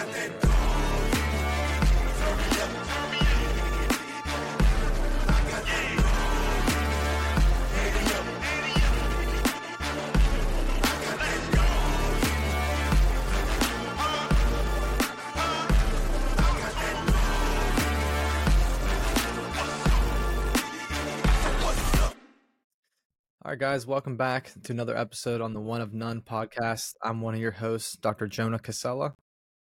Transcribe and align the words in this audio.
All 0.00 0.06
right, 23.52 23.58
guys, 23.58 23.86
welcome 23.86 24.16
back 24.16 24.52
to 24.62 24.72
another 24.72 24.96
episode 24.96 25.42
on 25.42 25.52
the 25.52 25.60
One 25.60 25.82
of 25.82 25.92
None 25.92 26.22
podcast. 26.22 26.94
I'm 27.02 27.20
one 27.20 27.34
of 27.34 27.40
your 27.40 27.50
hosts, 27.50 27.98
Dr. 27.98 28.28
Jonah 28.28 28.58
Casella. 28.58 29.12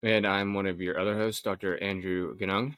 And 0.06 0.28
I'm 0.28 0.54
one 0.54 0.68
of 0.68 0.80
your 0.80 1.00
other 1.00 1.18
hosts, 1.18 1.42
Dr. 1.42 1.82
Andrew 1.82 2.38
Ganung. 2.38 2.76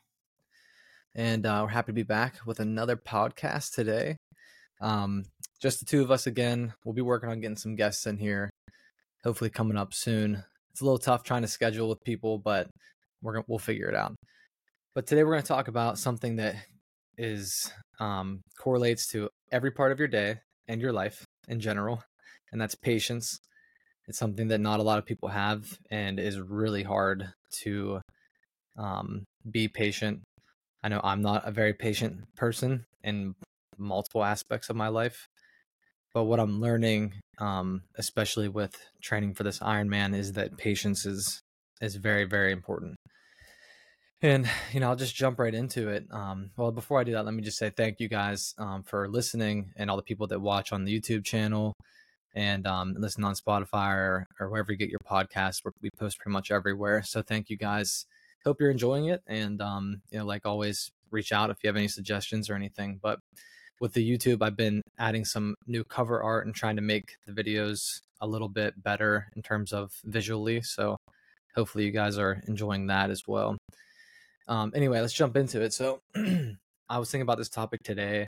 And 1.14 1.46
uh, 1.46 1.60
we're 1.64 1.72
happy 1.72 1.88
to 1.88 1.94
be 1.94 2.04
back 2.04 2.38
with 2.46 2.62
another 2.62 2.96
podcast 2.96 3.74
today. 3.76 4.16
Um, 4.80 5.26
just 5.62 5.80
the 5.80 5.86
two 5.86 6.02
of 6.02 6.10
us 6.10 6.26
again. 6.26 6.74
We'll 6.86 6.96
be 6.96 7.02
working 7.02 7.28
on 7.30 7.42
getting 7.42 7.58
some 7.58 7.76
guests 7.76 8.08
in 8.08 8.18
here, 8.18 8.50
hopefully 9.26 9.50
coming 9.50 9.76
up 9.76 9.94
soon. 9.94 10.42
It's 10.72 10.80
a 10.80 10.86
little 10.86 11.00
tough 11.00 11.24
trying 11.24 11.42
to 11.42 11.50
schedule 11.50 11.90
with 11.90 12.02
people, 12.06 12.38
but 12.38 12.70
we're 13.22 13.34
gonna, 13.34 13.46
we'll 13.50 13.60
figure 13.60 13.90
it 13.90 13.96
out. 13.96 14.16
But 14.96 15.06
today 15.06 15.26
we're 15.26 15.34
going 15.34 15.42
to 15.42 15.48
talk 15.50 15.68
about 15.68 16.00
something 16.00 16.38
that 16.38 16.56
is 17.18 17.70
um, 18.00 18.40
correlates 18.58 19.06
to 19.08 19.28
every 19.52 19.72
part 19.72 19.92
of 19.92 20.00
your 20.00 20.08
day 20.08 20.38
and 20.70 20.80
your 20.80 20.94
life 20.94 21.26
in 21.50 21.60
general, 21.60 22.02
and 22.54 22.62
that's 22.62 22.76
patience. 22.76 23.38
It's 24.08 24.18
something 24.18 24.48
that 24.50 24.60
not 24.60 24.80
a 24.80 24.84
lot 24.84 25.00
of 25.00 25.06
people 25.06 25.30
have 25.30 25.80
and 25.92 26.20
is 26.20 26.40
really 26.40 26.84
hard 26.84 27.34
to 27.64 28.02
um, 28.78 29.26
be 29.50 29.68
patient. 29.68 30.22
I 30.84 30.90
know 30.90 31.02
I'm 31.04 31.22
not 31.22 31.48
a 31.48 31.52
very 31.52 31.74
patient 31.74 32.24
person 32.36 32.86
in 33.04 33.36
multiple 33.78 34.24
aspects 34.24 34.70
of 34.70 34.76
my 34.76 34.88
life, 34.88 35.28
but 36.14 36.24
what 36.24 36.40
I'm 36.40 36.62
learning, 36.62 37.16
um, 37.40 37.84
especially 37.96 38.48
with 38.48 38.76
training 39.02 39.34
for 39.34 39.44
this 39.44 39.60
Ironman, 39.60 40.16
is 40.16 40.34
that 40.34 40.58
patience 40.58 41.06
is 41.06 41.42
is 41.82 41.96
very 41.96 42.24
very 42.24 42.52
important. 42.52 42.96
And 44.22 44.50
you 44.72 44.80
know, 44.80 44.90
I'll 44.90 44.96
just 44.96 45.16
jump 45.16 45.38
right 45.40 45.54
into 45.54 45.90
it. 45.90 46.06
Um, 46.12 46.52
well, 46.58 46.72
before 46.72 47.00
I 47.00 47.04
do 47.04 47.12
that, 47.12 47.26
let 47.26 47.34
me 47.34 47.44
just 47.44 47.58
say 47.58 47.70
thank 47.70 48.00
you 48.00 48.08
guys 48.08 48.54
um, 48.58 48.84
for 48.84 49.10
listening 49.10 49.74
and 49.76 49.92
all 49.92 49.98
the 49.98 50.04
people 50.04 50.28
that 50.28 50.40
watch 50.40 50.72
on 50.72 50.86
the 50.86 51.00
YouTube 51.00 51.26
channel 51.26 51.74
and 52.38 52.68
um, 52.68 52.94
listen 52.96 53.24
on 53.24 53.34
Spotify 53.34 53.96
or, 53.96 54.28
or 54.40 54.50
wherever 54.50 54.72
you 54.72 54.78
get 54.78 54.90
your 54.90 55.00
podcasts. 55.10 55.60
We 55.82 55.90
post 55.90 56.20
pretty 56.20 56.34
much 56.34 56.52
everywhere. 56.52 57.02
So 57.02 57.24
thank 57.24 57.50
you 57.50 57.58
guys. 57.58 58.06
Hope 58.46 58.62
you're 58.62 58.70
enjoying 58.70 59.06
it. 59.06 59.24
And 59.26 59.60
um, 59.60 60.04
you 60.12 60.20
know, 60.20 60.26
like 60.26 60.46
always, 60.46 60.92
reach 61.10 61.32
out 61.32 61.50
if 61.50 61.58
you 61.64 61.68
have 61.68 61.78
any 61.78 61.88
suggestions 61.88 62.50
or 62.50 62.54
anything. 62.54 63.00
But 63.02 63.20
with 63.80 63.94
the 63.94 64.08
YouTube, 64.08 64.44
I've 64.44 64.56
been 64.56 64.82
adding 65.00 65.26
some 65.26 65.56
new 65.66 65.84
cover 65.84 66.22
art 66.22 66.46
and 66.46 66.54
trying 66.54 66.76
to 66.76 66.82
make 66.82 67.16
the 67.26 67.32
videos 67.32 68.02
a 68.22 68.28
little 68.28 68.50
bit 68.50 68.84
better 68.84 69.28
in 69.36 69.42
terms 69.42 69.74
of 69.74 69.92
visually. 70.04 70.62
So 70.62 70.98
hopefully 71.56 71.86
you 71.86 71.92
guys 71.92 72.20
are 72.20 72.44
enjoying 72.48 72.88
that 72.88 73.10
as 73.10 73.24
well. 73.28 73.58
Um, 74.48 74.74
anyway, 74.76 75.02
let's 75.02 75.14
jump 75.14 75.36
into 75.36 75.62
it. 75.62 75.74
So, 75.74 76.02
I 76.16 77.00
was 77.00 77.10
thinking 77.10 77.24
about 77.24 77.38
this 77.38 77.50
topic 77.50 77.82
today 77.84 78.28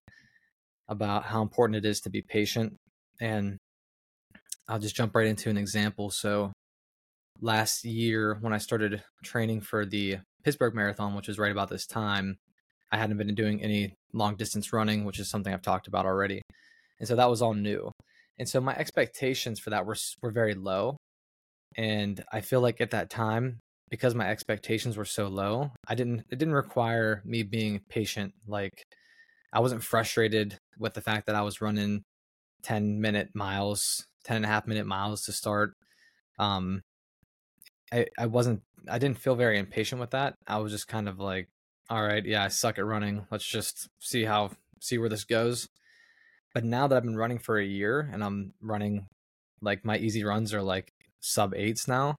about 0.87 1.25
how 1.25 1.41
important 1.41 1.77
it 1.77 1.87
is 1.87 2.01
to 2.01 2.09
be 2.09 2.21
patient. 2.21 2.75
And 3.21 3.57
I'll 4.69 4.79
just 4.79 4.95
jump 4.95 5.15
right 5.15 5.27
into 5.27 5.49
an 5.49 5.57
example. 5.57 6.11
So, 6.11 6.53
last 7.41 7.83
year, 7.83 8.37
when 8.39 8.53
I 8.53 8.59
started 8.59 9.03
training 9.23 9.61
for 9.61 9.85
the 9.85 10.17
Pittsburgh 10.43 10.75
Marathon, 10.75 11.15
which 11.15 11.27
was 11.27 11.39
right 11.39 11.51
about 11.51 11.69
this 11.69 11.85
time, 11.87 12.37
I 12.91 12.97
hadn't 12.97 13.17
been 13.17 13.33
doing 13.35 13.61
any 13.61 13.95
long 14.13 14.35
distance 14.35 14.71
running, 14.71 15.05
which 15.05 15.19
is 15.19 15.29
something 15.29 15.53
I've 15.53 15.61
talked 15.61 15.87
about 15.87 16.05
already. 16.05 16.41
And 16.99 17.07
so 17.07 17.15
that 17.15 17.29
was 17.29 17.41
all 17.41 17.53
new. 17.53 17.91
And 18.37 18.47
so 18.47 18.61
my 18.61 18.75
expectations 18.75 19.59
for 19.59 19.71
that 19.71 19.85
were 19.85 19.95
were 20.21 20.31
very 20.31 20.53
low. 20.53 20.97
And 21.75 22.23
I 22.31 22.41
feel 22.41 22.61
like 22.61 22.81
at 22.81 22.91
that 22.91 23.09
time, 23.09 23.59
because 23.89 24.15
my 24.15 24.29
expectations 24.29 24.97
were 24.97 25.05
so 25.05 25.27
low, 25.27 25.71
I 25.87 25.95
didn't 25.95 26.21
it 26.29 26.37
didn't 26.39 26.53
require 26.53 27.21
me 27.25 27.43
being 27.43 27.81
patient. 27.89 28.33
Like 28.47 28.83
I 29.51 29.59
wasn't 29.59 29.83
frustrated 29.83 30.57
with 30.77 30.93
the 30.93 31.01
fact 31.01 31.25
that 31.27 31.35
I 31.35 31.41
was 31.41 31.61
running 31.61 32.03
10 32.63 33.01
minute 33.01 33.29
miles, 33.33 34.05
10 34.25 34.37
and 34.37 34.45
a 34.45 34.49
half 34.49 34.67
minute 34.67 34.85
miles 34.85 35.23
to 35.25 35.31
start. 35.31 35.73
Um 36.37 36.81
I, 37.91 38.05
I 38.17 38.25
wasn't 38.27 38.61
I 38.87 38.99
didn't 38.99 39.19
feel 39.19 39.35
very 39.35 39.59
impatient 39.59 39.99
with 39.99 40.11
that. 40.11 40.35
I 40.47 40.57
was 40.57 40.71
just 40.71 40.87
kind 40.87 41.09
of 41.09 41.19
like, 41.19 41.49
all 41.89 42.03
right, 42.03 42.25
yeah, 42.25 42.43
I 42.43 42.47
suck 42.47 42.77
at 42.77 42.85
running. 42.85 43.25
Let's 43.31 43.47
just 43.47 43.89
see 43.99 44.25
how 44.25 44.51
see 44.79 44.97
where 44.97 45.09
this 45.09 45.23
goes. 45.23 45.67
But 46.53 46.63
now 46.63 46.87
that 46.87 46.95
I've 46.95 47.03
been 47.03 47.17
running 47.17 47.39
for 47.39 47.57
a 47.57 47.65
year 47.65 48.09
and 48.11 48.23
I'm 48.23 48.53
running 48.61 49.07
like 49.61 49.85
my 49.85 49.97
easy 49.97 50.23
runs 50.23 50.53
are 50.53 50.61
like 50.61 50.93
sub 51.19 51.53
eights 51.53 51.87
now, 51.87 52.15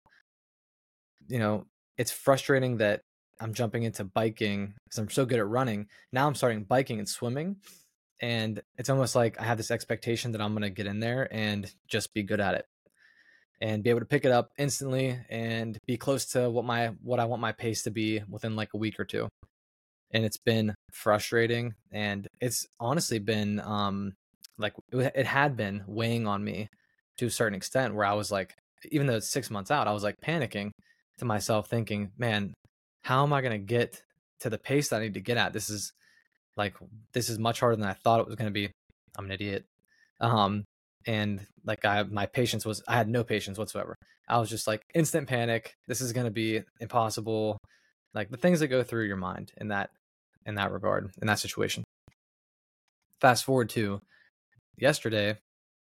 you 1.28 1.38
know, 1.38 1.66
it's 1.96 2.10
frustrating 2.10 2.78
that 2.78 3.02
I'm 3.40 3.54
jumping 3.54 3.84
into 3.84 4.04
biking 4.04 4.74
because 4.84 4.98
I'm 4.98 5.10
so 5.10 5.24
good 5.24 5.38
at 5.38 5.48
running. 5.48 5.86
Now 6.12 6.26
I'm 6.26 6.34
starting 6.34 6.64
biking 6.64 6.98
and 6.98 7.08
swimming. 7.08 7.56
And 8.20 8.60
it's 8.76 8.90
almost 8.90 9.14
like 9.14 9.40
I 9.40 9.44
have 9.44 9.56
this 9.56 9.70
expectation 9.70 10.32
that 10.32 10.40
I'm 10.40 10.52
going 10.52 10.62
to 10.62 10.70
get 10.70 10.86
in 10.86 11.00
there 11.00 11.28
and 11.30 11.72
just 11.88 12.12
be 12.12 12.22
good 12.22 12.40
at 12.40 12.54
it 12.54 12.66
and 13.60 13.82
be 13.82 13.90
able 13.90 14.00
to 14.00 14.06
pick 14.06 14.24
it 14.24 14.32
up 14.32 14.50
instantly 14.58 15.18
and 15.28 15.78
be 15.86 15.96
close 15.96 16.26
to 16.26 16.48
what 16.50 16.64
my 16.64 16.88
what 17.02 17.20
I 17.20 17.26
want 17.26 17.42
my 17.42 17.52
pace 17.52 17.82
to 17.82 17.90
be 17.90 18.22
within 18.28 18.56
like 18.56 18.70
a 18.74 18.78
week 18.78 18.98
or 18.98 19.04
two. 19.04 19.28
And 20.12 20.24
it's 20.24 20.38
been 20.38 20.74
frustrating 20.92 21.74
and 21.92 22.26
it's 22.40 22.66
honestly 22.78 23.18
been 23.18 23.60
um 23.60 24.14
like 24.58 24.74
it 24.92 25.26
had 25.26 25.56
been 25.56 25.84
weighing 25.86 26.26
on 26.26 26.42
me 26.42 26.68
to 27.18 27.26
a 27.26 27.30
certain 27.30 27.54
extent 27.54 27.94
where 27.94 28.06
I 28.06 28.14
was 28.14 28.30
like 28.30 28.54
even 28.90 29.06
though 29.06 29.16
it's 29.16 29.28
6 29.28 29.50
months 29.50 29.70
out 29.70 29.88
I 29.88 29.92
was 29.92 30.02
like 30.02 30.16
panicking 30.20 30.70
to 31.18 31.24
myself 31.24 31.68
thinking, 31.68 32.10
man, 32.18 32.54
how 33.02 33.22
am 33.22 33.32
I 33.32 33.40
going 33.40 33.52
to 33.52 33.58
get 33.58 34.02
to 34.40 34.50
the 34.50 34.58
pace 34.58 34.88
that 34.88 34.96
I 34.96 35.04
need 35.04 35.14
to 35.14 35.20
get 35.20 35.36
at? 35.36 35.52
This 35.52 35.70
is 35.70 35.92
like, 36.56 36.74
this 37.12 37.28
is 37.28 37.38
much 37.38 37.60
harder 37.60 37.76
than 37.76 37.88
I 37.88 37.94
thought 37.94 38.20
it 38.20 38.26
was 38.26 38.36
going 38.36 38.48
to 38.48 38.52
be. 38.52 38.70
I'm 39.16 39.24
an 39.24 39.32
idiot. 39.32 39.64
Um, 40.20 40.64
and 41.06 41.46
like 41.64 41.84
I, 41.84 42.02
my 42.04 42.26
patience 42.26 42.64
was, 42.64 42.82
I 42.86 42.96
had 42.96 43.08
no 43.08 43.24
patience 43.24 43.58
whatsoever. 43.58 43.94
I 44.28 44.38
was 44.38 44.50
just 44.50 44.66
like 44.66 44.82
instant 44.94 45.28
panic. 45.28 45.74
This 45.88 46.00
is 46.00 46.12
going 46.12 46.26
to 46.26 46.30
be 46.30 46.62
impossible. 46.80 47.58
Like 48.14 48.30
the 48.30 48.36
things 48.36 48.60
that 48.60 48.68
go 48.68 48.82
through 48.82 49.06
your 49.06 49.16
mind 49.16 49.52
in 49.56 49.68
that, 49.68 49.90
in 50.46 50.54
that 50.56 50.72
regard, 50.72 51.10
in 51.20 51.26
that 51.26 51.38
situation. 51.38 51.84
Fast 53.20 53.44
forward 53.44 53.70
to 53.70 54.00
yesterday. 54.78 55.38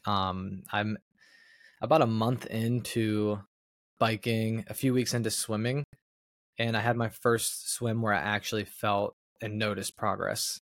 Um, 0.07 0.63
I'm 0.73 0.99
about 1.81 2.03
a 2.03 2.07
month 2.07 2.47
into 2.47 3.41
biking, 3.99 4.65
a 4.69 4.75
few 4.75 4.95
weeks 4.95 5.15
into 5.15 5.31
swimming, 5.31 5.85
and 6.59 6.77
I 6.77 6.81
had 6.81 6.97
my 6.97 7.09
first 7.09 7.73
swim 7.73 8.01
where 8.03 8.15
I 8.15 8.21
actually 8.21 8.65
felt 8.65 9.15
and 9.41 9.59
noticed 9.59 9.97
progress. 9.97 10.61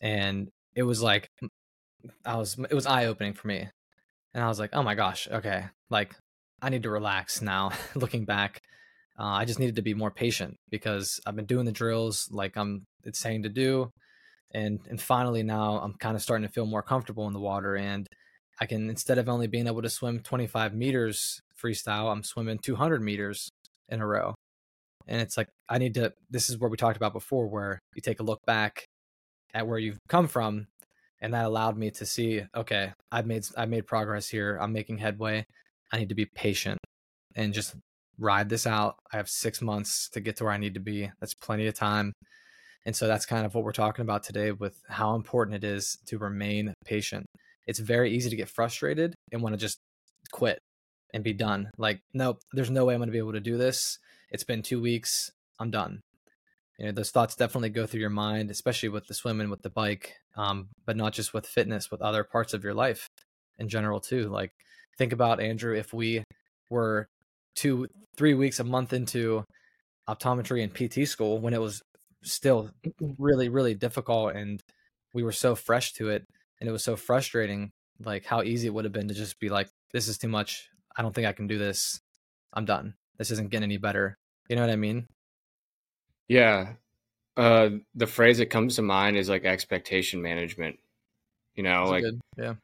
And 0.00 0.48
it 0.74 0.82
was 0.82 1.02
like 1.02 1.28
I 2.24 2.36
was 2.36 2.58
it 2.70 2.74
was 2.74 2.86
eye 2.86 3.06
opening 3.06 3.34
for 3.34 3.48
me. 3.48 3.68
And 4.34 4.44
I 4.44 4.48
was 4.48 4.58
like, 4.58 4.70
"Oh 4.74 4.82
my 4.82 4.94
gosh, 4.94 5.28
okay. 5.30 5.64
Like 5.90 6.14
I 6.62 6.68
need 6.70 6.82
to 6.84 6.90
relax 6.90 7.42
now 7.42 7.72
looking 7.94 8.24
back. 8.24 8.60
Uh, 9.18 9.24
I 9.24 9.44
just 9.46 9.58
needed 9.58 9.76
to 9.76 9.82
be 9.82 9.94
more 9.94 10.10
patient 10.10 10.56
because 10.70 11.20
I've 11.26 11.36
been 11.36 11.46
doing 11.46 11.64
the 11.64 11.72
drills 11.72 12.28
like 12.30 12.56
I'm 12.56 12.84
it's 13.04 13.18
saying 13.18 13.44
to 13.44 13.48
do 13.48 13.90
and 14.52 14.80
and 14.88 15.00
finally 15.00 15.42
now 15.42 15.78
I'm 15.78 15.94
kind 15.94 16.16
of 16.16 16.22
starting 16.22 16.46
to 16.46 16.52
feel 16.52 16.66
more 16.66 16.82
comfortable 16.82 17.26
in 17.26 17.32
the 17.32 17.40
water 17.40 17.76
and 17.76 18.06
I 18.60 18.66
can 18.66 18.90
instead 18.90 19.18
of 19.18 19.28
only 19.28 19.46
being 19.46 19.66
able 19.66 19.82
to 19.82 19.90
swim 19.90 20.20
25 20.20 20.74
meters 20.74 21.40
freestyle, 21.62 22.12
I'm 22.12 22.22
swimming 22.22 22.58
200 22.58 23.02
meters 23.02 23.50
in 23.88 24.00
a 24.00 24.06
row. 24.06 24.34
And 25.06 25.20
it's 25.20 25.36
like, 25.36 25.48
I 25.68 25.78
need 25.78 25.94
to, 25.94 26.12
this 26.30 26.50
is 26.50 26.58
where 26.58 26.70
we 26.70 26.76
talked 26.76 26.96
about 26.96 27.12
before, 27.12 27.46
where 27.46 27.78
you 27.94 28.02
take 28.02 28.20
a 28.20 28.24
look 28.24 28.40
back 28.46 28.86
at 29.54 29.66
where 29.66 29.78
you've 29.78 29.98
come 30.08 30.28
from. 30.28 30.66
And 31.20 31.32
that 31.32 31.46
allowed 31.46 31.78
me 31.78 31.90
to 31.92 32.04
see, 32.04 32.42
okay, 32.54 32.92
I've 33.10 33.26
made, 33.26 33.46
I've 33.56 33.68
made 33.70 33.86
progress 33.86 34.28
here. 34.28 34.58
I'm 34.60 34.72
making 34.72 34.98
headway. 34.98 35.46
I 35.92 35.98
need 35.98 36.10
to 36.10 36.14
be 36.14 36.26
patient 36.26 36.78
and 37.34 37.54
just 37.54 37.74
ride 38.18 38.48
this 38.48 38.66
out. 38.66 38.96
I 39.12 39.16
have 39.16 39.28
six 39.28 39.62
months 39.62 40.08
to 40.10 40.20
get 40.20 40.36
to 40.36 40.44
where 40.44 40.52
I 40.52 40.58
need 40.58 40.74
to 40.74 40.80
be. 40.80 41.10
That's 41.20 41.34
plenty 41.34 41.66
of 41.66 41.74
time. 41.74 42.12
And 42.84 42.94
so 42.94 43.06
that's 43.06 43.26
kind 43.26 43.44
of 43.46 43.54
what 43.54 43.64
we're 43.64 43.72
talking 43.72 44.02
about 44.02 44.22
today 44.22 44.52
with 44.52 44.80
how 44.88 45.14
important 45.14 45.56
it 45.56 45.64
is 45.64 45.98
to 46.06 46.18
remain 46.18 46.74
patient. 46.84 47.26
It's 47.66 47.78
very 47.78 48.12
easy 48.12 48.30
to 48.30 48.36
get 48.36 48.48
frustrated 48.48 49.14
and 49.32 49.42
want 49.42 49.54
to 49.54 49.58
just 49.58 49.78
quit 50.32 50.60
and 51.16 51.24
be 51.24 51.32
done. 51.32 51.70
Like, 51.78 52.02
nope, 52.12 52.40
there's 52.52 52.70
no 52.70 52.84
way 52.84 52.94
I'm 52.94 53.00
going 53.00 53.08
to 53.08 53.12
be 53.12 53.18
able 53.18 53.32
to 53.32 53.40
do 53.40 53.56
this. 53.56 53.98
It's 54.30 54.44
been 54.44 54.62
two 54.62 54.80
weeks. 54.82 55.32
I'm 55.58 55.70
done. 55.70 56.02
You 56.78 56.86
know, 56.86 56.92
those 56.92 57.10
thoughts 57.10 57.34
definitely 57.34 57.70
go 57.70 57.86
through 57.86 58.00
your 58.00 58.10
mind, 58.10 58.50
especially 58.50 58.90
with 58.90 59.06
the 59.06 59.14
swimming, 59.14 59.48
with 59.48 59.62
the 59.62 59.70
bike, 59.70 60.12
um, 60.36 60.68
but 60.84 60.94
not 60.94 61.14
just 61.14 61.32
with 61.32 61.46
fitness, 61.46 61.90
with 61.90 62.02
other 62.02 62.22
parts 62.22 62.52
of 62.52 62.62
your 62.62 62.74
life 62.74 63.08
in 63.58 63.70
general 63.70 63.98
too. 63.98 64.28
Like, 64.28 64.52
think 64.98 65.14
about 65.14 65.40
Andrew, 65.40 65.74
if 65.74 65.94
we 65.94 66.22
were 66.68 67.08
two, 67.54 67.88
three 68.18 68.34
weeks, 68.34 68.60
a 68.60 68.64
month 68.64 68.92
into 68.92 69.42
optometry 70.06 70.62
and 70.62 70.74
PT 70.74 71.08
school 71.08 71.38
when 71.38 71.54
it 71.54 71.60
was 71.62 71.80
still 72.22 72.70
really, 73.18 73.48
really 73.48 73.74
difficult 73.74 74.34
and 74.34 74.60
we 75.14 75.22
were 75.22 75.32
so 75.32 75.54
fresh 75.54 75.94
to 75.94 76.10
it 76.10 76.24
and 76.60 76.68
it 76.68 76.72
was 76.72 76.84
so 76.84 76.94
frustrating, 76.94 77.70
like 78.04 78.26
how 78.26 78.42
easy 78.42 78.66
it 78.66 78.74
would 78.74 78.84
have 78.84 78.92
been 78.92 79.08
to 79.08 79.14
just 79.14 79.40
be 79.40 79.48
like, 79.48 79.68
this 79.92 80.08
is 80.08 80.18
too 80.18 80.28
much. 80.28 80.68
I 80.96 81.02
don't 81.02 81.14
think 81.14 81.26
I 81.26 81.32
can 81.32 81.46
do 81.46 81.58
this. 81.58 82.00
I'm 82.52 82.64
done. 82.64 82.94
This 83.18 83.30
isn't 83.30 83.50
getting 83.50 83.64
any 83.64 83.76
better. 83.76 84.16
You 84.48 84.56
know 84.56 84.62
what 84.62 84.70
I 84.70 84.76
mean? 84.76 85.08
Yeah. 86.28 86.74
Uh, 87.36 87.70
the 87.94 88.06
phrase 88.06 88.38
that 88.38 88.46
comes 88.46 88.76
to 88.76 88.82
mind 88.82 89.16
is 89.16 89.28
like 89.28 89.44
expectation 89.44 90.22
management. 90.22 90.78
You 91.54 91.62
know, 91.62 91.80
That's 91.80 91.90
like 91.90 92.02
good. 92.02 92.20
Yeah. 92.38 92.54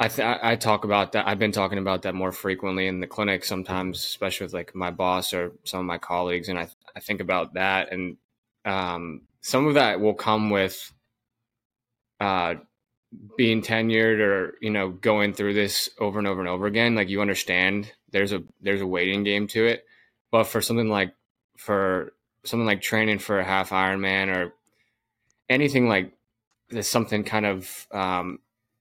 I 0.00 0.08
th- 0.08 0.38
I 0.42 0.54
talk 0.54 0.84
about 0.84 1.12
that. 1.12 1.26
I've 1.26 1.40
been 1.40 1.52
talking 1.52 1.78
about 1.78 2.02
that 2.02 2.14
more 2.14 2.30
frequently 2.30 2.86
in 2.86 3.00
the 3.00 3.08
clinic 3.08 3.44
sometimes, 3.44 3.98
especially 3.98 4.44
with 4.44 4.54
like 4.54 4.72
my 4.74 4.92
boss 4.92 5.34
or 5.34 5.52
some 5.64 5.80
of 5.80 5.86
my 5.86 5.98
colleagues, 5.98 6.48
and 6.48 6.56
I 6.58 6.68
I 6.94 7.00
think 7.00 7.20
about 7.20 7.54
that, 7.54 7.92
and 7.92 8.16
um, 8.64 9.22
some 9.40 9.66
of 9.66 9.74
that 9.74 10.00
will 10.00 10.14
come 10.14 10.50
with 10.50 10.92
uh, 12.20 12.54
being 13.36 13.62
tenured 13.62 14.20
or 14.20 14.58
you 14.60 14.70
know 14.70 14.90
going 14.90 15.32
through 15.32 15.54
this 15.54 15.88
over 15.98 16.18
and 16.18 16.28
over 16.28 16.40
and 16.40 16.48
over 16.48 16.66
again. 16.66 16.94
Like 16.94 17.08
you 17.08 17.20
understand 17.20 17.92
there's 18.10 18.32
a 18.32 18.42
there's 18.60 18.80
a 18.80 18.86
waiting 18.86 19.24
game 19.24 19.46
to 19.48 19.66
it, 19.66 19.84
but 20.30 20.44
for 20.44 20.60
something 20.60 20.88
like 20.88 21.14
for 21.56 22.12
something 22.44 22.66
like 22.66 22.80
training 22.80 23.18
for 23.18 23.38
a 23.38 23.44
half 23.44 23.70
Ironman 23.70 24.34
or 24.34 24.54
anything 25.48 25.88
like 25.88 26.12
there's 26.70 26.86
something 26.86 27.24
kind 27.24 27.46
of 27.46 27.86
um, 27.92 28.38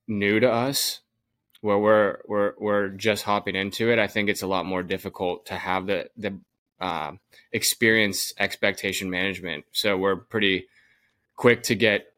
new 0.08 0.40
to 0.40 0.52
us 0.52 1.00
where 1.62 1.78
we're 1.78 2.18
we're 2.28 2.54
we're 2.60 2.90
just 2.90 3.24
hopping 3.24 3.56
into 3.56 3.92
it, 3.92 4.00
I 4.00 4.08
think 4.08 4.30
it's 4.30 4.42
a 4.42 4.48
lot 4.48 4.66
more 4.66 4.84
difficult 4.84 5.46
to 5.48 5.56
have 5.56 5.88
the 5.88 6.10
the 6.18 6.40
uh, 6.80 7.14
experience 7.52 8.34
expectation 8.38 9.10
management. 9.10 9.66
So 9.72 9.98
we're 9.98 10.18
pretty 10.18 10.68
quick 11.36 11.64
to 11.64 11.76
get 11.76 12.14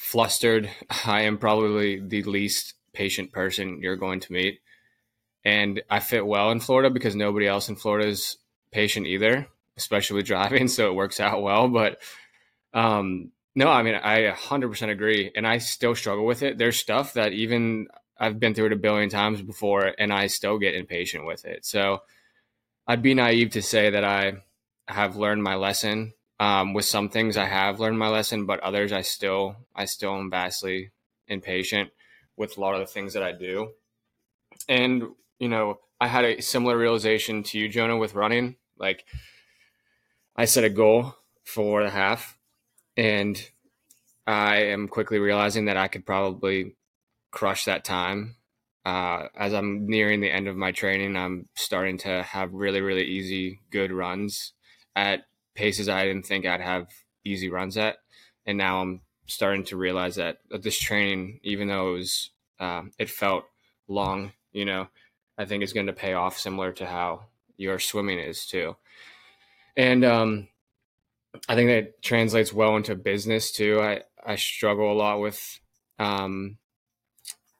flustered. 0.00 0.70
I 1.04 1.22
am 1.22 1.38
probably 1.38 2.00
the 2.00 2.22
least 2.24 2.74
patient 2.92 3.32
person 3.32 3.80
you're 3.82 3.96
going 3.96 4.20
to 4.20 4.32
meet, 4.32 4.60
and 5.44 5.82
I 5.90 6.00
fit 6.00 6.26
well 6.26 6.50
in 6.50 6.60
Florida 6.60 6.90
because 6.90 7.14
nobody 7.14 7.46
else 7.46 7.68
in 7.68 7.76
Florida 7.76 8.08
is 8.08 8.36
patient 8.72 9.06
either, 9.06 9.46
especially 9.76 10.16
with 10.16 10.26
driving. 10.34 10.68
So 10.68 10.90
it 10.90 10.94
works 10.94 11.20
out 11.20 11.42
well, 11.42 11.68
but. 11.68 11.98
Um, 12.72 13.32
no, 13.56 13.68
I 13.68 13.82
mean 13.82 13.96
I 13.96 14.30
100% 14.30 14.90
agree, 14.90 15.32
and 15.34 15.44
I 15.44 15.58
still 15.58 15.96
struggle 15.96 16.24
with 16.24 16.44
it. 16.44 16.56
There's 16.56 16.76
stuff 16.76 17.14
that 17.14 17.32
even 17.32 17.88
I've 18.20 18.38
been 18.38 18.54
through 18.54 18.66
it 18.66 18.72
a 18.74 18.76
billion 18.76 19.08
times 19.08 19.40
before 19.40 19.94
and 19.98 20.12
I 20.12 20.26
still 20.26 20.58
get 20.58 20.74
impatient 20.74 21.24
with 21.24 21.46
it. 21.46 21.64
So 21.64 22.02
I'd 22.86 23.02
be 23.02 23.14
naive 23.14 23.52
to 23.52 23.62
say 23.62 23.90
that 23.90 24.04
I 24.04 24.34
have 24.86 25.16
learned 25.16 25.42
my 25.42 25.54
lesson. 25.54 26.12
Um, 26.40 26.72
with 26.72 26.86
some 26.86 27.10
things 27.10 27.36
I 27.36 27.44
have 27.44 27.80
learned 27.80 27.98
my 27.98 28.08
lesson, 28.08 28.46
but 28.46 28.60
others 28.60 28.92
I 28.92 29.02
still 29.02 29.56
I 29.76 29.84
still 29.84 30.16
am 30.16 30.30
vastly 30.30 30.90
impatient 31.28 31.90
with 32.36 32.56
a 32.56 32.60
lot 32.60 32.74
of 32.74 32.80
the 32.80 32.86
things 32.86 33.12
that 33.12 33.22
I 33.22 33.32
do. 33.32 33.72
And 34.66 35.04
you 35.38 35.48
know, 35.48 35.80
I 36.00 36.08
had 36.08 36.24
a 36.24 36.40
similar 36.40 36.78
realization 36.78 37.42
to 37.44 37.58
you, 37.58 37.68
Jonah, 37.68 37.98
with 37.98 38.14
running. 38.14 38.56
Like 38.78 39.04
I 40.34 40.46
set 40.46 40.64
a 40.64 40.70
goal 40.70 41.14
for 41.44 41.82
the 41.82 41.90
half, 41.90 42.38
and 42.96 43.38
I 44.26 44.56
am 44.64 44.88
quickly 44.88 45.18
realizing 45.18 45.66
that 45.66 45.76
I 45.76 45.88
could 45.88 46.06
probably 46.06 46.76
crush 47.30 47.66
that 47.66 47.84
time. 47.84 48.36
Uh, 48.86 49.28
as 49.36 49.52
I'm 49.52 49.86
nearing 49.86 50.20
the 50.20 50.30
end 50.30 50.48
of 50.48 50.56
my 50.56 50.72
training, 50.72 51.16
I'm 51.16 51.48
starting 51.54 51.98
to 51.98 52.22
have 52.22 52.54
really, 52.54 52.80
really 52.80 53.04
easy, 53.04 53.60
good 53.70 53.92
runs 53.92 54.54
at 54.96 55.24
paces 55.54 55.88
I 55.88 56.04
didn't 56.04 56.26
think 56.26 56.46
I'd 56.46 56.60
have 56.60 56.88
easy 57.24 57.48
runs 57.48 57.76
at. 57.76 57.98
And 58.46 58.58
now 58.58 58.80
I'm 58.80 59.00
starting 59.26 59.64
to 59.64 59.76
realize 59.76 60.16
that 60.16 60.38
this 60.50 60.78
training, 60.78 61.40
even 61.42 61.68
though 61.68 61.94
it 61.94 61.98
was, 61.98 62.30
uh, 62.58 62.82
it 62.98 63.10
felt 63.10 63.44
long, 63.88 64.32
you 64.52 64.64
know, 64.64 64.88
I 65.38 65.44
think 65.44 65.62
is 65.62 65.72
going 65.72 65.86
to 65.86 65.92
pay 65.92 66.14
off 66.14 66.38
similar 66.38 66.72
to 66.72 66.86
how 66.86 67.26
your 67.56 67.78
swimming 67.78 68.18
is 68.18 68.46
too. 68.46 68.76
And 69.76 70.04
um, 70.04 70.48
I 71.48 71.54
think 71.54 71.68
that 71.68 72.02
translates 72.02 72.52
well 72.52 72.76
into 72.76 72.94
business 72.94 73.52
too. 73.52 73.80
I, 73.80 74.02
I 74.24 74.36
struggle 74.36 74.92
a 74.92 74.94
lot 74.94 75.20
with 75.20 75.60
um, 75.98 76.58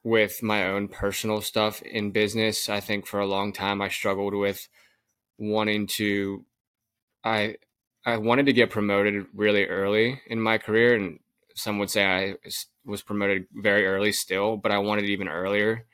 with 0.02 0.42
my 0.42 0.66
own 0.66 0.88
personal 0.88 1.40
stuff 1.42 1.82
in 1.82 2.10
business. 2.10 2.68
I 2.68 2.80
think 2.80 3.06
for 3.06 3.20
a 3.20 3.26
long 3.26 3.52
time 3.52 3.82
I 3.82 3.88
struggled 3.88 4.34
with 4.34 4.66
wanting 5.38 5.86
to 5.86 6.44
I 7.22 7.56
I 8.04 8.16
wanted 8.16 8.46
to 8.46 8.52
get 8.52 8.70
promoted 8.70 9.26
really 9.34 9.66
early 9.66 10.20
in 10.26 10.40
my 10.40 10.58
career 10.58 10.94
and 10.94 11.18
some 11.54 11.78
would 11.78 11.90
say 11.90 12.04
I 12.04 12.36
was 12.84 13.02
promoted 13.02 13.46
very 13.52 13.86
early 13.86 14.12
still, 14.12 14.56
but 14.56 14.72
I 14.72 14.78
wanted 14.78 15.04
it 15.04 15.10
even 15.10 15.28
earlier 15.28 15.86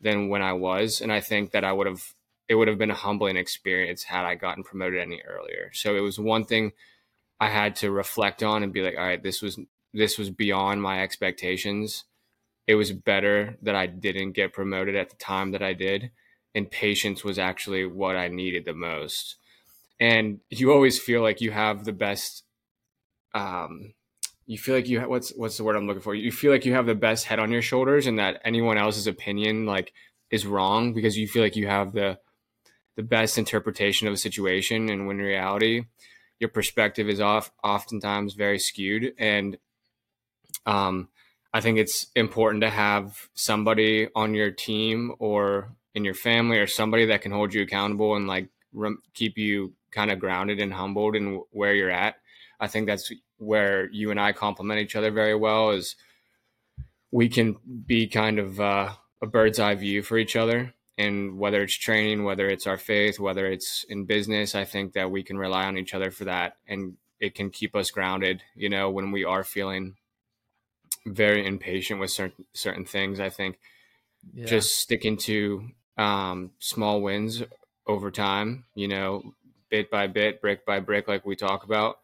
than 0.00 0.28
when 0.28 0.42
I 0.42 0.52
was 0.52 1.00
and 1.00 1.12
I 1.12 1.20
think 1.20 1.52
that 1.52 1.64
I 1.64 1.72
would 1.72 1.86
have 1.86 2.14
it 2.48 2.56
would 2.56 2.68
have 2.68 2.76
been 2.78 2.90
a 2.90 2.94
humbling 2.94 3.36
experience 3.36 4.02
had 4.02 4.26
I 4.26 4.34
gotten 4.34 4.64
promoted 4.64 5.00
any 5.00 5.22
earlier. 5.22 5.70
So 5.72 5.96
it 5.96 6.00
was 6.00 6.18
one 6.18 6.44
thing 6.44 6.72
I 7.40 7.48
had 7.48 7.76
to 7.76 7.90
reflect 7.90 8.42
on 8.42 8.62
and 8.62 8.72
be 8.72 8.82
like, 8.82 8.96
all 8.98 9.04
right, 9.04 9.22
this 9.22 9.40
was 9.40 9.58
this 9.94 10.18
was 10.18 10.30
beyond 10.30 10.82
my 10.82 11.02
expectations 11.02 12.04
it 12.66 12.74
was 12.76 12.92
better 12.92 13.56
that 13.62 13.74
I 13.74 13.86
didn't 13.86 14.32
get 14.32 14.52
promoted 14.52 14.96
at 14.96 15.10
the 15.10 15.16
time 15.16 15.52
that 15.52 15.62
I 15.62 15.74
did. 15.74 16.10
And 16.54 16.70
patience 16.70 17.24
was 17.24 17.38
actually 17.38 17.84
what 17.84 18.16
I 18.16 18.28
needed 18.28 18.64
the 18.64 18.74
most. 18.74 19.36
And 20.00 20.40
you 20.50 20.72
always 20.72 20.98
feel 20.98 21.22
like 21.22 21.40
you 21.40 21.50
have 21.50 21.84
the 21.84 21.92
best. 21.92 22.44
Um, 23.34 23.94
you 24.46 24.58
feel 24.58 24.74
like 24.74 24.88
you 24.88 25.00
ha- 25.00 25.06
what's 25.06 25.30
what's 25.30 25.56
the 25.56 25.64
word 25.64 25.76
I'm 25.76 25.86
looking 25.86 26.02
for? 26.02 26.14
You 26.14 26.32
feel 26.32 26.52
like 26.52 26.64
you 26.64 26.74
have 26.74 26.86
the 26.86 26.94
best 26.94 27.26
head 27.26 27.38
on 27.38 27.50
your 27.50 27.62
shoulders, 27.62 28.06
and 28.06 28.18
that 28.18 28.40
anyone 28.44 28.78
else's 28.78 29.06
opinion 29.06 29.66
like 29.66 29.92
is 30.30 30.46
wrong 30.46 30.92
because 30.92 31.16
you 31.16 31.28
feel 31.28 31.42
like 31.42 31.56
you 31.56 31.66
have 31.66 31.92
the 31.92 32.18
the 32.96 33.02
best 33.02 33.38
interpretation 33.38 34.06
of 34.06 34.14
a 34.14 34.18
situation. 34.18 34.88
And 34.88 35.06
when 35.06 35.18
in 35.18 35.26
reality, 35.26 35.84
your 36.38 36.50
perspective 36.50 37.08
is 37.08 37.20
off, 37.20 37.50
oftentimes 37.62 38.34
very 38.34 38.58
skewed. 38.58 39.14
And 39.18 39.58
um, 40.66 41.08
I 41.52 41.60
think 41.60 41.78
it's 41.78 42.06
important 42.14 42.62
to 42.62 42.70
have 42.70 43.28
somebody 43.34 44.08
on 44.14 44.34
your 44.34 44.50
team 44.50 45.14
or 45.18 45.72
in 45.94 46.04
your 46.04 46.14
family 46.14 46.58
or 46.58 46.66
somebody 46.66 47.06
that 47.06 47.22
can 47.22 47.32
hold 47.32 47.54
you 47.54 47.62
accountable 47.62 48.16
and 48.16 48.26
like 48.26 48.48
keep 49.14 49.38
you 49.38 49.72
kind 49.94 50.10
of 50.10 50.18
grounded 50.18 50.60
and 50.60 50.72
humbled 50.72 51.16
in 51.16 51.42
where 51.50 51.74
you're 51.74 51.90
at. 51.90 52.16
I 52.60 52.66
think 52.66 52.86
that's 52.86 53.12
where 53.38 53.90
you 53.90 54.10
and 54.10 54.20
I 54.20 54.32
complement 54.32 54.80
each 54.80 54.96
other 54.96 55.10
very 55.10 55.34
well 55.34 55.70
is 55.70 55.96
we 57.10 57.28
can 57.28 57.56
be 57.86 58.06
kind 58.06 58.38
of 58.38 58.60
uh, 58.60 58.90
a 59.22 59.26
bird's 59.26 59.60
eye 59.60 59.74
view 59.74 60.02
for 60.02 60.18
each 60.18 60.36
other 60.36 60.74
and 60.96 61.38
whether 61.38 61.62
it's 61.62 61.74
training, 61.74 62.24
whether 62.24 62.48
it's 62.48 62.66
our 62.66 62.76
faith, 62.76 63.18
whether 63.18 63.46
it's 63.46 63.84
in 63.88 64.04
business, 64.04 64.54
I 64.54 64.64
think 64.64 64.92
that 64.92 65.10
we 65.10 65.22
can 65.22 65.38
rely 65.38 65.64
on 65.66 65.76
each 65.76 65.94
other 65.94 66.10
for 66.10 66.24
that 66.24 66.56
and 66.68 66.96
it 67.20 67.34
can 67.34 67.50
keep 67.50 67.74
us 67.74 67.90
grounded, 67.90 68.42
you 68.54 68.68
know, 68.68 68.90
when 68.90 69.10
we 69.10 69.24
are 69.24 69.44
feeling 69.44 69.96
very 71.06 71.46
impatient 71.46 72.00
with 72.00 72.10
certain 72.10 72.44
certain 72.54 72.84
things. 72.84 73.20
I 73.20 73.30
think 73.30 73.58
yeah. 74.32 74.46
just 74.46 74.78
sticking 74.78 75.16
to 75.18 75.68
um, 75.96 76.50
small 76.58 77.00
wins 77.00 77.42
over 77.86 78.10
time, 78.10 78.64
you 78.74 78.88
know, 78.88 79.34
bit 79.74 79.90
by 79.90 80.06
bit, 80.06 80.40
brick 80.40 80.64
by 80.64 80.78
brick, 80.78 81.08
like 81.08 81.26
we 81.26 81.34
talk 81.34 81.64
about, 81.64 81.98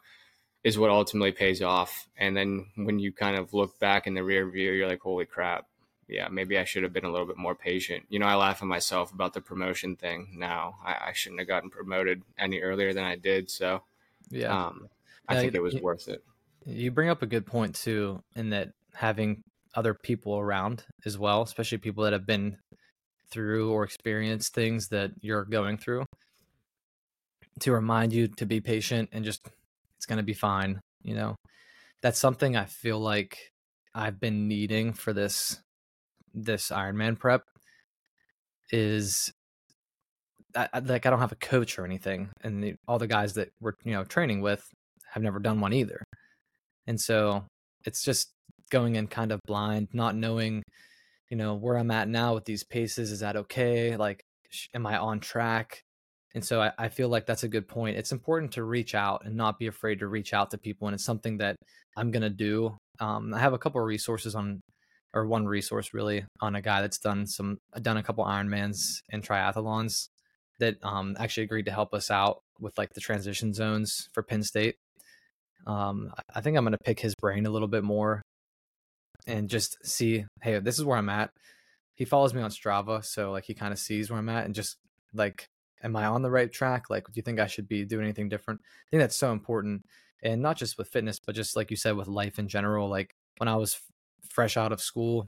is 0.64 0.76
what 0.76 0.90
ultimately 0.90 1.30
pays 1.30 1.62
off. 1.62 2.08
And 2.16 2.36
then 2.36 2.66
when 2.74 2.98
you 2.98 3.12
kind 3.12 3.36
of 3.36 3.54
look 3.54 3.78
back 3.78 4.08
in 4.08 4.14
the 4.14 4.24
rear 4.24 4.50
view, 4.50 4.72
you're 4.72 4.88
like, 4.88 5.00
holy 5.00 5.24
crap. 5.24 5.66
Yeah, 6.08 6.26
maybe 6.26 6.58
I 6.58 6.64
should 6.64 6.82
have 6.82 6.92
been 6.92 7.04
a 7.04 7.12
little 7.12 7.28
bit 7.28 7.36
more 7.36 7.54
patient. 7.54 8.06
You 8.08 8.18
know, 8.18 8.26
I 8.26 8.34
laugh 8.34 8.60
at 8.60 8.66
myself 8.66 9.12
about 9.12 9.34
the 9.34 9.40
promotion 9.40 9.94
thing 9.94 10.34
now. 10.36 10.78
I, 10.84 11.10
I 11.10 11.12
shouldn't 11.12 11.40
have 11.40 11.46
gotten 11.46 11.70
promoted 11.70 12.22
any 12.36 12.58
earlier 12.58 12.92
than 12.92 13.04
I 13.04 13.14
did. 13.14 13.48
So, 13.48 13.82
yeah, 14.30 14.66
um, 14.66 14.88
I 15.28 15.34
yeah, 15.34 15.40
think 15.42 15.54
it 15.54 15.62
was 15.62 15.74
you, 15.74 15.80
worth 15.80 16.08
it. 16.08 16.24
You 16.66 16.90
bring 16.90 17.08
up 17.08 17.22
a 17.22 17.26
good 17.26 17.46
point, 17.46 17.76
too, 17.76 18.24
in 18.34 18.50
that 18.50 18.72
having 18.94 19.44
other 19.76 19.94
people 19.94 20.36
around 20.36 20.84
as 21.04 21.16
well, 21.16 21.42
especially 21.42 21.78
people 21.78 22.02
that 22.02 22.12
have 22.12 22.26
been 22.26 22.58
through 23.30 23.70
or 23.70 23.84
experienced 23.84 24.52
things 24.52 24.88
that 24.88 25.12
you're 25.20 25.44
going 25.44 25.78
through 25.78 26.04
to 27.60 27.72
remind 27.72 28.12
you 28.12 28.28
to 28.28 28.46
be 28.46 28.60
patient 28.60 29.10
and 29.12 29.24
just 29.24 29.48
it's 29.96 30.06
going 30.06 30.18
to 30.18 30.24
be 30.24 30.34
fine, 30.34 30.80
you 31.02 31.14
know. 31.14 31.36
That's 32.02 32.18
something 32.18 32.56
I 32.56 32.64
feel 32.64 32.98
like 32.98 33.38
I've 33.94 34.18
been 34.18 34.48
needing 34.48 34.92
for 34.92 35.12
this 35.12 35.60
this 36.32 36.68
Ironman 36.70 37.18
prep 37.18 37.42
is 38.70 39.32
I, 40.56 40.68
like 40.80 41.06
I 41.06 41.10
don't 41.10 41.20
have 41.20 41.32
a 41.32 41.36
coach 41.36 41.78
or 41.78 41.84
anything, 41.84 42.30
and 42.42 42.62
the, 42.62 42.74
all 42.88 42.98
the 42.98 43.06
guys 43.06 43.34
that 43.34 43.50
we're 43.60 43.74
you 43.84 43.92
know 43.92 44.04
training 44.04 44.40
with 44.40 44.66
have 45.12 45.22
never 45.22 45.38
done 45.38 45.60
one 45.60 45.72
either, 45.72 46.02
and 46.86 47.00
so 47.00 47.44
it's 47.84 48.02
just 48.02 48.30
going 48.70 48.96
in 48.96 49.06
kind 49.06 49.32
of 49.32 49.40
blind, 49.46 49.88
not 49.92 50.14
knowing, 50.16 50.62
you 51.28 51.36
know, 51.36 51.54
where 51.54 51.76
I'm 51.76 51.90
at 51.90 52.08
now 52.08 52.34
with 52.34 52.44
these 52.44 52.64
paces. 52.64 53.10
Is 53.10 53.20
that 53.20 53.36
okay? 53.36 53.96
Like, 53.96 54.22
am 54.74 54.86
I 54.86 54.96
on 54.96 55.20
track? 55.20 55.82
And 56.34 56.44
so 56.44 56.62
I, 56.62 56.72
I 56.78 56.88
feel 56.88 57.08
like 57.08 57.26
that's 57.26 57.42
a 57.42 57.49
good 57.49 57.66
point. 57.66 57.96
It's 57.96 58.12
important 58.12 58.52
to 58.52 58.62
reach 58.62 58.94
out 58.94 59.25
and 59.25 59.34
not 59.37 59.58
be 59.58 59.66
afraid 59.66 59.99
to 59.99 60.08
reach 60.08 60.32
out 60.32 60.50
to 60.50 60.58
people. 60.58 60.87
And 60.87 60.94
it's 60.94 61.04
something 61.04 61.38
that 61.38 61.56
I'm 61.96 62.10
going 62.10 62.22
to 62.22 62.30
do. 62.30 62.76
Um, 63.00 63.34
I 63.34 63.40
have 63.40 63.52
a 63.52 63.58
couple 63.58 63.80
of 63.80 63.87
resources 63.87 64.34
on, 64.34 64.60
or 65.12 65.26
one 65.26 65.46
resource 65.46 65.92
really 65.92 66.25
on 66.40 66.54
a 66.54 66.62
guy 66.62 66.82
that's 66.82 66.99
done 66.99 67.26
some, 67.26 67.58
done 67.82 67.96
a 67.96 68.02
couple 68.02 68.25
Ironmans 68.25 69.00
and 69.10 69.26
triathlons 69.26 70.08
that 70.60 70.76
um, 70.84 71.16
actually 71.18 71.44
agreed 71.44 71.64
to 71.66 71.72
help 71.72 71.94
us 71.94 72.10
out 72.10 72.38
with 72.60 72.76
like 72.78 72.90
the 72.94 73.00
transition 73.00 73.52
zones 73.52 74.08
for 74.12 74.22
Penn 74.22 74.42
State. 74.42 74.76
Um, 75.66 76.12
I 76.34 76.40
think 76.40 76.56
I'm 76.56 76.64
going 76.64 76.72
to 76.72 76.84
pick 76.84 77.00
his 77.00 77.14
brain 77.14 77.46
a 77.46 77.50
little 77.50 77.68
bit 77.68 77.82
more 77.82 78.22
and 79.26 79.49
just 79.50 79.76
see, 79.84 80.25
hey, 80.42 80.58
this 80.60 80.78
is 80.78 80.84
where 80.84 80.96
I'm 80.96 81.08
at. 81.08 81.30
He 81.96 82.04
follows 82.04 82.32
me 82.32 82.40
on 82.40 82.50
Strava, 82.50 83.04
so 83.04 83.32
like 83.32 83.44
he 83.44 83.54
kind 83.54 83.72
of 83.72 83.78
sees 83.78 84.10
where 84.10 84.18
I'm 84.18 84.28
at 84.28 84.46
and 84.46 84.54
just 84.54 84.76
like, 85.12 85.46
am 85.82 85.96
I 85.96 86.06
on 86.06 86.22
the 86.22 86.30
right 86.30 86.50
track? 86.50 86.90
Like, 86.90 87.06
do 87.06 87.12
you 87.14 87.22
think 87.22 87.40
I 87.40 87.46
should 87.46 87.68
be 87.68 87.84
doing 87.84 88.04
anything 88.04 88.28
different? 88.28 88.60
I 88.62 88.90
think 88.90 89.00
that's 89.00 89.16
so 89.16 89.32
important, 89.32 89.82
and 90.22 90.42
not 90.42 90.56
just 90.56 90.78
with 90.78 90.88
fitness, 90.88 91.18
but 91.25 91.34
just 91.34 91.56
like 91.56 91.70
you 91.70 91.76
said, 91.76 91.96
with 91.96 92.08
life 92.08 92.38
in 92.38 92.49
general. 92.49 92.88
Like 92.88 93.14
when 93.38 93.49
I 93.49 93.56
was 93.56 93.80
fresh 94.28 94.56
out 94.56 94.72
of 94.72 94.80
school 94.80 95.26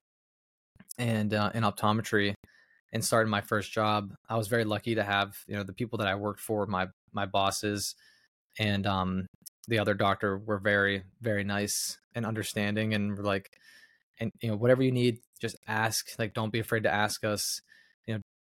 and 0.98 1.34
uh, 1.34 1.50
in 1.54 1.62
optometry 1.62 2.34
and 2.92 3.04
starting 3.04 3.30
my 3.30 3.40
first 3.40 3.72
job, 3.72 4.12
I 4.28 4.36
was 4.36 4.48
very 4.48 4.64
lucky 4.64 4.94
to 4.94 5.02
have 5.02 5.34
you 5.46 5.56
know 5.56 5.64
the 5.64 5.72
people 5.72 5.98
that 5.98 6.08
I 6.08 6.14
worked 6.14 6.40
for, 6.40 6.66
my 6.66 6.88
my 7.12 7.26
bosses, 7.26 7.94
and 8.58 8.86
um, 8.86 9.26
the 9.68 9.78
other 9.78 9.94
doctor 9.94 10.38
were 10.38 10.58
very 10.58 11.04
very 11.20 11.44
nice 11.44 11.98
and 12.14 12.26
understanding 12.26 12.94
and 12.94 13.18
like 13.18 13.50
and 14.20 14.30
you 14.40 14.50
know 14.50 14.56
whatever 14.56 14.82
you 14.82 14.92
need 14.92 15.18
just 15.40 15.56
ask 15.66 16.10
like 16.18 16.34
don't 16.34 16.52
be 16.52 16.58
afraid 16.58 16.82
to 16.82 16.92
ask 16.92 17.24
us 17.24 17.60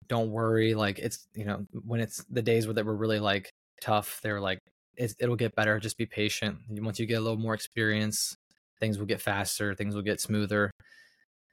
don't 0.08 0.32
worry 0.32 0.74
like 0.74 1.00
it's 1.00 1.28
you 1.36 1.46
know 1.46 1.66
when 1.86 2.00
it's 2.00 2.24
the 2.30 2.42
days 2.42 2.68
where 2.68 2.74
that 2.74 2.86
were 2.86 2.96
really 2.96 3.20
like 3.20 3.50
tough 3.82 4.20
they're 4.24 4.42
like 4.42 4.60
it'll 4.98 5.36
get 5.36 5.56
better 5.56 5.80
just 5.80 5.98
be 5.98 6.08
patient. 6.08 6.58
Once 6.70 7.00
you 7.00 7.06
get 7.06 7.20
a 7.20 7.22
little 7.22 7.38
more 7.38 7.54
experience 7.54 8.36
things 8.80 8.98
will 8.98 9.06
get 9.06 9.22
faster 9.22 9.76
things 9.76 9.96
will 9.96 10.02
get 10.02 10.22
smoother 10.22 10.72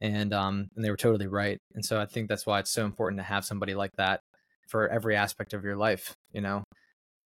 and 0.00 0.32
um 0.32 0.68
and 0.76 0.84
they 0.84 0.90
were 0.90 0.96
totally 0.96 1.26
right 1.26 1.58
and 1.74 1.84
so 1.84 2.00
i 2.00 2.04
think 2.04 2.28
that's 2.28 2.46
why 2.46 2.58
it's 2.58 2.72
so 2.72 2.84
important 2.84 3.18
to 3.18 3.24
have 3.24 3.44
somebody 3.44 3.74
like 3.74 3.90
that 3.96 4.20
for 4.68 4.88
every 4.88 5.16
aspect 5.16 5.52
of 5.54 5.64
your 5.64 5.76
life 5.76 6.14
you 6.32 6.40
know 6.40 6.62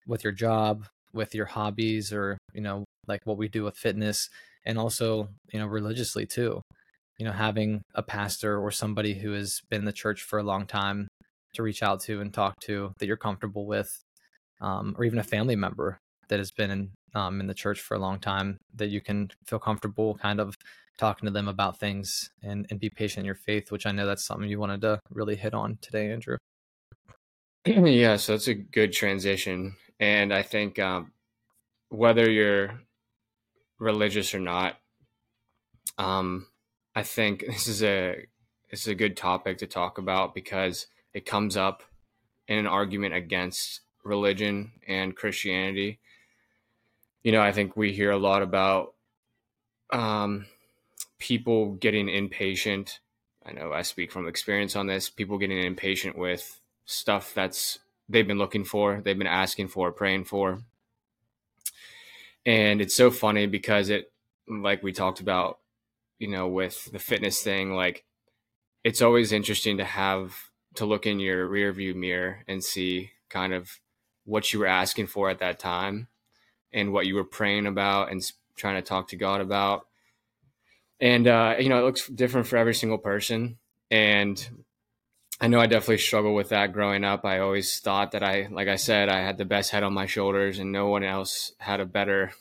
with 0.07 0.23
your 0.23 0.33
job 0.33 0.85
with 1.13 1.35
your 1.35 1.47
hobbies 1.47 2.13
or 2.13 2.39
you 2.53 2.61
know 2.61 2.85
like 3.07 3.21
what 3.25 3.39
we 3.39 3.49
do 3.49 3.65
with 3.65 3.77
fitness 3.77 4.29
and 4.69 4.79
also 4.79 5.29
you 5.53 5.59
know 5.59 5.67
religiously 5.67 6.27
too. 6.27 6.61
You 7.19 7.27
know, 7.27 7.33
having 7.33 7.83
a 7.97 8.03
pastor 8.03 8.61
or 8.61 8.71
somebody 8.71 9.15
who 9.15 9.33
has 9.33 9.61
been 9.69 9.81
in 9.81 9.87
the 9.87 9.93
church 9.93 10.23
for 10.23 10.39
a 10.39 10.45
long 10.45 10.67
time 10.67 11.08
to 11.59 11.63
reach 11.63 11.83
out 11.83 12.01
to 12.01 12.21
and 12.21 12.33
talk 12.33 12.59
to 12.61 12.93
that 12.99 13.07
you're 13.07 13.17
comfortable 13.17 13.67
with, 13.67 14.05
um, 14.61 14.95
or 14.97 15.05
even 15.05 15.19
a 15.19 15.25
family 15.25 15.57
member 15.57 15.99
that 16.29 16.39
has 16.39 16.51
been 16.51 16.71
in, 16.71 16.91
um, 17.15 17.41
in 17.41 17.47
the 17.47 17.55
church 17.55 17.81
for 17.81 17.95
a 17.95 17.99
long 17.99 18.19
time 18.19 18.59
that 18.75 18.89
you 18.89 19.01
can 19.01 19.31
feel 19.45 19.59
comfortable 19.59 20.17
kind 20.17 20.41
of 20.41 20.57
talking 20.99 21.27
to 21.27 21.33
them 21.33 21.49
about 21.49 21.79
things 21.79 22.31
and, 22.43 22.67
and 22.71 22.81
be 22.81 22.91
patient 22.91 23.21
in 23.21 23.27
your 23.27 23.35
faith, 23.35 23.73
which 23.73 23.87
I 23.87 23.93
know 23.93 24.07
that's 24.07 24.25
something 24.25 24.49
you 24.49 24.59
wanted 24.59 24.81
to 24.83 25.01
really 25.11 25.37
hit 25.37 25.55
on 25.55 25.79
today, 25.81 26.11
Andrew. 26.11 26.37
Yeah, 27.67 28.17
so 28.17 28.33
that's 28.33 28.49
a 28.49 28.55
good 28.55 28.93
transition. 28.93 29.77
And 30.01 30.33
I 30.33 30.43
think 30.43 30.79
um, 30.79 31.13
whether 31.91 32.31
you're 32.31 32.81
religious 33.79 34.35
or 34.35 34.41
not, 34.41 34.77
um, 35.99 36.47
I 36.95 37.03
think 37.03 37.45
this 37.47 37.67
is 37.67 37.83
a 37.83 38.27
this 38.71 38.83
is 38.83 38.89
a 38.89 38.95
good 38.95 39.17
topic 39.17 39.59
to 39.59 39.67
talk 39.67 39.99
about 39.99 40.35
because 40.35 40.87
it 41.19 41.27
comes 41.27 41.57
up 41.57 41.83
in 42.47 42.59
an 42.59 42.69
argument 42.69 43.13
against 43.13 43.81
religion 44.05 44.71
and 44.87 45.17
Christianity. 45.17 45.99
You 47.25 47.33
know, 47.33 47.43
I 47.43 47.51
think 47.51 47.77
we 47.77 47.93
hear 47.93 48.13
a 48.13 48.17
lot 48.17 48.43
about 48.43 48.95
um, 49.93 50.47
people 51.19 51.73
getting 51.73 52.09
impatient. 52.09 53.01
I 53.45 53.51
know 53.51 53.73
I 53.73 53.83
speak 53.83 54.13
from 54.13 54.29
experience 54.29 54.77
on 54.77 54.87
this. 54.87 55.11
People 55.11 55.39
getting 55.39 55.61
impatient 55.61 56.17
with 56.17 56.61
stuff 56.85 57.35
that's 57.35 57.81
they've 58.09 58.29
been 58.29 58.39
looking 58.39 58.65
for, 58.65 59.01
they've 59.03 59.19
been 59.19 59.27
asking 59.27 59.67
for, 59.67 59.91
praying 59.91 60.27
for. 60.27 60.61
And 62.47 62.81
it's 62.81 62.95
so 62.95 63.11
funny 63.11 63.47
because 63.47 63.89
it, 63.89 64.13
like 64.49 64.85
we 64.85 64.93
talked 64.93 65.19
about 65.19 65.59
you 66.21 66.29
know, 66.29 66.47
with 66.47 66.91
the 66.93 67.01
fitness 67.01 67.43
thing, 67.43 67.75
like 67.75 68.05
it's 68.85 69.03
always 69.03 69.33
interesting 69.33 69.79
to 69.79 69.85
have 69.85 70.48
to 70.79 70.87
look 70.87 71.07
in 71.07 71.21
your 71.21 71.47
rear 71.47 71.73
view 71.73 71.95
mirror 71.95 72.45
and 72.49 72.63
see 72.63 73.11
kind 73.29 73.53
of 73.53 73.79
what 74.25 74.53
you 74.53 74.59
were 74.59 74.67
asking 74.67 75.07
for 75.07 75.31
at 75.31 75.39
that 75.39 75.59
time 75.59 76.09
and 76.73 76.93
what 76.93 77.07
you 77.07 77.15
were 77.15 77.25
praying 77.25 77.67
about 77.67 78.11
and 78.11 78.23
trying 78.57 78.77
to 78.77 78.83
talk 78.83 79.09
to 79.09 79.17
God 79.17 79.41
about. 79.41 79.87
And, 81.01 81.27
uh, 81.27 81.57
you 81.59 81.69
know, 81.69 81.79
it 81.79 81.85
looks 81.85 82.09
different 82.09 82.47
for 82.47 82.57
every 82.57 82.75
single 82.75 82.99
person. 82.99 83.59
And 83.91 84.49
I 85.41 85.47
know 85.47 85.61
I 85.61 85.67
definitely 85.67 85.99
struggled 85.99 86.35
with 86.35 86.49
that 86.49 86.73
growing 86.73 87.05
up. 87.05 87.25
I 87.25 87.39
always 87.39 87.79
thought 87.79 88.13
that 88.13 88.23
I, 88.23 88.49
like 88.51 88.69
I 88.69 88.77
said, 88.77 89.09
I 89.09 89.21
had 89.21 89.39
the 89.39 89.45
best 89.45 89.71
head 89.71 89.85
on 89.85 89.95
my 89.95 90.07
shoulders 90.07 90.59
and 90.59 90.73
no 90.73 90.89
one 90.89 91.05
else 91.05 91.53
had 91.59 91.81
a 91.81 91.87
better 91.87 92.33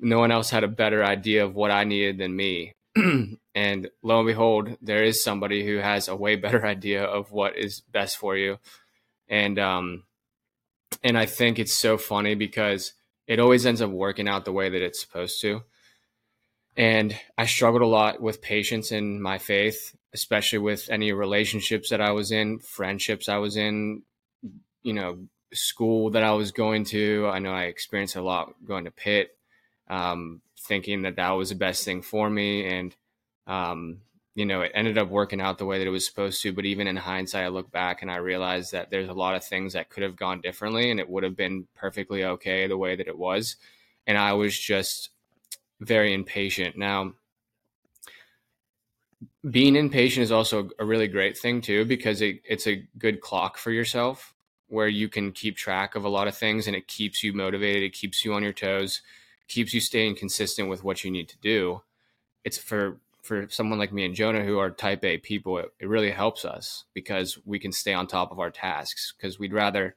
no 0.00 0.18
one 0.18 0.30
else 0.30 0.50
had 0.50 0.64
a 0.64 0.68
better 0.68 1.04
idea 1.04 1.44
of 1.44 1.54
what 1.54 1.70
I 1.70 1.84
needed 1.84 2.18
than 2.18 2.34
me. 2.34 2.74
and 3.54 3.90
lo 4.02 4.20
and 4.20 4.26
behold, 4.26 4.76
there 4.80 5.04
is 5.04 5.22
somebody 5.22 5.64
who 5.64 5.78
has 5.78 6.08
a 6.08 6.16
way 6.16 6.36
better 6.36 6.66
idea 6.76 7.04
of 7.04 7.32
what 7.32 7.56
is 7.56 7.80
best 7.80 8.16
for 8.16 8.36
you. 8.36 8.58
And 9.28 9.58
um 9.58 10.04
and 11.02 11.16
I 11.16 11.26
think 11.26 11.58
it's 11.58 11.74
so 11.74 11.96
funny 11.96 12.34
because 12.34 12.92
it 13.26 13.38
always 13.38 13.64
ends 13.64 13.80
up 13.80 13.90
working 13.90 14.28
out 14.28 14.44
the 14.44 14.52
way 14.52 14.68
that 14.68 14.82
it's 14.82 15.00
supposed 15.00 15.40
to. 15.42 15.62
And 16.76 17.16
I 17.38 17.46
struggled 17.46 17.82
a 17.82 17.86
lot 17.86 18.20
with 18.20 18.42
patience 18.42 18.90
in 18.92 19.20
my 19.20 19.38
faith, 19.38 19.94
especially 20.12 20.58
with 20.58 20.88
any 20.90 21.12
relationships 21.12 21.90
that 21.90 22.00
I 22.00 22.12
was 22.12 22.32
in, 22.32 22.58
friendships 22.58 23.28
I 23.28 23.36
was 23.36 23.56
in, 23.56 24.02
you 24.82 24.92
know, 24.92 25.18
school 25.52 26.10
that 26.10 26.22
I 26.22 26.32
was 26.32 26.52
going 26.52 26.84
to. 26.86 27.28
I 27.32 27.38
know 27.38 27.52
I 27.52 27.64
experienced 27.64 28.16
a 28.16 28.22
lot 28.22 28.54
going 28.64 28.84
to 28.84 28.90
Pitt 28.90 29.36
um, 29.90 30.40
thinking 30.60 31.02
that 31.02 31.16
that 31.16 31.30
was 31.30 31.48
the 31.48 31.54
best 31.54 31.84
thing 31.84 32.02
for 32.02 32.28
me. 32.28 32.66
And, 32.66 32.94
um, 33.46 33.98
you 34.34 34.46
know, 34.46 34.62
it 34.62 34.72
ended 34.74 34.98
up 34.98 35.08
working 35.08 35.40
out 35.40 35.58
the 35.58 35.64
way 35.66 35.78
that 35.78 35.86
it 35.86 35.90
was 35.90 36.06
supposed 36.06 36.40
to. 36.42 36.52
But 36.52 36.66
even 36.66 36.86
in 36.86 36.96
hindsight, 36.96 37.44
I 37.44 37.48
look 37.48 37.70
back 37.70 38.02
and 38.02 38.10
I 38.10 38.16
realize 38.16 38.70
that 38.70 38.90
there's 38.90 39.08
a 39.08 39.14
lot 39.14 39.34
of 39.34 39.44
things 39.44 39.72
that 39.72 39.90
could 39.90 40.02
have 40.02 40.16
gone 40.16 40.40
differently 40.40 40.90
and 40.90 41.00
it 41.00 41.08
would 41.08 41.24
have 41.24 41.36
been 41.36 41.66
perfectly 41.74 42.24
okay 42.24 42.66
the 42.66 42.78
way 42.78 42.96
that 42.96 43.08
it 43.08 43.18
was. 43.18 43.56
And 44.06 44.16
I 44.16 44.34
was 44.34 44.58
just 44.58 45.10
very 45.80 46.14
impatient. 46.14 46.76
Now, 46.76 47.14
being 49.50 49.76
impatient 49.76 50.24
is 50.24 50.32
also 50.32 50.70
a 50.78 50.84
really 50.84 51.08
great 51.08 51.36
thing 51.36 51.60
too 51.60 51.84
because 51.84 52.20
it, 52.20 52.40
it's 52.44 52.66
a 52.66 52.86
good 52.98 53.20
clock 53.20 53.56
for 53.56 53.70
yourself 53.70 54.34
where 54.68 54.88
you 54.88 55.08
can 55.08 55.32
keep 55.32 55.56
track 55.56 55.94
of 55.94 56.04
a 56.04 56.08
lot 56.08 56.28
of 56.28 56.36
things 56.36 56.66
and 56.66 56.76
it 56.76 56.86
keeps 56.86 57.22
you 57.22 57.32
motivated 57.32 57.82
it 57.82 57.92
keeps 57.92 58.24
you 58.24 58.34
on 58.34 58.42
your 58.42 58.52
toes 58.52 59.02
keeps 59.50 59.74
you 59.74 59.80
staying 59.80 60.14
consistent 60.14 60.68
with 60.68 60.84
what 60.84 61.04
you 61.04 61.10
need 61.10 61.28
to 61.28 61.38
do. 61.38 61.82
It's 62.44 62.56
for 62.56 62.98
for 63.22 63.46
someone 63.50 63.78
like 63.78 63.92
me 63.92 64.06
and 64.06 64.14
Jonah 64.14 64.44
who 64.44 64.58
are 64.58 64.70
type 64.70 65.04
A 65.04 65.18
people, 65.18 65.58
it, 65.58 65.66
it 65.78 65.88
really 65.88 66.10
helps 66.10 66.44
us 66.46 66.84
because 66.94 67.38
we 67.44 67.58
can 67.58 67.70
stay 67.70 67.92
on 67.92 68.06
top 68.06 68.32
of 68.32 68.38
our 68.38 68.50
tasks 68.50 69.12
because 69.14 69.38
we'd 69.38 69.52
rather 69.52 69.94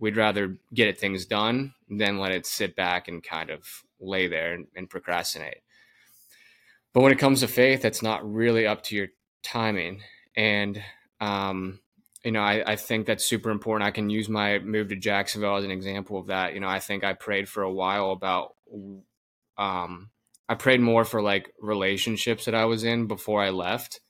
we'd 0.00 0.16
rather 0.16 0.56
get 0.74 0.98
things 0.98 1.24
done 1.26 1.74
than 1.88 2.18
let 2.18 2.32
it 2.32 2.46
sit 2.46 2.74
back 2.74 3.06
and 3.06 3.22
kind 3.22 3.50
of 3.50 3.84
lay 4.00 4.26
there 4.26 4.54
and, 4.54 4.66
and 4.74 4.90
procrastinate. 4.90 5.62
But 6.92 7.02
when 7.02 7.12
it 7.12 7.18
comes 7.18 7.40
to 7.40 7.48
faith, 7.48 7.82
that's 7.82 8.02
not 8.02 8.28
really 8.28 8.66
up 8.66 8.82
to 8.84 8.96
your 8.96 9.08
timing. 9.42 10.02
And 10.36 10.82
um, 11.20 11.78
you 12.24 12.30
know, 12.32 12.40
I, 12.40 12.72
I 12.72 12.76
think 12.76 13.06
that's 13.06 13.24
super 13.24 13.50
important. 13.50 13.86
I 13.86 13.90
can 13.90 14.10
use 14.10 14.28
my 14.28 14.58
move 14.60 14.88
to 14.88 14.96
Jacksonville 14.96 15.56
as 15.56 15.64
an 15.64 15.70
example 15.70 16.18
of 16.18 16.28
that. 16.28 16.54
You 16.54 16.60
know, 16.60 16.68
I 16.68 16.78
think 16.78 17.04
I 17.04 17.14
prayed 17.14 17.48
for 17.48 17.62
a 17.62 17.72
while 17.72 18.12
about, 18.12 18.54
um, 19.58 20.10
I 20.48 20.54
prayed 20.54 20.80
more 20.80 21.04
for 21.04 21.22
like 21.22 21.52
relationships 21.60 22.44
that 22.44 22.54
I 22.54 22.64
was 22.64 22.84
in 22.84 23.06
before 23.06 23.42
I 23.42 23.50
left. 23.50 24.00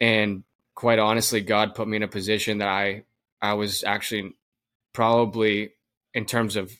And 0.00 0.44
quite 0.74 0.98
honestly, 0.98 1.40
God 1.40 1.74
put 1.74 1.88
me 1.88 1.96
in 1.96 2.02
a 2.02 2.08
position 2.08 2.58
that 2.58 2.68
I, 2.68 3.04
I 3.40 3.54
was 3.54 3.84
actually 3.84 4.34
probably 4.92 5.72
in 6.14 6.26
terms 6.26 6.56
of 6.56 6.72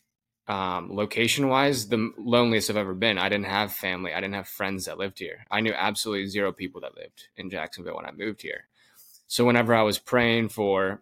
um, 0.49 0.95
location 0.95 1.49
wise, 1.49 1.89
the 1.89 2.13
loneliest 2.19 2.69
I've 2.69 2.77
ever 2.77 2.95
been. 2.95 3.17
I 3.17 3.29
didn't 3.29 3.47
have 3.47 3.73
family. 3.73 4.13
I 4.13 4.21
didn't 4.21 4.35
have 4.35 4.49
friends 4.49 4.87
that 4.87 4.99
lived 4.99 5.19
here. 5.19 5.47
I 5.51 5.61
knew 5.61 5.73
absolutely 5.73 6.27
zero 6.27 6.53
people 6.53 6.81
that 6.81 6.97
lived 6.97 7.29
in 7.37 7.49
Jacksonville 7.49 7.97
when 7.97 8.07
I 8.07 8.13
moved 8.13 8.43
here. 8.43 8.65
So 9.29 9.45
whenever 9.45 9.75
I 9.75 9.83
was 9.83 9.99
praying 9.99 10.51
for 10.51 11.01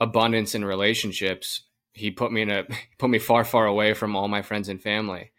abundance 0.00 0.54
in 0.54 0.64
relationships, 0.64 1.62
he 1.96 2.10
put 2.10 2.30
me 2.30 2.42
in 2.42 2.50
a 2.50 2.64
put 2.98 3.10
me 3.10 3.18
far, 3.18 3.44
far 3.44 3.66
away 3.66 3.94
from 3.94 4.14
all 4.14 4.28
my 4.28 4.42
friends 4.42 4.68
and 4.68 4.80
family. 4.80 5.32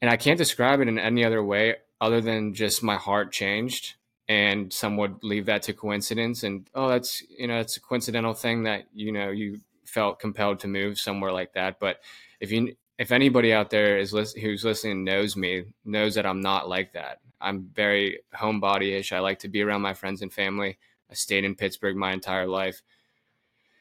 And 0.00 0.10
I 0.10 0.16
can't 0.16 0.38
describe 0.38 0.80
it 0.80 0.88
in 0.88 0.98
any 0.98 1.24
other 1.24 1.42
way 1.42 1.76
other 2.00 2.20
than 2.20 2.54
just 2.54 2.82
my 2.82 2.96
heart 2.96 3.32
changed 3.32 3.94
and 4.28 4.72
some 4.72 4.96
would 4.96 5.22
leave 5.22 5.46
that 5.46 5.62
to 5.62 5.72
coincidence 5.72 6.42
and 6.44 6.68
oh 6.74 6.88
that's 6.88 7.22
you 7.30 7.46
know 7.46 7.58
it's 7.58 7.78
a 7.78 7.80
coincidental 7.80 8.34
thing 8.34 8.64
that 8.64 8.84
you 8.94 9.10
know 9.10 9.30
you 9.30 9.58
felt 9.84 10.20
compelled 10.20 10.60
to 10.60 10.68
move 10.68 10.98
somewhere 10.98 11.32
like 11.32 11.52
that. 11.54 11.78
But 11.80 12.00
if 12.40 12.52
you 12.52 12.76
if 12.98 13.12
anybody 13.12 13.52
out 13.52 13.70
there 13.70 13.98
is 13.98 14.10
who's 14.10 14.64
listening 14.64 15.04
knows 15.04 15.36
me 15.36 15.64
knows 15.84 16.14
that 16.14 16.26
i'm 16.26 16.40
not 16.40 16.68
like 16.68 16.92
that. 16.92 17.20
I'm 17.40 17.70
very 17.72 18.20
homebody-ish. 18.34 19.12
I 19.12 19.20
like 19.20 19.38
to 19.40 19.48
be 19.48 19.62
around 19.62 19.82
my 19.82 19.94
friends 19.94 20.22
and 20.22 20.32
family. 20.32 20.76
I 21.08 21.14
stayed 21.14 21.44
in 21.44 21.54
pittsburgh 21.54 21.96
my 21.96 22.12
entire 22.12 22.48
life 22.48 22.82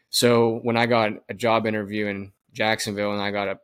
so 0.10 0.60
when 0.64 0.78
i 0.78 0.86
got 0.86 1.12
a 1.30 1.34
job 1.34 1.66
interview 1.66 2.08
in 2.08 2.32
jacksonville 2.54 3.14
and 3.14 3.22
i 3.22 3.32
got 3.32 3.48
a 3.48 3.60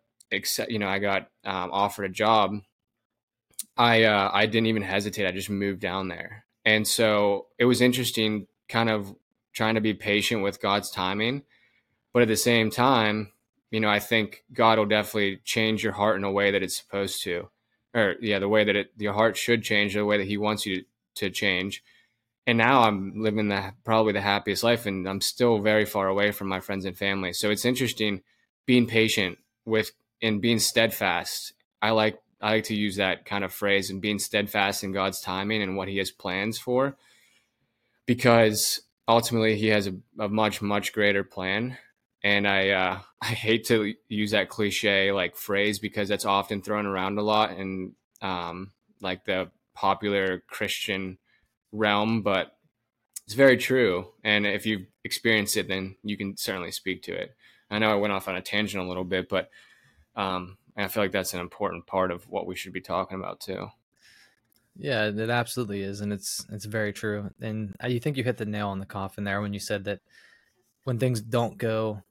you 0.68 0.80
know 0.80 0.88
i 0.88 1.00
got 1.00 1.30
um, 1.46 1.70
offered 1.72 2.06
a 2.06 2.10
job 2.10 2.56
i 3.78 4.04
uh, 4.04 4.30
i 4.34 4.46
didn't 4.46 4.68
even 4.68 4.82
hesitate 4.82 5.28
i 5.28 5.32
just 5.32 5.50
moved 5.50 5.80
down 5.80 6.08
there 6.08 6.44
and 6.66 6.88
so 6.88 7.48
it 7.58 7.66
was 7.66 7.82
interesting, 7.82 8.48
kind 8.70 8.90
of 8.90 9.14
trying 9.54 9.76
to 9.76 9.82
be 9.82 9.94
patient 9.94 10.44
with 10.44 10.62
God's 10.62 10.90
timing. 10.90 11.44
But 12.14 12.22
at 12.22 12.28
the 12.28 12.38
same 12.38 12.70
time, 12.70 13.32
you 13.72 13.80
know, 13.80 13.90
I 13.90 14.00
think 14.00 14.44
God 14.54 14.78
will 14.78 14.86
definitely 14.86 15.42
change 15.44 15.84
your 15.84 15.94
heart 15.94 16.18
in 16.18 16.24
a 16.24 16.32
way 16.32 16.52
that 16.52 16.64
it's 16.64 16.78
supposed 16.78 17.24
to. 17.24 17.50
Or, 17.94 18.16
yeah, 18.22 18.40
the 18.40 18.50
way 18.50 18.64
that 18.64 18.76
it, 18.76 18.92
your 18.98 19.14
heart 19.14 19.36
should 19.36 19.64
change, 19.64 19.94
the 19.94 20.06
way 20.06 20.18
that 20.18 20.28
He 20.28 20.38
wants 20.38 20.66
you 20.66 20.82
to, 20.82 20.86
to 21.16 21.30
change. 21.30 21.84
And 22.46 22.58
now 22.58 22.84
I'm 22.84 23.22
living 23.22 23.48
the 23.48 23.74
probably 23.86 24.14
the 24.14 24.22
happiest 24.22 24.64
life, 24.64 24.86
and 24.86 25.08
I'm 25.08 25.22
still 25.22 25.60
very 25.60 25.86
far 25.86 26.08
away 26.08 26.32
from 26.32 26.48
my 26.48 26.60
friends 26.60 26.86
and 26.86 26.98
family. 26.98 27.34
So 27.34 27.50
it's 27.50 27.66
interesting 27.66 28.22
being 28.66 28.86
patient 28.86 29.38
with 29.66 29.92
and 30.22 30.42
being 30.42 30.60
steadfast. 30.60 31.54
I 31.82 31.92
like 31.92 32.20
I 32.42 32.52
like 32.52 32.66
to 32.66 32.76
use 32.76 32.98
that 32.98 33.26
kind 33.26 33.46
of 33.46 33.54
phrase 33.54 33.90
and 33.90 34.02
being 34.02 34.20
steadfast 34.20 34.84
in 34.84 34.92
God's 34.92 35.22
timing 35.22 35.62
and 35.62 35.78
what 35.78 35.88
He 35.88 35.98
has 35.98 36.12
plans 36.12 36.58
for, 36.58 36.98
because 38.06 38.82
ultimately 39.08 39.56
He 39.56 39.68
has 39.68 39.88
a, 39.88 39.96
a 40.20 40.28
much 40.28 40.62
much 40.62 40.92
greater 40.92 41.24
plan. 41.24 41.78
And 42.24 42.46
I 42.46 42.70
uh, 42.70 43.00
I 43.22 43.28
hate 43.28 43.68
to 43.68 43.94
use 44.10 44.32
that 44.32 44.50
cliche 44.50 45.14
like 45.14 45.38
phrase 45.38 45.80
because 45.80 46.10
that's 46.10 46.26
often 46.26 46.62
thrown 46.62 46.86
around 46.86 47.18
a 47.18 47.24
lot 47.24 47.52
and 47.52 47.94
um, 48.22 48.72
like 49.02 49.24
the 49.24 49.50
popular 49.76 50.44
Christian 50.48 51.18
realm, 51.74 52.22
but 52.22 52.56
it's 53.26 53.34
very 53.34 53.58
true. 53.58 54.08
And 54.24 54.46
if 54.46 54.66
you've 54.66 54.86
experienced 55.04 55.58
it, 55.58 55.68
then 55.68 55.96
you 56.04 56.16
can 56.16 56.38
certainly 56.38 56.72
speak 56.72 57.04
to 57.04 57.14
it. 57.14 57.36
I 57.70 57.80
know 57.80 57.92
I 57.92 57.96
went 57.96 58.14
off 58.14 58.28
on 58.28 58.36
a 58.36 58.42
tangent 58.42 58.84
a 58.84 58.88
little 58.88 59.04
bit, 59.04 59.28
but 59.28 59.50
um, 60.16 60.58
I 60.78 60.88
feel 60.88 61.04
like 61.04 61.12
that's 61.12 61.34
an 61.34 61.40
important 61.40 61.88
part 61.88 62.12
of 62.12 62.30
what 62.30 62.46
we 62.46 62.56
should 62.56 62.74
be 62.74 62.82
talking 62.82 63.18
about 63.18 63.40
too. 63.40 63.68
Yeah, 64.76 65.06
it 65.06 65.30
absolutely 65.30 65.82
is, 65.82 66.02
and 66.02 66.12
it's 66.12 66.46
it's 66.52 66.66
very 66.66 66.94
true. 66.94 67.30
And 67.40 67.76
you 67.88 68.00
think 68.00 68.18
you 68.18 68.24
hit 68.24 68.38
the 68.38 68.46
nail 68.46 68.70
on 68.70 68.80
the 68.80 68.86
coffin 68.86 69.24
there 69.24 69.42
when 69.42 69.54
you 69.54 69.60
said 69.60 69.84
that 69.86 70.00
when 70.84 70.98
things 70.98 71.22
don't 71.22 71.58
go 71.58 72.02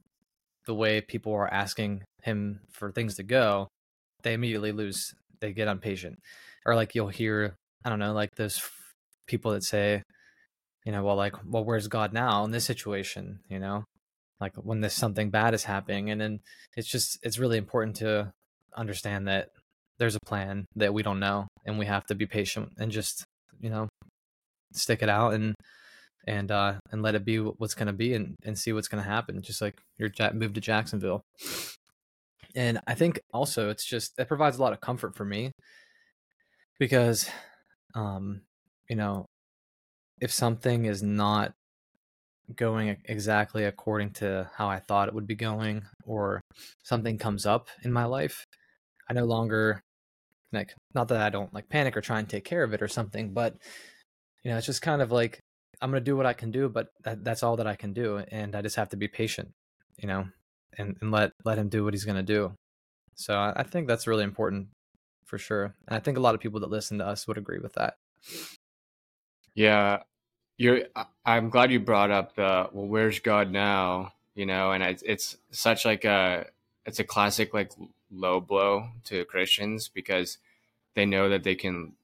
the 0.66 0.74
way 0.74 1.00
people 1.00 1.32
are 1.32 1.52
asking 1.52 2.04
him 2.22 2.60
for 2.70 2.92
things 2.92 3.16
to 3.16 3.24
go, 3.24 3.68
they 4.22 4.32
immediately 4.32 4.70
lose. 4.70 5.14
They 5.40 5.52
get 5.52 5.66
impatient, 5.66 6.20
or 6.64 6.76
like 6.76 6.94
you'll 6.94 7.08
hear, 7.08 7.56
I 7.84 7.88
don't 7.88 7.98
know, 7.98 8.12
like 8.12 8.36
those 8.36 8.62
people 9.26 9.52
that 9.52 9.64
say, 9.64 10.02
you 10.84 10.92
know, 10.92 11.04
well, 11.04 11.16
like, 11.16 11.34
well, 11.46 11.64
where's 11.64 11.88
God 11.88 12.12
now 12.12 12.44
in 12.44 12.50
this 12.50 12.64
situation? 12.64 13.40
You 13.48 13.58
know, 13.58 13.84
like 14.40 14.54
when 14.56 14.80
this 14.80 14.94
something 14.94 15.30
bad 15.30 15.54
is 15.54 15.64
happening, 15.64 16.10
and 16.10 16.20
then 16.20 16.40
it's 16.76 16.88
just 16.88 17.18
it's 17.22 17.38
really 17.38 17.58
important 17.58 17.96
to 17.96 18.32
understand 18.76 19.28
that 19.28 19.48
there's 19.98 20.16
a 20.16 20.26
plan 20.26 20.66
that 20.76 20.94
we 20.94 21.02
don't 21.02 21.20
know 21.20 21.46
and 21.64 21.78
we 21.78 21.86
have 21.86 22.04
to 22.06 22.14
be 22.14 22.26
patient 22.26 22.72
and 22.78 22.90
just 22.90 23.24
you 23.60 23.70
know 23.70 23.88
stick 24.72 25.02
it 25.02 25.08
out 25.08 25.34
and 25.34 25.54
and 26.26 26.50
uh 26.50 26.74
and 26.90 27.02
let 27.02 27.14
it 27.14 27.24
be 27.24 27.36
what's 27.38 27.74
going 27.74 27.86
to 27.86 27.92
be 27.92 28.14
and 28.14 28.34
and 28.44 28.58
see 28.58 28.72
what's 28.72 28.88
going 28.88 29.02
to 29.02 29.08
happen 29.08 29.42
just 29.42 29.60
like 29.60 29.78
your 29.98 30.10
move 30.32 30.54
to 30.54 30.60
Jacksonville 30.60 31.22
and 32.54 32.80
I 32.86 32.94
think 32.94 33.20
also 33.32 33.70
it's 33.70 33.84
just 33.84 34.12
it 34.18 34.28
provides 34.28 34.58
a 34.58 34.62
lot 34.62 34.72
of 34.72 34.80
comfort 34.80 35.14
for 35.14 35.24
me 35.24 35.52
because 36.78 37.30
um 37.94 38.42
you 38.92 38.96
know 38.96 39.24
if 40.20 40.30
something 40.30 40.84
is 40.84 41.02
not 41.02 41.54
going 42.54 42.96
exactly 43.06 43.64
according 43.64 44.10
to 44.10 44.50
how 44.56 44.68
I 44.68 44.78
thought 44.78 45.08
it 45.08 45.14
would 45.14 45.26
be 45.26 45.34
going 45.48 45.76
or 46.04 46.40
something 46.84 47.16
comes 47.16 47.46
up 47.46 47.68
in 47.84 47.92
my 47.92 48.04
life 48.04 48.44
I 49.08 49.14
no 49.14 49.24
longer 49.24 49.80
like 50.52 50.74
not 50.94 51.08
that 51.08 51.20
I 51.20 51.30
don't 51.30 51.52
like 51.54 51.68
panic 51.68 51.96
or 51.96 52.00
try 52.00 52.18
and 52.18 52.28
take 52.28 52.44
care 52.44 52.62
of 52.62 52.72
it 52.74 52.82
or 52.82 52.88
something, 52.88 53.32
but 53.32 53.56
you 54.42 54.50
know, 54.50 54.56
it's 54.56 54.66
just 54.66 54.82
kind 54.82 55.02
of 55.02 55.10
like 55.10 55.40
I'm 55.80 55.90
gonna 55.90 56.00
do 56.00 56.16
what 56.16 56.26
I 56.26 56.32
can 56.32 56.50
do, 56.50 56.68
but 56.68 56.88
that, 57.04 57.24
that's 57.24 57.42
all 57.42 57.56
that 57.56 57.66
I 57.66 57.76
can 57.76 57.92
do, 57.92 58.18
and 58.30 58.54
I 58.54 58.62
just 58.62 58.76
have 58.76 58.90
to 58.90 58.96
be 58.96 59.08
patient, 59.08 59.50
you 59.98 60.08
know, 60.08 60.26
and, 60.78 60.96
and 61.00 61.10
let 61.10 61.32
let 61.44 61.58
him 61.58 61.68
do 61.68 61.84
what 61.84 61.94
he's 61.94 62.04
gonna 62.04 62.22
do. 62.22 62.54
So 63.14 63.34
I, 63.34 63.52
I 63.56 63.62
think 63.62 63.88
that's 63.88 64.06
really 64.06 64.24
important 64.24 64.68
for 65.24 65.38
sure, 65.38 65.74
and 65.88 65.96
I 65.96 66.00
think 66.00 66.18
a 66.18 66.20
lot 66.20 66.34
of 66.34 66.40
people 66.40 66.60
that 66.60 66.70
listen 66.70 66.98
to 66.98 67.06
us 67.06 67.26
would 67.26 67.38
agree 67.38 67.58
with 67.58 67.74
that. 67.74 67.94
Yeah, 69.54 70.02
you're. 70.56 70.82
I'm 71.26 71.50
glad 71.50 71.72
you 71.72 71.80
brought 71.80 72.10
up 72.10 72.36
the 72.36 72.68
well. 72.72 72.86
Where's 72.86 73.20
God 73.20 73.50
now? 73.50 74.12
You 74.34 74.46
know, 74.46 74.72
and 74.72 74.82
it's 74.82 75.02
it's 75.02 75.36
such 75.50 75.84
like 75.84 76.04
a 76.04 76.46
it's 76.86 77.00
a 77.00 77.04
classic 77.04 77.54
like 77.54 77.72
low 78.10 78.40
blow 78.40 78.88
to 79.04 79.24
Christians 79.26 79.88
because 79.88 80.38
they 80.94 81.06
know 81.06 81.28
that 81.30 81.44
they 81.44 81.54
can 81.56 81.94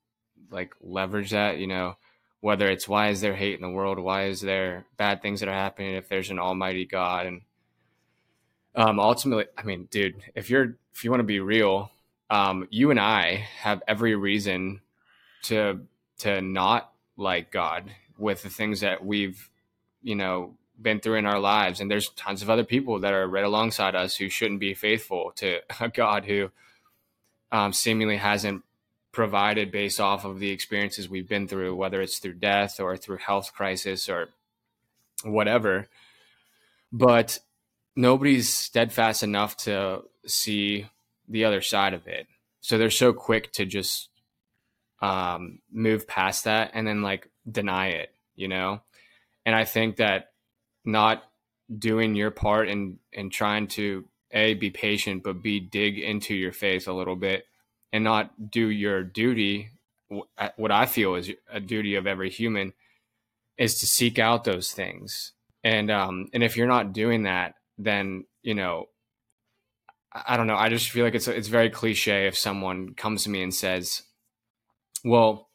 like 0.51 0.75
leverage 0.83 1.31
that, 1.31 1.59
you 1.59 1.67
know, 1.67 1.97
whether 2.41 2.69
it's 2.71 2.89
why 2.89 3.09
is 3.11 3.21
there 3.21 3.35
hate 3.35 3.57
in 3.57 3.63
the 3.63 3.71
world, 3.71 3.99
why 3.99 4.27
is 4.27 4.41
there 4.41 4.87
bad 4.97 5.23
things 5.23 5.41
that 5.41 5.49
are 5.49 5.53
happening 5.55 5.95
if 5.95 6.09
there's 6.09 6.31
an 6.31 6.39
almighty 6.39 6.87
God 6.87 7.27
and 7.27 7.43
um 8.75 9.01
ultimately 9.01 9.47
I 9.57 9.63
mean, 9.63 9.89
dude, 9.91 10.17
if 10.35 10.51
you're 10.51 10.77
if 10.95 11.05
you 11.05 11.11
want 11.11 11.21
to 11.21 11.25
be 11.25 11.41
real, 11.41 11.91
um 12.31 12.67
you 12.71 12.91
and 12.91 13.01
I 13.01 13.47
have 13.61 13.83
every 13.89 14.15
reason 14.15 14.81
to 15.45 15.81
to 16.19 16.41
not 16.41 16.93
like 17.19 17.51
God 17.51 17.91
with 18.17 18.43
the 18.43 18.49
things 18.49 18.81
that 18.81 19.05
we've 19.05 19.51
you 20.03 20.15
know 20.15 20.55
been 20.81 21.01
through 21.01 21.17
in 21.17 21.27
our 21.27 21.41
lives. 21.41 21.81
And 21.81 21.91
there's 21.91 22.11
tons 22.11 22.41
of 22.43 22.49
other 22.49 22.65
people 22.65 23.01
that 23.01 23.13
are 23.13 23.27
right 23.27 23.45
alongside 23.45 23.95
us 23.95 24.17
who 24.17 24.29
shouldn't 24.29 24.61
be 24.61 24.75
faithful 24.75 25.33
to 25.37 25.61
a 25.81 25.89
God 25.89 26.25
who 26.25 26.51
um, 27.51 27.73
seemingly 27.73 28.17
hasn't 28.17 28.63
provided 29.13 29.73
based 29.73 30.01
off 30.01 30.25
of 30.25 30.39
the 30.39 30.51
experiences 30.51 31.09
we've 31.09 31.29
been 31.29 31.49
through, 31.49 31.75
whether 31.75 32.01
it's 32.01 32.19
through 32.19 32.35
death 32.35 32.79
or 32.79 32.97
through 32.97 33.17
health 33.17 33.53
crisis 33.53 34.09
or 34.09 34.29
whatever. 35.25 35.89
But 36.93 37.41
nobody's 37.97 38.49
steadfast 38.49 39.23
enough 39.23 39.57
to 39.57 40.03
see 40.27 40.87
the 41.29 41.45
other 41.45 41.61
side 41.61 41.95
of 41.95 42.07
it. 42.07 42.27
So 42.61 42.79
they're 42.79 42.91
so 42.91 43.13
quick 43.13 43.53
to 43.53 43.65
just 43.65 44.09
um, 45.01 45.61
move 45.73 46.07
past 46.07 46.45
that 46.45 46.73
and 46.75 46.87
then 46.87 47.03
like 47.03 47.31
deny 47.51 47.89
it, 47.89 48.15
you 48.35 48.49
know? 48.49 48.81
And 49.47 49.55
I 49.55 49.65
think 49.65 49.97
that 49.97 50.31
not 50.85 51.23
doing 51.77 52.15
your 52.15 52.31
part 52.31 52.69
and 52.69 52.99
and 53.13 53.31
trying 53.31 53.67
to 53.67 54.05
a 54.33 54.55
be 54.55 54.71
patient 54.71 55.23
but 55.23 55.43
b 55.43 55.61
dig 55.61 55.99
into 55.99 56.35
your 56.35 56.53
faith 56.53 56.89
a 56.89 56.93
little 56.93 57.17
bit 57.17 57.45
and 57.93 58.03
not 58.03 58.51
do 58.51 58.69
your 58.69 59.03
duty 59.03 59.71
what 60.57 60.71
i 60.71 60.87
feel 60.87 61.15
is 61.15 61.31
a 61.51 61.61
duty 61.61 61.95
of 61.95 62.07
every 62.07 62.31
human 62.31 62.73
is 63.59 63.81
to 63.81 63.87
seek 63.87 64.19
out 64.19 64.45
those 64.45 64.73
things 64.73 65.33
and 65.63 65.91
um 65.91 66.29
and 66.33 66.43
if 66.43 66.57
you're 66.57 66.67
not 66.67 66.95
doing 66.95 67.25
that 67.25 67.55
then 67.77 68.25
you 68.43 68.55
know 68.55 68.89
i 70.13 70.39
don't 70.39 70.47
know 70.47 70.57
i 70.57 70.71
just 70.71 70.91
feel 70.91 71.05
like 71.05 71.15
it's 71.15 71.29
it's 71.29 71.49
very 71.49 71.69
cliche 71.69 72.27
if 72.27 72.37
someone 72.37 72.95
comes 72.95 73.25
to 73.25 73.31
me 73.31 73.43
and 73.43 73.55
says 73.55 74.05
well 75.05 75.49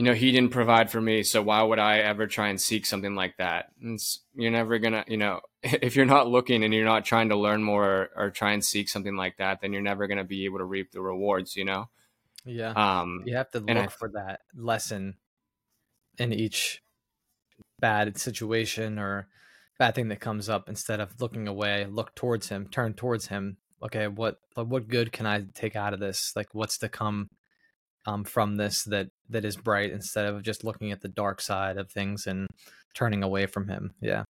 you 0.00 0.06
know, 0.06 0.14
he 0.14 0.32
didn't 0.32 0.52
provide 0.52 0.90
for 0.90 0.98
me. 0.98 1.22
So 1.22 1.42
why 1.42 1.62
would 1.62 1.78
I 1.78 1.98
ever 1.98 2.26
try 2.26 2.48
and 2.48 2.58
seek 2.58 2.86
something 2.86 3.14
like 3.14 3.36
that? 3.36 3.66
It's, 3.82 4.20
you're 4.34 4.50
never 4.50 4.78
going 4.78 4.94
to, 4.94 5.04
you 5.06 5.18
know, 5.18 5.40
if 5.62 5.94
you're 5.94 6.06
not 6.06 6.26
looking 6.26 6.64
and 6.64 6.72
you're 6.72 6.86
not 6.86 7.04
trying 7.04 7.28
to 7.28 7.36
learn 7.36 7.62
more 7.62 7.84
or, 7.84 8.10
or 8.16 8.30
try 8.30 8.52
and 8.52 8.64
seek 8.64 8.88
something 8.88 9.14
like 9.14 9.36
that, 9.36 9.60
then 9.60 9.74
you're 9.74 9.82
never 9.82 10.06
going 10.06 10.16
to 10.16 10.24
be 10.24 10.46
able 10.46 10.56
to 10.56 10.64
reap 10.64 10.90
the 10.90 11.02
rewards, 11.02 11.54
you 11.54 11.66
know? 11.66 11.90
Yeah. 12.46 12.70
Um, 12.70 13.24
you 13.26 13.36
have 13.36 13.50
to 13.50 13.60
look 13.60 13.76
I, 13.76 13.86
for 13.88 14.08
that 14.14 14.40
lesson 14.56 15.16
in 16.16 16.32
each 16.32 16.80
bad 17.78 18.16
situation 18.16 18.98
or 18.98 19.28
bad 19.78 19.94
thing 19.94 20.08
that 20.08 20.20
comes 20.20 20.48
up 20.48 20.70
instead 20.70 21.00
of 21.00 21.20
looking 21.20 21.46
away, 21.46 21.84
look 21.84 22.14
towards 22.14 22.48
him, 22.48 22.68
turn 22.68 22.94
towards 22.94 23.26
him. 23.26 23.58
Okay, 23.82 24.08
what 24.08 24.40
what 24.54 24.88
good 24.88 25.12
can 25.12 25.26
I 25.26 25.44
take 25.54 25.76
out 25.76 25.92
of 25.92 26.00
this? 26.00 26.32
Like 26.34 26.48
what's 26.54 26.78
to 26.78 26.88
come 26.88 27.28
um, 28.06 28.24
from 28.24 28.56
this 28.56 28.84
that 28.84 29.08
that 29.28 29.44
is 29.44 29.56
bright 29.56 29.90
instead 29.90 30.26
of 30.26 30.42
just 30.42 30.64
looking 30.64 30.92
at 30.92 31.00
the 31.00 31.08
dark 31.08 31.40
side 31.40 31.76
of 31.76 31.90
things 31.90 32.26
and 32.26 32.48
turning 32.94 33.22
away 33.22 33.46
from 33.46 33.68
him. 33.68 33.92
Yeah. 34.00 34.24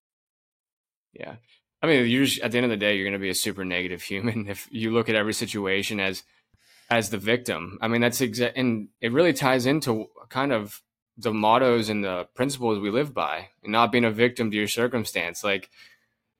Yeah. 1.13 1.35
I 1.81 1.87
mean, 1.87 2.07
you're 2.07 2.25
just, 2.25 2.41
at 2.41 2.51
the 2.51 2.57
end 2.57 2.65
of 2.65 2.71
the 2.71 2.77
day, 2.77 2.95
you're 2.95 3.05
going 3.05 3.13
to 3.13 3.19
be 3.19 3.29
a 3.29 3.35
super 3.35 3.63
negative 3.63 4.01
human 4.03 4.47
if 4.47 4.67
you 4.71 4.91
look 4.91 5.09
at 5.09 5.15
every 5.15 5.33
situation 5.33 5.99
as 5.99 6.23
as 6.91 7.11
the 7.11 7.17
victim. 7.17 7.77
I 7.81 7.87
mean, 7.87 8.01
that's 8.01 8.19
exact, 8.19 8.57
and 8.57 8.89
it 8.99 9.11
really 9.11 9.33
ties 9.33 9.67
into 9.67 10.07
kind 10.29 10.51
of 10.51 10.81
the 11.17 11.33
mottos 11.33 11.89
and 11.89 12.03
the 12.03 12.27
principles 12.33 12.79
we 12.79 12.89
live 12.89 13.13
by 13.13 13.49
and 13.61 13.71
not 13.71 13.91
being 13.91 14.05
a 14.05 14.11
victim 14.11 14.49
to 14.49 14.57
your 14.57 14.67
circumstance. 14.67 15.43
Like, 15.43 15.69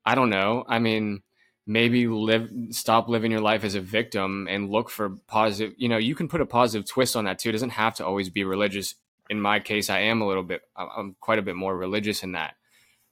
I 0.06 0.16
don't 0.16 0.30
know. 0.30 0.64
I 0.68 0.80
mean, 0.80 1.22
maybe 1.70 2.08
live 2.08 2.50
stop 2.72 3.08
living 3.08 3.32
your 3.32 3.42
life 3.42 3.64
as 3.64 3.76
a 3.76 3.80
victim 3.80 4.48
and 4.50 4.72
look 4.72 4.90
for 4.90 5.12
positive 5.28 5.72
you 5.78 5.88
know 5.88 5.98
you 5.98 6.16
can 6.16 6.28
put 6.28 6.42
a 6.42 6.46
positive 6.46 6.90
twist 6.90 7.16
on 7.16 7.26
that 7.26 7.38
too. 7.38 7.50
It 7.50 7.52
doesn't 7.52 7.70
have 7.70 7.94
to 7.96 8.06
always 8.06 8.30
be 8.32 8.44
religious. 8.44 8.96
In 9.30 9.40
my 9.40 9.60
case 9.60 9.92
i 9.92 10.00
am 10.00 10.22
a 10.22 10.28
little 10.28 10.42
bit 10.44 10.64
i'm 10.76 11.16
quite 11.20 11.38
a 11.38 11.44
bit 11.44 11.56
more 11.56 11.78
religious 11.78 12.24
in 12.24 12.32
that. 12.32 12.56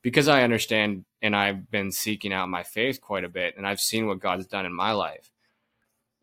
Because 0.02 0.28
i 0.28 0.42
understand 0.42 1.06
and 1.22 1.36
i've 1.36 1.70
been 1.70 1.92
seeking 1.92 2.34
out 2.34 2.50
my 2.50 2.64
faith 2.64 3.00
quite 3.00 3.24
a 3.24 3.30
bit 3.30 3.54
and 3.58 3.68
i've 3.68 3.80
seen 3.80 4.08
what 4.08 4.20
god's 4.20 4.48
done 4.48 4.66
in 4.66 4.74
my 4.74 4.92
life. 4.92 5.32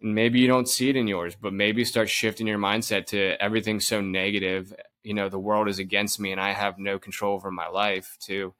And 0.02 0.16
maybe 0.16 0.40
you 0.40 0.48
don't 0.48 0.68
see 0.68 0.90
it 0.90 0.96
in 0.96 1.06
yours 1.06 1.36
but 1.40 1.52
maybe 1.52 1.84
start 1.84 2.10
shifting 2.10 2.48
your 2.48 2.58
mindset 2.58 3.06
to 3.06 3.40
everything's 3.40 3.86
so 3.86 4.00
negative 4.00 4.74
you 5.04 5.14
know 5.14 5.28
the 5.28 5.38
world 5.38 5.68
is 5.68 5.78
against 5.78 6.18
me 6.18 6.32
and 6.32 6.40
i 6.40 6.52
have 6.52 6.80
no 6.80 6.98
control 6.98 7.34
over 7.36 7.52
my 7.52 7.68
life 7.68 8.16
to 8.22 8.54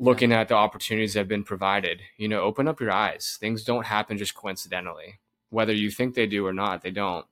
looking 0.00 0.32
at 0.32 0.48
the 0.48 0.54
opportunities 0.54 1.12
that 1.12 1.20
have 1.20 1.28
been 1.28 1.44
provided. 1.44 2.00
You 2.16 2.26
know, 2.26 2.40
open 2.40 2.66
up 2.66 2.80
your 2.80 2.90
eyes. 2.90 3.36
Things 3.38 3.62
don't 3.62 3.86
happen 3.86 4.18
just 4.18 4.34
coincidentally. 4.34 5.20
Whether 5.50 5.74
you 5.74 5.90
think 5.90 6.14
they 6.14 6.26
do 6.26 6.44
or 6.46 6.54
not, 6.54 6.82
they 6.82 6.90
don't. 6.90 7.26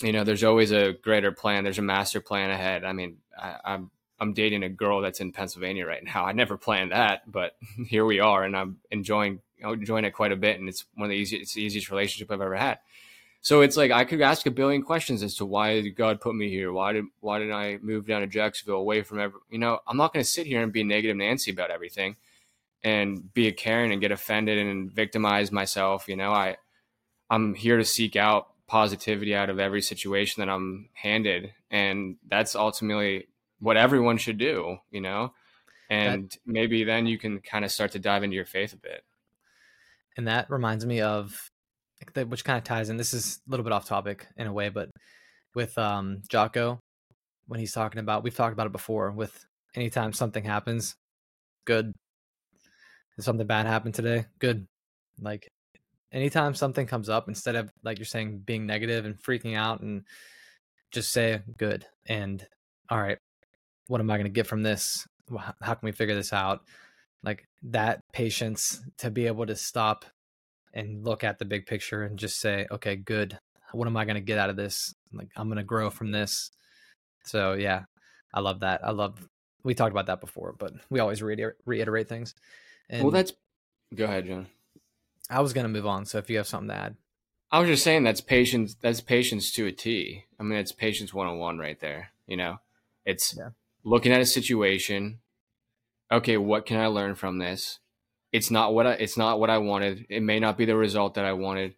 You 0.00 0.12
know, 0.12 0.24
there's 0.24 0.44
always 0.44 0.70
a 0.70 0.92
greater 0.92 1.32
plan. 1.32 1.64
There's 1.64 1.78
a 1.78 1.82
master 1.82 2.20
plan 2.20 2.50
ahead. 2.50 2.84
I 2.84 2.92
mean, 2.92 3.18
I, 3.36 3.56
I'm 3.64 3.90
I'm 4.20 4.32
dating 4.32 4.62
a 4.62 4.68
girl 4.68 5.00
that's 5.00 5.20
in 5.20 5.32
Pennsylvania 5.32 5.84
right 5.84 6.04
now. 6.04 6.24
I 6.24 6.32
never 6.32 6.56
planned 6.56 6.92
that, 6.92 7.30
but 7.30 7.56
here 7.88 8.06
we 8.06 8.20
are, 8.20 8.44
and 8.44 8.56
I'm 8.56 8.78
enjoying 8.90 9.40
enjoying 9.60 10.04
it 10.04 10.12
quite 10.12 10.32
a 10.32 10.36
bit. 10.36 10.60
And 10.60 10.68
it's 10.68 10.84
one 10.94 11.06
of 11.06 11.10
the 11.10 11.16
easiest, 11.16 11.42
it's 11.42 11.54
the 11.54 11.62
easiest 11.62 11.90
relationship 11.90 12.30
I've 12.30 12.40
ever 12.40 12.56
had. 12.56 12.78
So 13.42 13.60
it's 13.60 13.76
like 13.76 13.90
I 13.90 14.04
could 14.04 14.20
ask 14.20 14.46
a 14.46 14.50
billion 14.50 14.82
questions 14.82 15.22
as 15.22 15.34
to 15.36 15.44
why 15.44 15.82
did 15.82 15.96
God 15.96 16.20
put 16.20 16.34
me 16.34 16.48
here? 16.48 16.72
Why 16.72 16.92
did 16.92 17.04
why 17.20 17.38
did 17.38 17.50
I 17.50 17.78
move 17.82 18.06
down 18.06 18.22
to 18.22 18.26
Jacksonville 18.26 18.76
away 18.76 19.02
from 19.02 19.18
every 19.18 19.40
you 19.50 19.58
know, 19.58 19.80
I'm 19.86 19.96
not 19.96 20.12
gonna 20.12 20.24
sit 20.24 20.46
here 20.46 20.62
and 20.62 20.72
be 20.72 20.84
negative 20.84 21.16
Nancy 21.16 21.50
about 21.50 21.70
everything 21.70 22.16
and 22.84 23.32
be 23.34 23.48
a 23.48 23.52
Karen 23.52 23.92
and 23.92 24.00
get 24.00 24.12
offended 24.12 24.58
and 24.58 24.90
victimize 24.90 25.52
myself. 25.52 26.08
You 26.08 26.16
know, 26.16 26.30
I 26.30 26.56
I'm 27.30 27.54
here 27.54 27.78
to 27.78 27.84
seek 27.84 28.16
out 28.16 28.48
positivity 28.72 29.34
out 29.34 29.50
of 29.50 29.60
every 29.60 29.82
situation 29.82 30.40
that 30.40 30.50
I'm 30.50 30.88
handed. 30.94 31.52
And 31.70 32.16
that's 32.26 32.56
ultimately 32.56 33.28
what 33.60 33.76
everyone 33.76 34.16
should 34.16 34.38
do, 34.38 34.78
you 34.90 35.02
know? 35.02 35.34
And 35.90 36.30
that, 36.30 36.38
maybe 36.46 36.82
then 36.82 37.04
you 37.04 37.18
can 37.18 37.40
kind 37.40 37.66
of 37.66 37.70
start 37.70 37.92
to 37.92 37.98
dive 37.98 38.22
into 38.22 38.34
your 38.34 38.46
faith 38.46 38.72
a 38.72 38.78
bit. 38.78 39.04
And 40.16 40.26
that 40.26 40.48
reminds 40.48 40.86
me 40.86 41.02
of 41.02 41.51
which 42.28 42.44
kind 42.44 42.58
of 42.58 42.64
ties 42.64 42.90
in. 42.90 42.96
This 42.96 43.14
is 43.14 43.40
a 43.46 43.50
little 43.50 43.64
bit 43.64 43.72
off 43.72 43.86
topic 43.86 44.26
in 44.36 44.46
a 44.46 44.52
way, 44.52 44.68
but 44.68 44.90
with 45.54 45.76
um 45.78 46.22
Jocko, 46.28 46.80
when 47.46 47.60
he's 47.60 47.72
talking 47.72 48.00
about, 48.00 48.22
we've 48.22 48.34
talked 48.34 48.52
about 48.52 48.66
it 48.66 48.72
before. 48.72 49.10
With 49.10 49.46
anytime 49.74 50.12
something 50.12 50.44
happens, 50.44 50.96
good. 51.64 51.92
If 53.18 53.24
something 53.24 53.46
bad 53.46 53.66
happened 53.66 53.94
today, 53.94 54.26
good. 54.38 54.66
Like 55.20 55.48
anytime 56.12 56.54
something 56.54 56.86
comes 56.86 57.08
up, 57.08 57.28
instead 57.28 57.56
of 57.56 57.70
like 57.82 57.98
you're 57.98 58.06
saying 58.06 58.42
being 58.44 58.66
negative 58.66 59.04
and 59.04 59.18
freaking 59.18 59.56
out, 59.56 59.80
and 59.80 60.04
just 60.90 61.12
say 61.12 61.42
good 61.56 61.86
and 62.06 62.46
all 62.90 63.00
right, 63.00 63.18
what 63.86 64.00
am 64.00 64.10
I 64.10 64.16
going 64.16 64.24
to 64.24 64.30
get 64.30 64.46
from 64.46 64.62
this? 64.62 65.06
How 65.60 65.74
can 65.74 65.86
we 65.86 65.92
figure 65.92 66.14
this 66.14 66.32
out? 66.32 66.60
Like 67.22 67.46
that 67.62 68.00
patience 68.12 68.82
to 68.98 69.10
be 69.10 69.26
able 69.26 69.46
to 69.46 69.56
stop 69.56 70.04
and 70.74 71.04
look 71.04 71.24
at 71.24 71.38
the 71.38 71.44
big 71.44 71.66
picture 71.66 72.02
and 72.02 72.18
just 72.18 72.40
say, 72.40 72.66
okay, 72.70 72.96
good. 72.96 73.38
What 73.72 73.86
am 73.86 73.96
I 73.96 74.04
going 74.04 74.16
to 74.16 74.20
get 74.20 74.38
out 74.38 74.50
of 74.50 74.56
this? 74.56 74.94
Like, 75.12 75.28
I'm 75.36 75.48
going 75.48 75.58
to 75.58 75.64
grow 75.64 75.90
from 75.90 76.10
this. 76.10 76.50
So, 77.24 77.54
yeah, 77.54 77.84
I 78.32 78.40
love 78.40 78.60
that. 78.60 78.84
I 78.84 78.90
love, 78.90 79.18
we 79.64 79.74
talked 79.74 79.92
about 79.92 80.06
that 80.06 80.20
before, 80.20 80.54
but 80.58 80.72
we 80.90 81.00
always 81.00 81.22
reiterate, 81.22 81.56
reiterate 81.64 82.08
things. 82.08 82.34
And 82.90 83.02
well, 83.02 83.10
that's, 83.10 83.32
go 83.94 84.04
ahead, 84.04 84.26
John. 84.26 84.46
I 85.30 85.40
was 85.40 85.52
going 85.52 85.64
to 85.64 85.72
move 85.72 85.86
on. 85.86 86.04
So, 86.04 86.18
if 86.18 86.28
you 86.28 86.36
have 86.36 86.46
something 86.46 86.68
to 86.68 86.74
add, 86.74 86.96
I 87.50 87.58
was 87.58 87.68
just 87.68 87.84
saying 87.84 88.04
that's 88.04 88.22
patience. 88.22 88.76
That's 88.80 89.02
patience 89.02 89.52
to 89.52 89.66
a 89.66 89.72
T. 89.72 90.24
I 90.40 90.42
mean, 90.42 90.58
it's 90.58 90.72
patience 90.72 91.12
one 91.12 91.26
on 91.26 91.38
one 91.38 91.58
right 91.58 91.78
there. 91.78 92.08
You 92.26 92.38
know, 92.38 92.56
it's 93.04 93.36
yeah. 93.36 93.50
looking 93.84 94.10
at 94.10 94.22
a 94.22 94.26
situation. 94.26 95.20
Okay, 96.10 96.38
what 96.38 96.64
can 96.64 96.78
I 96.78 96.86
learn 96.86 97.14
from 97.14 97.38
this? 97.38 97.78
It's 98.32 98.50
not 98.50 98.74
what 98.74 98.86
I, 98.86 98.92
it's 98.92 99.16
not 99.16 99.38
what 99.38 99.50
I 99.50 99.58
wanted. 99.58 100.06
It 100.08 100.22
may 100.22 100.40
not 100.40 100.56
be 100.56 100.64
the 100.64 100.76
result 100.76 101.14
that 101.14 101.24
I 101.24 101.34
wanted. 101.34 101.74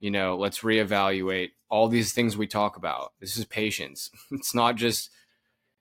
You 0.00 0.10
know, 0.10 0.36
let's 0.36 0.60
reevaluate 0.60 1.50
all 1.68 1.88
these 1.88 2.12
things 2.12 2.36
we 2.36 2.46
talk 2.46 2.76
about. 2.76 3.12
This 3.20 3.36
is 3.36 3.44
patience. 3.44 4.10
It's 4.32 4.54
not 4.54 4.76
just 4.76 5.10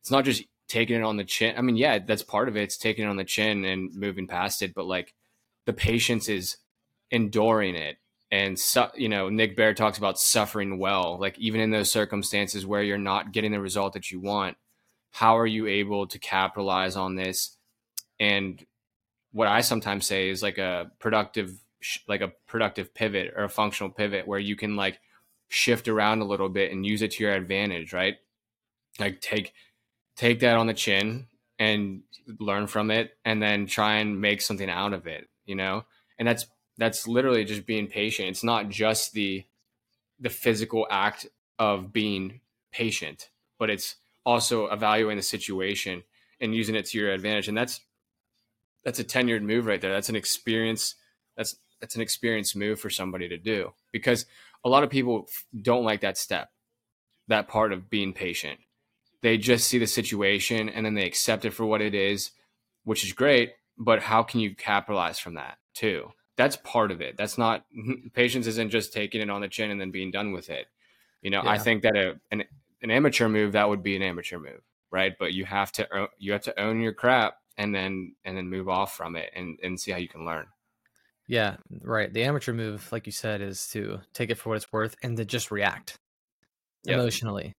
it's 0.02 0.12
not 0.12 0.26
just 0.26 0.44
taking 0.68 0.98
it 0.98 1.04
on 1.04 1.18
the 1.18 1.24
chin. 1.24 1.56
I 1.58 1.62
mean, 1.62 1.78
yeah, 1.78 2.00
that's 2.00 2.24
part 2.24 2.48
of 2.48 2.58
it. 2.58 2.64
It's 2.64 2.78
taking 2.78 3.06
it 3.06 3.10
on 3.10 3.18
the 3.18 3.24
chin 3.24 3.66
and 3.66 3.94
moving 3.96 4.28
past 4.28 4.62
it, 4.62 4.74
but 4.76 4.86
like 4.86 5.14
the 5.66 5.74
patience 5.74 6.30
is 6.30 6.58
enduring 7.12 7.76
it. 7.76 7.98
And 8.32 8.60
su- 8.60 8.92
you 8.96 9.08
know, 9.08 9.30
Nick 9.30 9.56
Bare 9.56 9.74
talks 9.74 9.98
about 9.98 10.20
suffering 10.20 10.78
well. 10.78 11.18
Like 11.20 11.40
even 11.40 11.62
in 11.62 11.72
those 11.72 11.92
circumstances 11.92 12.66
where 12.66 12.84
you're 12.84 12.98
not 12.98 13.32
getting 13.32 13.52
the 13.52 13.60
result 13.60 13.94
that 13.94 14.12
you 14.12 14.20
want, 14.20 14.58
how 15.12 15.38
are 15.38 15.48
you 15.48 15.68
able 15.68 16.08
to 16.08 16.20
capitalize 16.20 16.96
on 16.96 17.16
this 17.16 17.58
and 18.20 18.66
what 19.36 19.50
I 19.50 19.60
sometimes 19.60 20.08
say 20.08 20.30
is 20.30 20.42
like 20.42 20.58
a 20.58 20.90
productive 20.98 21.60
like 22.08 22.22
a 22.22 22.32
productive 22.48 22.94
pivot 22.94 23.34
or 23.36 23.44
a 23.44 23.50
functional 23.50 23.92
pivot 23.92 24.26
where 24.26 24.40
you 24.40 24.56
can 24.56 24.78
like 24.78 24.98
shift 25.50 25.90
around 25.90 26.22
a 26.22 26.26
little 26.26 26.48
bit 26.48 26.72
and 26.72 26.86
use 26.86 27.02
it 27.02 27.12
to 27.12 27.24
your 27.24 27.34
advantage, 27.34 27.92
right? 27.92 28.16
Like 28.98 29.20
take 29.20 29.52
take 30.16 30.40
that 30.40 30.56
on 30.56 30.68
the 30.68 30.74
chin 30.74 31.28
and 31.60 32.04
learn 32.40 32.68
from 32.68 32.90
it 32.90 33.18
and 33.26 33.44
then 33.44 33.68
try 33.68 33.96
and 33.96 34.22
make 34.22 34.42
something 34.42 34.70
out 34.70 34.94
of 34.94 35.06
it, 35.06 35.28
you 35.46 35.56
know? 35.56 35.84
And 36.18 36.26
that's 36.26 36.46
that's 36.78 37.06
literally 37.06 37.44
just 37.44 37.66
being 37.66 37.88
patient. 37.88 38.30
It's 38.30 38.44
not 38.44 38.70
just 38.70 39.12
the 39.12 39.44
the 40.18 40.30
physical 40.30 40.88
act 40.90 41.28
of 41.60 41.92
being 41.92 42.40
patient, 42.72 43.32
but 43.60 43.70
it's 43.70 43.96
also 44.26 44.68
evaluating 44.68 45.18
the 45.18 45.24
situation 45.24 46.04
and 46.40 46.56
using 46.56 46.76
it 46.76 46.86
to 46.86 46.98
your 46.98 47.12
advantage. 47.12 47.50
And 47.50 47.58
that's 47.58 47.82
that's 48.86 49.00
a 49.00 49.04
tenured 49.04 49.42
move 49.42 49.66
right 49.66 49.82
there. 49.82 49.92
That's 49.92 50.10
an 50.10 50.16
experience. 50.16 50.96
That's 51.36 51.58
that's 51.82 51.96
an 51.96 52.02
experienced 52.02 52.56
move 52.56 52.80
for 52.80 52.90
somebody 52.90 53.28
to 53.28 53.38
do 53.38 53.74
because 53.92 54.26
a 54.64 54.70
lot 54.70 54.84
of 54.84 54.90
people 54.90 55.28
don't 55.62 55.84
like 55.84 56.02
that 56.02 56.18
step, 56.18 56.50
that 57.28 57.50
part 57.50 57.74
of 57.74 57.90
being 57.90 58.14
patient. 58.14 58.60
They 59.22 59.38
just 59.38 59.68
see 59.68 59.80
the 59.80 59.88
situation 59.88 60.70
and 60.70 60.86
then 60.86 60.94
they 60.94 61.06
accept 61.06 61.44
it 61.44 61.54
for 61.54 61.66
what 61.66 61.82
it 61.82 61.94
is, 61.94 62.32
which 62.84 63.04
is 63.04 63.12
great. 63.12 63.54
But 63.78 64.02
how 64.02 64.24
can 64.24 64.40
you 64.40 64.56
capitalize 64.56 65.20
from 65.20 65.34
that 65.34 65.58
too? 65.74 66.12
That's 66.38 66.56
part 66.58 66.92
of 66.92 67.02
it. 67.02 67.18
That's 67.18 67.38
not 67.38 67.66
patience. 68.14 68.48
Isn't 68.48 68.70
just 68.70 68.94
taking 68.94 69.22
it 69.22 69.30
on 69.30 69.42
the 69.42 69.50
chin 69.50 69.72
and 69.72 69.82
then 69.82 69.92
being 69.92 70.12
done 70.12 70.32
with 70.32 70.50
it. 70.50 70.68
You 71.22 71.32
know, 71.32 71.42
yeah. 71.44 71.50
I 71.50 71.58
think 71.58 71.82
that 71.82 71.96
a, 71.96 72.20
an 72.32 72.44
an 72.82 72.92
amateur 72.92 73.28
move 73.28 73.54
that 73.54 73.68
would 73.68 73.82
be 73.82 73.96
an 73.96 74.04
amateur 74.04 74.38
move, 74.38 74.62
right? 74.92 75.14
But 75.18 75.34
you 75.34 75.44
have 75.46 75.72
to 75.74 76.08
you 76.20 76.34
have 76.34 76.44
to 76.44 76.60
own 76.60 76.82
your 76.82 76.94
crap 76.94 77.38
and 77.58 77.74
then 77.74 78.16
and 78.24 78.38
then 78.38 78.50
move 78.50 78.70
off 78.70 78.96
from 78.96 79.16
it 79.16 79.32
and 79.36 79.58
and 79.64 79.80
see 79.80 79.92
how 79.92 79.98
you 79.98 80.08
can 80.08 80.26
learn. 80.26 80.46
Yeah, 81.28 81.58
right. 81.82 82.14
The 82.14 82.24
amateur 82.24 82.54
move, 82.54 82.92
like 82.92 83.06
you 83.08 83.12
said, 83.12 83.42
is 83.42 83.68
to 83.70 84.00
take 84.14 84.30
it 84.30 84.36
for 84.38 84.50
what 84.50 84.58
it's 84.58 84.72
worth 84.72 84.96
and 85.02 85.18
to 85.18 85.26
just 85.26 85.50
react 85.50 85.96
yep. 86.84 87.00
emotionally 87.00 87.54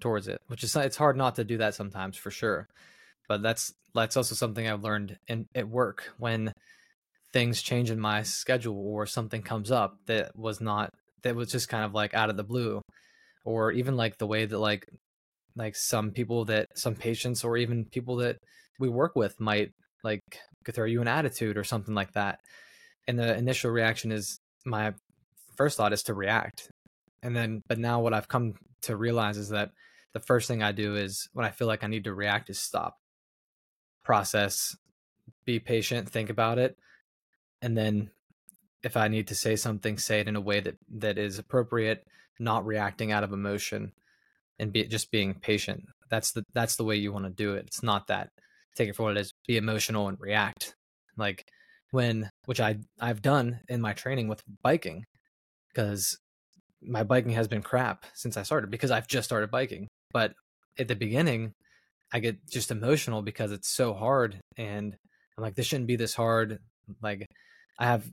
towards 0.00 0.28
it, 0.28 0.38
which 0.46 0.64
is 0.64 0.74
it's 0.76 0.96
hard 0.96 1.16
not 1.16 1.34
to 1.36 1.44
do 1.44 1.58
that 1.58 1.74
sometimes 1.74 2.16
for 2.16 2.30
sure. 2.30 2.66
But 3.28 3.42
that's 3.42 3.72
that's 3.94 4.16
also 4.16 4.34
something 4.34 4.66
I've 4.66 4.84
learned 4.84 5.18
in 5.26 5.46
at 5.54 5.68
work 5.68 6.12
when 6.18 6.52
things 7.32 7.60
change 7.60 7.90
in 7.90 8.00
my 8.00 8.22
schedule 8.22 8.78
or 8.78 9.06
something 9.06 9.42
comes 9.42 9.70
up 9.70 9.96
that 10.06 10.36
was 10.36 10.60
not 10.60 10.90
that 11.22 11.34
was 11.34 11.50
just 11.50 11.68
kind 11.68 11.84
of 11.84 11.92
like 11.92 12.14
out 12.14 12.30
of 12.30 12.36
the 12.36 12.44
blue 12.44 12.80
or 13.44 13.72
even 13.72 13.96
like 13.96 14.16
the 14.18 14.26
way 14.26 14.44
that 14.44 14.58
like 14.58 14.86
like 15.56 15.74
some 15.74 16.10
people 16.10 16.44
that 16.44 16.68
some 16.74 16.94
patients 16.94 17.42
or 17.42 17.56
even 17.56 17.86
people 17.86 18.16
that 18.16 18.36
we 18.78 18.88
work 18.88 19.16
with 19.16 19.40
might 19.40 19.72
like 20.04 20.20
throw 20.70 20.84
you 20.84 21.00
an 21.00 21.08
attitude 21.08 21.56
or 21.56 21.64
something 21.64 21.94
like 21.94 22.12
that. 22.12 22.40
And 23.08 23.18
the 23.18 23.36
initial 23.36 23.70
reaction 23.70 24.12
is 24.12 24.38
my 24.64 24.92
first 25.56 25.76
thought 25.76 25.92
is 25.92 26.02
to 26.04 26.14
react. 26.14 26.70
And 27.22 27.34
then 27.34 27.62
but 27.66 27.78
now 27.78 28.00
what 28.00 28.12
i've 28.12 28.28
come 28.28 28.54
to 28.82 28.96
realize 28.96 29.38
is 29.38 29.48
that 29.48 29.70
the 30.12 30.20
first 30.20 30.46
thing 30.46 30.62
i 30.62 30.70
do 30.70 30.94
is 30.94 31.28
when 31.32 31.46
i 31.46 31.50
feel 31.50 31.66
like 31.66 31.82
i 31.82 31.88
need 31.88 32.04
to 32.04 32.14
react 32.14 32.50
is 32.50 32.58
stop 32.58 32.96
process 34.04 34.76
be 35.44 35.58
patient 35.58 36.08
think 36.08 36.30
about 36.30 36.58
it. 36.58 36.76
And 37.62 37.76
then 37.76 38.10
if 38.82 38.96
i 38.96 39.08
need 39.08 39.28
to 39.28 39.34
say 39.34 39.56
something 39.56 39.96
say 39.96 40.20
it 40.20 40.28
in 40.28 40.36
a 40.36 40.40
way 40.40 40.60
that 40.60 40.76
that 40.98 41.18
is 41.18 41.38
appropriate 41.38 42.06
not 42.38 42.66
reacting 42.66 43.10
out 43.10 43.24
of 43.24 43.32
emotion 43.32 43.92
and 44.58 44.72
be 44.72 44.84
just 44.84 45.10
being 45.10 45.34
patient 45.34 45.82
that's 46.10 46.32
the 46.32 46.42
that's 46.54 46.76
the 46.76 46.84
way 46.84 46.96
you 46.96 47.12
want 47.12 47.24
to 47.24 47.30
do 47.30 47.54
it 47.54 47.64
it's 47.66 47.82
not 47.82 48.06
that 48.06 48.30
take 48.76 48.88
it 48.88 48.96
for 48.96 49.04
what 49.04 49.16
it 49.16 49.20
is, 49.20 49.32
be 49.48 49.56
emotional 49.56 50.08
and 50.08 50.18
react. 50.20 50.74
Like 51.16 51.46
when, 51.90 52.30
which 52.44 52.60
I 52.60 52.76
I've 53.00 53.22
done 53.22 53.60
in 53.68 53.80
my 53.80 53.94
training 53.94 54.28
with 54.28 54.42
biking, 54.62 55.04
because 55.72 56.18
my 56.82 57.02
biking 57.02 57.32
has 57.32 57.48
been 57.48 57.62
crap 57.62 58.04
since 58.14 58.36
I 58.36 58.42
started 58.42 58.70
because 58.70 58.90
I've 58.90 59.08
just 59.08 59.26
started 59.26 59.50
biking. 59.50 59.88
But 60.12 60.34
at 60.78 60.88
the 60.88 60.94
beginning, 60.94 61.52
I 62.12 62.20
get 62.20 62.36
just 62.48 62.70
emotional 62.70 63.22
because 63.22 63.50
it's 63.50 63.68
so 63.68 63.94
hard. 63.94 64.38
And 64.56 64.94
I'm 65.36 65.42
like, 65.42 65.54
this 65.54 65.66
shouldn't 65.66 65.88
be 65.88 65.96
this 65.96 66.14
hard. 66.14 66.58
Like, 67.02 67.26
I 67.78 67.86
have 67.86 68.08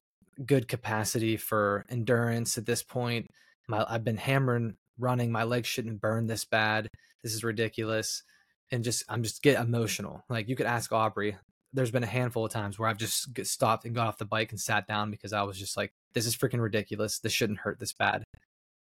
good 0.46 0.68
capacity 0.68 1.38
for 1.38 1.86
endurance 1.90 2.58
at 2.58 2.66
this 2.66 2.82
point. 2.82 3.28
My, 3.68 3.86
I've 3.88 4.04
been 4.04 4.18
hammering 4.18 4.76
running. 5.00 5.32
My 5.32 5.44
legs 5.44 5.68
shouldn't 5.68 6.02
burn 6.02 6.28
this 6.28 6.46
bad. 6.46 6.90
This 7.24 7.34
is 7.34 7.44
ridiculous. 7.44 8.24
And 8.72 8.84
just, 8.84 9.04
I'm 9.10 9.24
just 9.24 9.44
get 9.44 9.60
emotional. 9.60 10.24
Like, 10.30 10.50
you 10.50 10.56
could 10.56 10.66
ask 10.66 10.92
Aubrey. 10.92 11.38
There's 11.74 11.92
been 11.92 12.04
a 12.04 12.08
handful 12.08 12.46
of 12.46 12.52
times 12.52 12.78
where 12.78 12.90
I've 12.90 12.98
just 12.98 13.46
stopped 13.46 13.86
and 13.86 13.96
got 13.96 14.08
off 14.08 14.18
the 14.18 14.26
bike 14.26 14.52
and 14.52 14.60
sat 14.60 14.88
down 14.88 15.12
because 15.12 15.34
I 15.34 15.44
was 15.44 15.58
just 15.58 15.76
like, 15.76 15.92
this 16.14 16.26
is 16.26 16.36
freaking 16.36 16.62
ridiculous. 16.62 17.20
This 17.20 17.34
shouldn't 17.34 17.60
hurt 17.60 17.80
this 17.80 17.94
bad. 17.94 18.24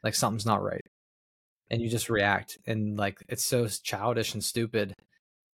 Like, 0.03 0.14
something's 0.14 0.46
not 0.46 0.62
right 0.62 0.83
and 1.70 1.81
you 1.81 1.88
just 1.88 2.11
react 2.11 2.59
and 2.66 2.99
like 2.99 3.23
it's 3.29 3.44
so 3.44 3.66
childish 3.66 4.35
and 4.35 4.42
stupid 4.44 4.94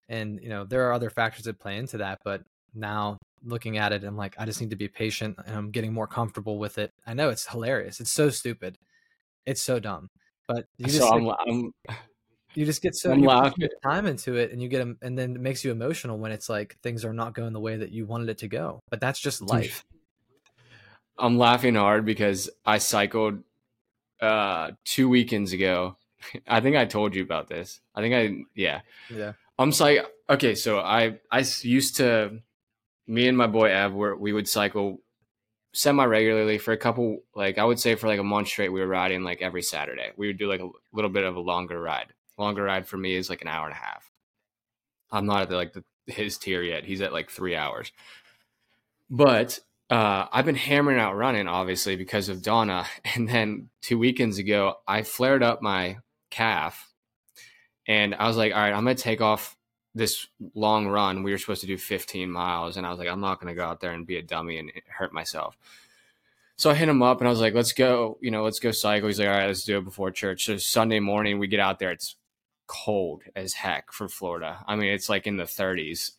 and 0.08 0.38
you 0.42 0.48
know 0.48 0.64
there 0.64 0.86
are 0.86 0.92
other 0.92 1.10
factors 1.10 1.44
that 1.44 1.58
play 1.58 1.76
into 1.76 1.98
that 1.98 2.18
but 2.24 2.42
now 2.74 3.16
looking 3.44 3.78
at 3.78 3.92
it 3.92 4.04
i'm 4.04 4.16
like 4.16 4.34
i 4.38 4.44
just 4.44 4.60
need 4.60 4.70
to 4.70 4.76
be 4.76 4.88
patient 4.88 5.36
and 5.46 5.56
i'm 5.56 5.70
getting 5.70 5.92
more 5.92 6.06
comfortable 6.06 6.58
with 6.58 6.78
it 6.78 6.90
i 7.06 7.14
know 7.14 7.30
it's 7.30 7.46
hilarious 7.46 7.98
it's 7.98 8.12
so 8.12 8.30
stupid 8.30 8.76
it's 9.46 9.62
so 9.62 9.80
dumb 9.80 10.06
but 10.46 10.66
you 10.78 10.86
just, 10.86 10.98
so 10.98 11.08
I'm, 11.08 11.28
I'm, 11.46 11.72
you 12.54 12.66
just 12.66 12.82
get 12.82 12.94
so 12.94 13.12
I'm 13.12 13.52
time 13.82 14.06
into 14.06 14.36
it 14.36 14.52
and 14.52 14.62
you 14.62 14.68
get 14.68 14.78
them 14.78 14.98
and 15.02 15.18
then 15.18 15.36
it 15.36 15.40
makes 15.40 15.64
you 15.64 15.70
emotional 15.70 16.18
when 16.18 16.32
it's 16.32 16.48
like 16.48 16.76
things 16.82 17.04
are 17.04 17.12
not 17.12 17.34
going 17.34 17.52
the 17.52 17.60
way 17.60 17.76
that 17.76 17.90
you 17.90 18.06
wanted 18.06 18.28
it 18.28 18.38
to 18.38 18.48
go 18.48 18.80
but 18.90 19.00
that's 19.00 19.18
just 19.18 19.40
life 19.42 19.84
i'm 21.18 21.38
laughing 21.38 21.74
hard 21.74 22.04
because 22.04 22.50
i 22.66 22.78
cycled 22.78 23.38
uh 24.20 24.70
two 24.84 25.08
weekends 25.08 25.52
ago 25.52 25.96
I 26.46 26.60
think 26.60 26.76
I 26.76 26.84
told 26.84 27.14
you 27.14 27.22
about 27.22 27.48
this. 27.48 27.80
I 27.94 28.00
think 28.00 28.14
I 28.14 28.44
yeah. 28.54 28.80
Yeah. 29.10 29.32
I'm 29.58 29.72
like 29.78 30.06
okay, 30.28 30.54
so 30.54 30.78
I 30.80 31.18
I 31.30 31.44
used 31.62 31.96
to 31.96 32.40
me 33.06 33.28
and 33.28 33.36
my 33.36 33.46
boy 33.46 33.70
Ev 33.70 33.92
were 33.92 34.16
we 34.16 34.32
would 34.32 34.48
cycle 34.48 35.00
semi 35.72 36.04
regularly 36.04 36.58
for 36.58 36.72
a 36.72 36.76
couple 36.76 37.20
like 37.34 37.58
I 37.58 37.64
would 37.64 37.80
say 37.80 37.94
for 37.94 38.06
like 38.06 38.20
a 38.20 38.24
month 38.24 38.48
straight 38.48 38.72
we 38.72 38.80
were 38.80 38.86
riding 38.86 39.22
like 39.22 39.42
every 39.42 39.62
Saturday. 39.62 40.10
We 40.16 40.26
would 40.26 40.38
do 40.38 40.48
like 40.48 40.60
a 40.60 40.70
little 40.92 41.10
bit 41.10 41.24
of 41.24 41.36
a 41.36 41.40
longer 41.40 41.80
ride. 41.80 42.12
Longer 42.38 42.62
ride 42.62 42.86
for 42.86 42.96
me 42.96 43.14
is 43.14 43.30
like 43.30 43.42
an 43.42 43.48
hour 43.48 43.66
and 43.66 43.74
a 43.74 43.78
half. 43.78 44.10
I'm 45.10 45.26
not 45.26 45.42
at 45.42 45.48
the, 45.48 45.56
like 45.56 45.72
the, 45.72 45.84
his 46.06 46.38
tier 46.38 46.62
yet. 46.62 46.84
He's 46.84 47.00
at 47.02 47.12
like 47.12 47.30
3 47.30 47.54
hours. 47.54 47.92
But 49.10 49.60
uh, 49.90 50.26
I've 50.32 50.46
been 50.46 50.54
hammering 50.54 50.98
out 50.98 51.16
running 51.16 51.48
obviously 51.48 51.96
because 51.96 52.28
of 52.28 52.42
Donna 52.42 52.86
and 53.14 53.28
then 53.28 53.68
2 53.82 53.98
weekends 53.98 54.38
ago 54.38 54.76
I 54.86 55.02
flared 55.02 55.42
up 55.42 55.62
my 55.62 55.98
calf. 56.30 56.88
And 57.86 58.14
I 58.14 58.28
was 58.28 58.36
like, 58.36 58.52
all 58.52 58.60
right, 58.60 58.72
I'm 58.72 58.84
going 58.84 58.96
to 58.96 59.02
take 59.02 59.20
off 59.20 59.56
this 59.94 60.26
long 60.54 60.86
run. 60.86 61.22
We 61.22 61.32
were 61.32 61.38
supposed 61.38 61.60
to 61.62 61.66
do 61.66 61.76
15 61.76 62.30
miles. 62.30 62.76
And 62.76 62.86
I 62.86 62.90
was 62.90 62.98
like, 62.98 63.08
I'm 63.08 63.20
not 63.20 63.40
going 63.40 63.54
to 63.54 63.58
go 63.58 63.66
out 63.66 63.80
there 63.80 63.92
and 63.92 64.06
be 64.06 64.16
a 64.16 64.22
dummy 64.22 64.58
and 64.58 64.72
hurt 64.88 65.12
myself. 65.12 65.56
So 66.56 66.70
I 66.70 66.74
hit 66.74 66.88
him 66.88 67.02
up 67.02 67.18
and 67.18 67.26
I 67.26 67.30
was 67.30 67.40
like, 67.40 67.54
let's 67.54 67.72
go, 67.72 68.18
you 68.20 68.30
know, 68.30 68.44
let's 68.44 68.60
go 68.60 68.70
cycle. 68.70 69.08
He's 69.08 69.18
like, 69.18 69.28
all 69.28 69.34
right, 69.34 69.46
let's 69.46 69.64
do 69.64 69.78
it 69.78 69.84
before 69.84 70.10
church. 70.10 70.44
So 70.44 70.56
Sunday 70.56 71.00
morning, 71.00 71.38
we 71.38 71.48
get 71.48 71.60
out 71.60 71.78
there. 71.78 71.90
It's 71.90 72.16
cold 72.66 73.22
as 73.34 73.54
heck 73.54 73.92
for 73.92 74.08
Florida. 74.08 74.64
I 74.66 74.76
mean, 74.76 74.92
it's 74.92 75.08
like 75.08 75.26
in 75.26 75.36
the 75.36 75.44
30s. 75.44 76.12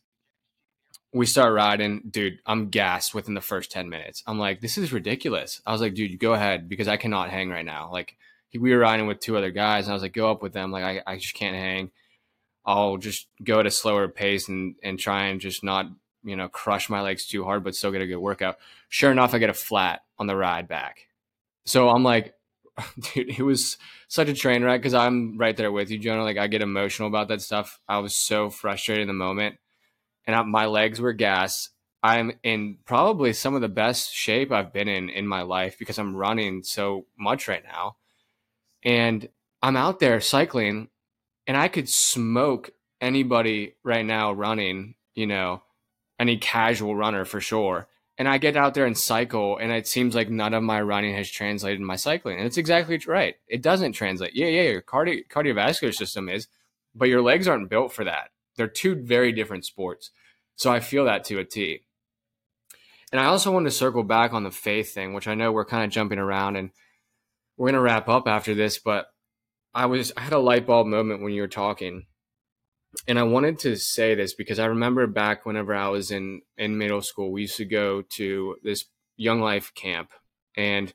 We 1.14 1.28
start 1.28 1.54
riding, 1.54 2.02
dude. 2.10 2.40
I'm 2.46 2.70
gassed 2.70 3.14
within 3.14 3.36
the 3.36 3.42
first 3.42 3.72
10 3.72 3.88
minutes. 3.88 4.24
I'm 4.26 4.40
like, 4.40 4.62
this 4.62 4.78
is 4.78 4.92
ridiculous. 4.92 5.62
I 5.66 5.72
was 5.72 5.80
like, 5.80 5.94
dude, 5.94 6.20
go 6.20 6.34
ahead 6.34 6.68
because 6.68 6.88
I 6.88 6.98
cannot 6.98 7.30
hang 7.30 7.50
right 7.50 7.66
now. 7.66 7.92
Like, 7.92 8.18
we 8.60 8.72
were 8.72 8.80
riding 8.80 9.08
with 9.08 9.20
two 9.20 9.38
other 9.38 9.52
guys, 9.52 9.86
and 9.86 9.92
I 9.92 9.94
was 9.94 10.02
like, 10.02 10.14
go 10.14 10.30
up 10.30 10.42
with 10.42 10.54
them. 10.54 10.72
Like, 10.72 10.84
I, 10.84 11.14
I 11.14 11.18
just 11.18 11.36
can't 11.36 11.56
hang. 11.56 11.92
I'll 12.66 12.98
just 12.98 13.28
go 13.44 13.60
at 13.60 13.66
a 13.66 13.72
slower 13.72 14.08
pace 14.08 14.48
and 14.48 14.76
and 14.84 15.00
try 15.00 15.26
and 15.26 15.42
just 15.42 15.64
not 15.64 15.88
you 16.24 16.36
know 16.36 16.48
crush 16.48 16.90
my 16.90 17.02
legs 17.02 17.28
too 17.28 17.44
hard, 17.44 17.64
but 17.64 17.76
still 17.76 17.92
get 17.92 18.02
a 18.02 18.08
good 18.08 18.18
workout. 18.18 18.58
Sure 18.90 19.12
enough, 19.12 19.34
I 19.34 19.40
get 19.40 19.50
a 19.50 19.54
flat 19.54 20.02
on 20.18 20.28
the 20.28 20.36
ride 20.36 20.68
back. 20.68 21.08
So 21.66 21.90
I'm 21.90 22.04
like, 22.04 22.34
dude, 23.14 23.38
it 23.38 23.44
was 23.44 23.78
such 24.08 24.30
a 24.30 24.34
train 24.34 24.64
wreck 24.64 24.82
because 24.82 24.94
I'm 24.94 25.38
right 25.38 25.56
there 25.56 25.72
with 25.72 25.92
you, 25.92 25.98
Jonah. 25.98 26.24
Like 26.24 26.38
I 26.38 26.48
get 26.48 26.62
emotional 26.62 27.08
about 27.08 27.28
that 27.30 27.42
stuff. 27.42 27.80
I 27.88 28.00
was 28.00 28.14
so 28.14 28.50
frustrated 28.50 29.04
in 29.04 29.08
the 29.08 29.14
moment, 29.14 29.58
and 30.26 30.36
I, 30.36 30.42
my 30.44 30.66
legs 30.66 31.00
were 31.02 31.14
gas. 31.14 31.70
I'm 32.02 32.34
in 32.44 32.80
probably 32.86 33.32
some 33.32 33.56
of 33.56 33.62
the 33.62 33.70
best 33.70 34.14
shape 34.14 34.52
I've 34.52 34.74
been 34.74 34.90
in 34.90 35.10
in 35.10 35.26
my 35.26 35.44
life 35.44 35.78
because 35.80 35.98
I'm 35.98 36.16
running 36.16 36.64
so 36.64 37.06
much 37.18 37.48
right 37.48 37.64
now 37.64 37.96
and 38.84 39.28
I'm 39.62 39.78
out 39.78 40.00
there 40.00 40.20
cycling 40.20 40.90
and 41.48 41.58
I 41.58 41.68
could 41.68 41.90
smoke 41.90 42.72
anybody 43.02 43.76
right 43.84 44.06
now 44.06 44.32
running, 44.32 44.96
you 45.14 45.28
know, 45.28 45.62
any 46.20 46.38
casual 46.38 46.96
runner 46.96 47.26
for 47.26 47.42
sure. 47.42 47.88
And 48.18 48.28
I 48.28 48.38
get 48.38 48.56
out 48.56 48.76
there 48.76 48.86
and 48.86 48.98
cycle, 48.98 49.58
and 49.58 49.72
it 49.72 49.88
seems 49.88 50.14
like 50.14 50.30
none 50.30 50.54
of 50.54 50.62
my 50.62 50.82
running 50.82 51.16
has 51.16 51.30
translated 51.30 51.82
my 51.82 51.96
cycling. 51.96 52.38
And 52.38 52.46
it's 52.46 52.58
exactly 52.58 53.00
right. 53.08 53.36
It 53.48 53.64
doesn't 53.64 53.94
translate. 53.94 54.36
Yeah, 54.36 54.48
yeah, 54.48 54.70
your 54.70 54.82
cardi- 54.82 55.26
cardiovascular 55.30 55.94
system 55.94 56.30
is, 56.30 56.48
but 56.94 57.10
your 57.10 57.24
legs 57.24 57.48
aren't 57.48 57.70
built 57.70 57.92
for 57.92 58.04
that. 58.04 58.30
They're 58.56 58.68
two 58.68 58.96
very 58.96 59.32
different 59.32 59.66
sports. 59.66 60.12
So 60.56 60.72
I 60.72 60.80
feel 60.80 61.06
that 61.06 61.24
to 61.26 61.40
a 61.40 61.44
T. 61.44 61.82
And 63.12 63.20
I 63.20 63.26
also 63.26 63.52
want 63.52 63.66
to 63.66 63.72
circle 63.72 64.04
back 64.04 64.34
on 64.34 64.44
the 64.44 64.52
faith 64.52 64.94
thing, 64.94 65.14
which 65.14 65.28
I 65.28 65.36
know 65.36 65.52
we're 65.52 65.66
kind 65.66 65.84
of 65.84 65.92
jumping 65.92 66.20
around 66.20 66.56
and 66.56 66.72
we're 67.58 67.70
gonna 67.70 67.82
wrap 67.82 68.10
up 68.10 68.28
after 68.28 68.56
this, 68.56 68.80
but 68.80 69.13
I 69.74 69.86
was 69.88 70.12
I 70.16 70.22
had 70.22 70.34
a 70.34 70.40
light 70.40 70.68
bulb 70.68 70.88
moment 70.88 71.22
when 71.22 71.34
you 71.34 71.42
were 71.42 71.48
talking, 71.48 72.06
and 73.08 73.18
I 73.18 73.24
wanted 73.24 73.60
to 73.60 73.76
say 73.76 74.16
this 74.16 74.34
because 74.34 74.60
I 74.60 74.66
remember 74.66 75.08
back 75.08 75.46
whenever 75.46 75.74
I 75.74 75.88
was 75.90 76.12
in 76.12 76.42
in 76.58 76.78
middle 76.78 77.02
school, 77.02 77.32
we 77.32 77.42
used 77.42 77.58
to 77.58 77.66
go 77.66 78.04
to 78.16 78.58
this 78.64 78.86
Young 79.18 79.42
Life 79.42 79.74
camp, 79.74 80.12
and 80.56 80.94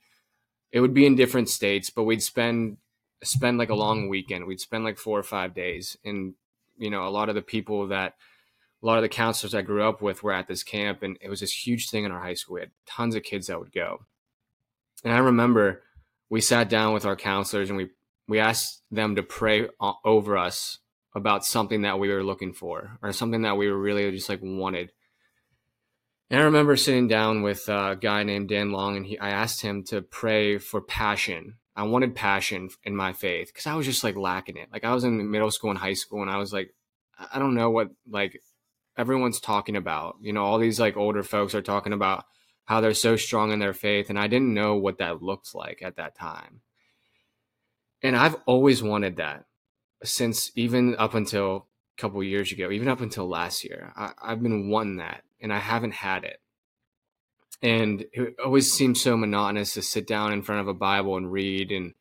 it 0.70 0.80
would 0.80 0.94
be 0.94 1.06
in 1.06 1.16
different 1.16 1.48
states, 1.48 1.90
but 1.90 2.04
we'd 2.04 2.22
spend 2.22 2.76
spend 3.24 3.58
like 3.58 3.70
a 3.70 3.74
long 3.74 4.08
weekend. 4.08 4.46
We'd 4.46 4.60
spend 4.60 4.84
like 4.84 4.98
four 4.98 5.18
or 5.18 5.24
five 5.24 5.54
days, 5.54 5.96
and 6.04 6.34
you 6.76 6.90
know, 6.90 7.06
a 7.06 7.10
lot 7.10 7.28
of 7.28 7.34
the 7.34 7.42
people 7.42 7.88
that 7.88 8.14
a 8.80 8.86
lot 8.86 8.98
of 8.98 9.02
the 9.02 9.08
counselors 9.08 9.56
I 9.56 9.62
grew 9.62 9.82
up 9.82 10.00
with 10.00 10.22
were 10.22 10.32
at 10.32 10.46
this 10.46 10.62
camp, 10.62 11.02
and 11.02 11.18
it 11.20 11.28
was 11.28 11.40
this 11.40 11.66
huge 11.66 11.90
thing 11.90 12.04
in 12.04 12.12
our 12.12 12.20
high 12.20 12.34
school. 12.34 12.54
We 12.54 12.60
had 12.60 12.70
tons 12.86 13.16
of 13.16 13.24
kids 13.24 13.48
that 13.48 13.58
would 13.58 13.72
go, 13.72 14.04
and 15.02 15.12
I 15.12 15.18
remember 15.18 15.82
we 16.30 16.40
sat 16.40 16.68
down 16.68 16.94
with 16.94 17.04
our 17.04 17.16
counselors 17.16 17.70
and 17.70 17.76
we 17.76 17.88
we 18.28 18.38
asked 18.38 18.82
them 18.90 19.16
to 19.16 19.22
pray 19.22 19.68
over 20.04 20.36
us 20.36 20.78
about 21.14 21.44
something 21.44 21.82
that 21.82 21.98
we 21.98 22.08
were 22.10 22.22
looking 22.22 22.52
for 22.52 22.98
or 23.02 23.12
something 23.12 23.42
that 23.42 23.56
we 23.56 23.68
were 23.68 23.78
really 23.78 24.10
just 24.12 24.28
like 24.28 24.40
wanted. 24.42 24.92
And 26.30 26.40
I 26.40 26.44
remember 26.44 26.76
sitting 26.76 27.08
down 27.08 27.42
with 27.42 27.66
a 27.68 27.96
guy 27.98 28.22
named 28.22 28.50
Dan 28.50 28.70
Long, 28.70 28.98
and 28.98 29.06
he, 29.06 29.18
I 29.18 29.30
asked 29.30 29.62
him 29.62 29.82
to 29.84 30.02
pray 30.02 30.58
for 30.58 30.82
passion. 30.82 31.54
I 31.74 31.84
wanted 31.84 32.14
passion 32.14 32.68
in 32.84 32.94
my 32.94 33.14
faith 33.14 33.48
because 33.48 33.66
I 33.66 33.74
was 33.74 33.86
just 33.86 34.04
like 34.04 34.16
lacking 34.16 34.58
it. 34.58 34.68
Like 34.70 34.84
I 34.84 34.92
was 34.92 35.04
in 35.04 35.30
middle 35.30 35.50
school 35.50 35.70
and 35.70 35.78
high 35.78 35.94
school, 35.94 36.20
and 36.20 36.30
I 36.30 36.36
was 36.36 36.52
like, 36.52 36.74
I 37.32 37.38
don't 37.38 37.54
know 37.54 37.70
what 37.70 37.88
like 38.08 38.42
everyone's 38.98 39.40
talking 39.40 39.76
about. 39.76 40.16
You 40.20 40.34
know, 40.34 40.44
all 40.44 40.58
these 40.58 40.78
like 40.78 40.98
older 40.98 41.22
folks 41.22 41.54
are 41.54 41.62
talking 41.62 41.94
about 41.94 42.24
how 42.66 42.82
they're 42.82 42.92
so 42.92 43.16
strong 43.16 43.50
in 43.50 43.58
their 43.58 43.72
faith. 43.72 44.10
And 44.10 44.18
I 44.18 44.26
didn't 44.26 44.52
know 44.52 44.76
what 44.76 44.98
that 44.98 45.22
looked 45.22 45.54
like 45.54 45.80
at 45.82 45.96
that 45.96 46.14
time. 46.14 46.60
And 48.02 48.16
I've 48.16 48.36
always 48.46 48.82
wanted 48.82 49.16
that 49.16 49.44
since 50.04 50.52
even 50.54 50.94
up 50.96 51.14
until 51.14 51.66
a 51.96 52.00
couple 52.00 52.22
years 52.22 52.52
ago, 52.52 52.70
even 52.70 52.88
up 52.88 53.00
until 53.00 53.28
last 53.28 53.64
year. 53.64 53.92
I, 53.96 54.12
I've 54.22 54.42
been 54.42 54.68
wanting 54.68 54.96
that 54.96 55.22
and 55.40 55.52
I 55.52 55.58
haven't 55.58 55.94
had 55.94 56.24
it. 56.24 56.40
And 57.60 58.04
it 58.12 58.36
always 58.44 58.72
seemed 58.72 58.98
so 58.98 59.16
monotonous 59.16 59.74
to 59.74 59.82
sit 59.82 60.06
down 60.06 60.32
in 60.32 60.42
front 60.42 60.60
of 60.60 60.68
a 60.68 60.74
Bible 60.74 61.16
and 61.16 61.32
read. 61.32 61.72
And 61.72 61.94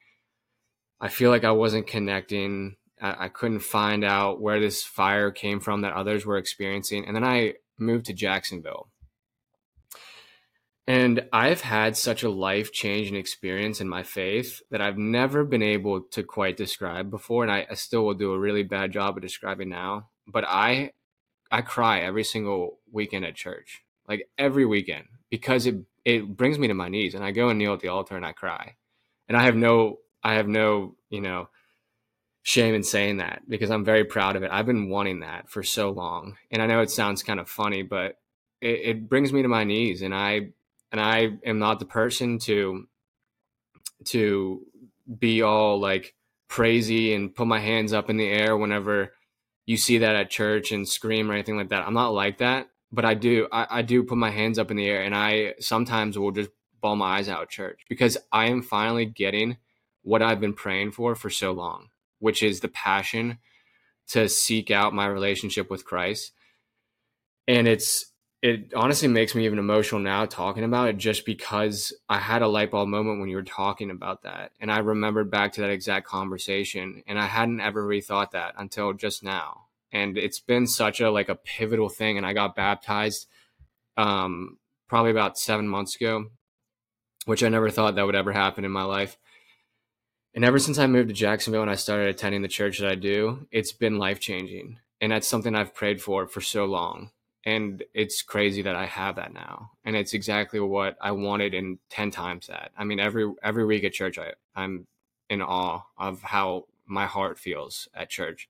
I 1.01 1.07
feel 1.07 1.31
like 1.31 1.43
I 1.43 1.51
wasn't 1.51 1.87
connecting. 1.87 2.75
I, 3.01 3.25
I 3.25 3.27
couldn't 3.29 3.61
find 3.61 4.03
out 4.03 4.39
where 4.39 4.59
this 4.59 4.83
fire 4.83 5.31
came 5.31 5.59
from 5.59 5.81
that 5.81 5.93
others 5.93 6.25
were 6.27 6.37
experiencing. 6.37 7.05
And 7.05 7.15
then 7.15 7.23
I 7.23 7.55
moved 7.79 8.05
to 8.05 8.13
Jacksonville 8.13 8.89
and 10.87 11.25
I've 11.33 11.59
had 11.59 11.97
such 11.97 12.23
a 12.23 12.29
life 12.29 12.71
change 12.71 13.09
and 13.09 13.17
experience 13.17 13.81
in 13.81 13.89
my 13.89 14.03
faith 14.03 14.61
that 14.71 14.79
I've 14.79 14.97
never 14.97 15.43
been 15.43 15.61
able 15.61 16.01
to 16.11 16.23
quite 16.23 16.55
describe 16.55 17.11
before. 17.11 17.43
And 17.43 17.51
I, 17.51 17.67
I, 17.69 17.73
still 17.73 18.05
will 18.05 18.13
do 18.13 18.31
a 18.31 18.39
really 18.39 18.63
bad 18.63 18.93
job 18.93 19.17
of 19.17 19.21
describing 19.21 19.67
now. 19.67 20.07
But 20.25 20.45
I 20.47 20.93
I 21.51 21.61
cry 21.61 21.99
every 21.99 22.23
single 22.23 22.79
weekend 22.89 23.25
at 23.25 23.35
church. 23.35 23.81
Like 24.07 24.29
every 24.37 24.65
weekend. 24.65 25.05
Because 25.29 25.65
it 25.65 25.75
it 26.05 26.37
brings 26.37 26.57
me 26.57 26.69
to 26.69 26.73
my 26.73 26.87
knees 26.87 27.15
and 27.15 27.23
I 27.23 27.31
go 27.31 27.49
and 27.49 27.59
kneel 27.59 27.73
at 27.73 27.81
the 27.81 27.89
altar 27.89 28.15
and 28.15 28.25
I 28.25 28.31
cry. 28.31 28.75
And 29.27 29.35
I 29.35 29.43
have 29.43 29.57
no 29.57 29.97
I 30.23 30.35
have 30.35 30.47
no, 30.47 30.95
you 31.09 31.19
know, 31.19 31.49
shame 32.43 32.73
in 32.73 32.83
saying 32.83 33.17
that 33.17 33.41
because 33.49 33.71
I'm 33.71 33.83
very 33.83 34.05
proud 34.05 34.37
of 34.37 34.43
it. 34.43 34.51
I've 34.53 34.65
been 34.65 34.89
wanting 34.89 35.19
that 35.19 35.49
for 35.49 35.63
so 35.63 35.89
long. 35.89 36.37
And 36.49 36.61
I 36.61 36.65
know 36.65 36.79
it 36.79 36.91
sounds 36.91 37.23
kind 37.23 37.41
of 37.41 37.49
funny, 37.49 37.83
but 37.83 38.15
it, 38.61 38.79
it 38.85 39.09
brings 39.09 39.33
me 39.33 39.41
to 39.41 39.49
my 39.49 39.65
knees 39.65 40.01
and 40.01 40.15
I 40.15 40.51
and 40.91 41.01
I 41.01 41.37
am 41.45 41.59
not 41.59 41.79
the 41.79 41.85
person 41.85 42.39
to 42.39 42.87
to 44.05 44.65
be 45.19 45.41
all 45.41 45.79
like 45.79 46.13
crazy 46.49 47.13
and 47.13 47.33
put 47.33 47.47
my 47.47 47.59
hands 47.59 47.93
up 47.93 48.09
in 48.09 48.17
the 48.17 48.29
air 48.29 48.55
whenever 48.55 49.13
you 49.65 49.77
see 49.77 49.99
that 49.99 50.15
at 50.15 50.29
church 50.29 50.71
and 50.71 50.87
scream 50.87 51.29
or 51.29 51.33
anything 51.33 51.57
like 51.57 51.69
that. 51.69 51.85
I'm 51.85 51.93
not 51.93 52.13
like 52.13 52.37
that, 52.37 52.69
but 52.91 53.05
I 53.05 53.13
do. 53.13 53.47
I, 53.51 53.67
I 53.69 53.81
do 53.81 54.03
put 54.03 54.17
my 54.17 54.31
hands 54.31 54.57
up 54.57 54.71
in 54.71 54.77
the 54.77 54.87
air, 54.87 55.03
and 55.03 55.13
I 55.13 55.55
sometimes 55.59 56.17
will 56.17 56.31
just 56.31 56.49
ball 56.81 56.95
my 56.95 57.17
eyes 57.17 57.29
out 57.29 57.43
at 57.43 57.49
church 57.49 57.81
because 57.89 58.17
I 58.31 58.45
am 58.45 58.61
finally 58.61 59.05
getting 59.05 59.57
what 60.03 60.21
I've 60.21 60.39
been 60.39 60.53
praying 60.53 60.91
for 60.91 61.15
for 61.15 61.29
so 61.29 61.51
long, 61.51 61.89
which 62.19 62.41
is 62.41 62.61
the 62.61 62.69
passion 62.69 63.39
to 64.09 64.29
seek 64.29 64.71
out 64.71 64.93
my 64.93 65.05
relationship 65.05 65.69
with 65.69 65.85
Christ. 65.85 66.31
And 67.45 67.67
it's 67.67 68.13
it 68.41 68.73
honestly 68.75 69.07
makes 69.07 69.33
me 69.33 69.45
even 69.45 69.57
emotional 69.57 69.99
now 69.99 70.25
talking 70.25 70.63
about 70.63 70.89
it 70.89 70.97
just 70.97 71.25
because 71.25 71.91
I 72.07 72.19
had 72.19 72.43
a 72.43 72.47
light 72.47 72.69
bulb 72.69 72.87
moment 72.87 73.19
when 73.19 73.29
you 73.29 73.35
were 73.35 73.43
talking 73.43 73.89
about 73.89 74.23
that. 74.23 74.51
And 74.59 74.71
I 74.71 74.79
remembered 74.79 75.31
back 75.31 75.53
to 75.53 75.61
that 75.61 75.71
exact 75.71 76.07
conversation 76.07 77.03
and 77.07 77.17
I 77.19 77.25
hadn't 77.25 77.61
ever 77.61 77.85
rethought 77.85 78.31
that 78.31 78.53
until 78.57 78.93
just 78.93 79.23
now. 79.23 79.65
And 79.91 80.17
it's 80.17 80.39
been 80.39 80.67
such 80.67 81.01
a 81.01 81.09
like 81.09 81.29
a 81.29 81.35
pivotal 81.35 81.89
thing. 81.89 82.17
And 82.17 82.25
I 82.25 82.33
got 82.33 82.55
baptized 82.55 83.27
um 83.95 84.59
probably 84.87 85.11
about 85.11 85.39
seven 85.39 85.67
months 85.67 85.95
ago, 85.95 86.27
which 87.25 87.43
I 87.43 87.49
never 87.49 87.71
thought 87.71 87.95
that 87.95 88.05
would 88.05 88.15
ever 88.15 88.33
happen 88.33 88.65
in 88.65 88.71
my 88.71 88.83
life. 88.83 89.17
And 90.35 90.45
ever 90.45 90.59
since 90.59 90.77
I 90.77 90.85
moved 90.85 91.09
to 91.09 91.15
Jacksonville 91.15 91.63
and 91.63 91.71
I 91.71 91.75
started 91.75 92.09
attending 92.09 92.43
the 92.43 92.47
church 92.47 92.77
that 92.77 92.91
I 92.91 92.95
do, 92.95 93.47
it's 93.51 93.71
been 93.71 93.97
life 93.97 94.19
changing. 94.19 94.77
And 95.01 95.11
that's 95.11 95.27
something 95.27 95.55
I've 95.55 95.73
prayed 95.73 96.01
for 96.01 96.27
for 96.27 96.41
so 96.41 96.65
long 96.65 97.09
and 97.45 97.83
it's 97.93 98.21
crazy 98.21 98.61
that 98.63 98.75
I 98.75 98.85
have 98.85 99.15
that 99.15 99.33
now. 99.33 99.71
And 99.85 99.95
it's 99.95 100.13
exactly 100.13 100.59
what 100.59 100.97
I 101.01 101.11
wanted 101.11 101.53
in 101.53 101.79
10 101.89 102.11
times 102.11 102.47
that. 102.47 102.71
I 102.77 102.83
mean, 102.83 102.99
every 102.99 103.31
every 103.41 103.65
week 103.65 103.83
at 103.83 103.93
church 103.93 104.17
I 104.17 104.33
I'm 104.55 104.87
in 105.29 105.41
awe 105.41 105.81
of 105.97 106.21
how 106.21 106.65
my 106.85 107.05
heart 107.05 107.39
feels 107.39 107.87
at 107.93 108.09
church. 108.09 108.49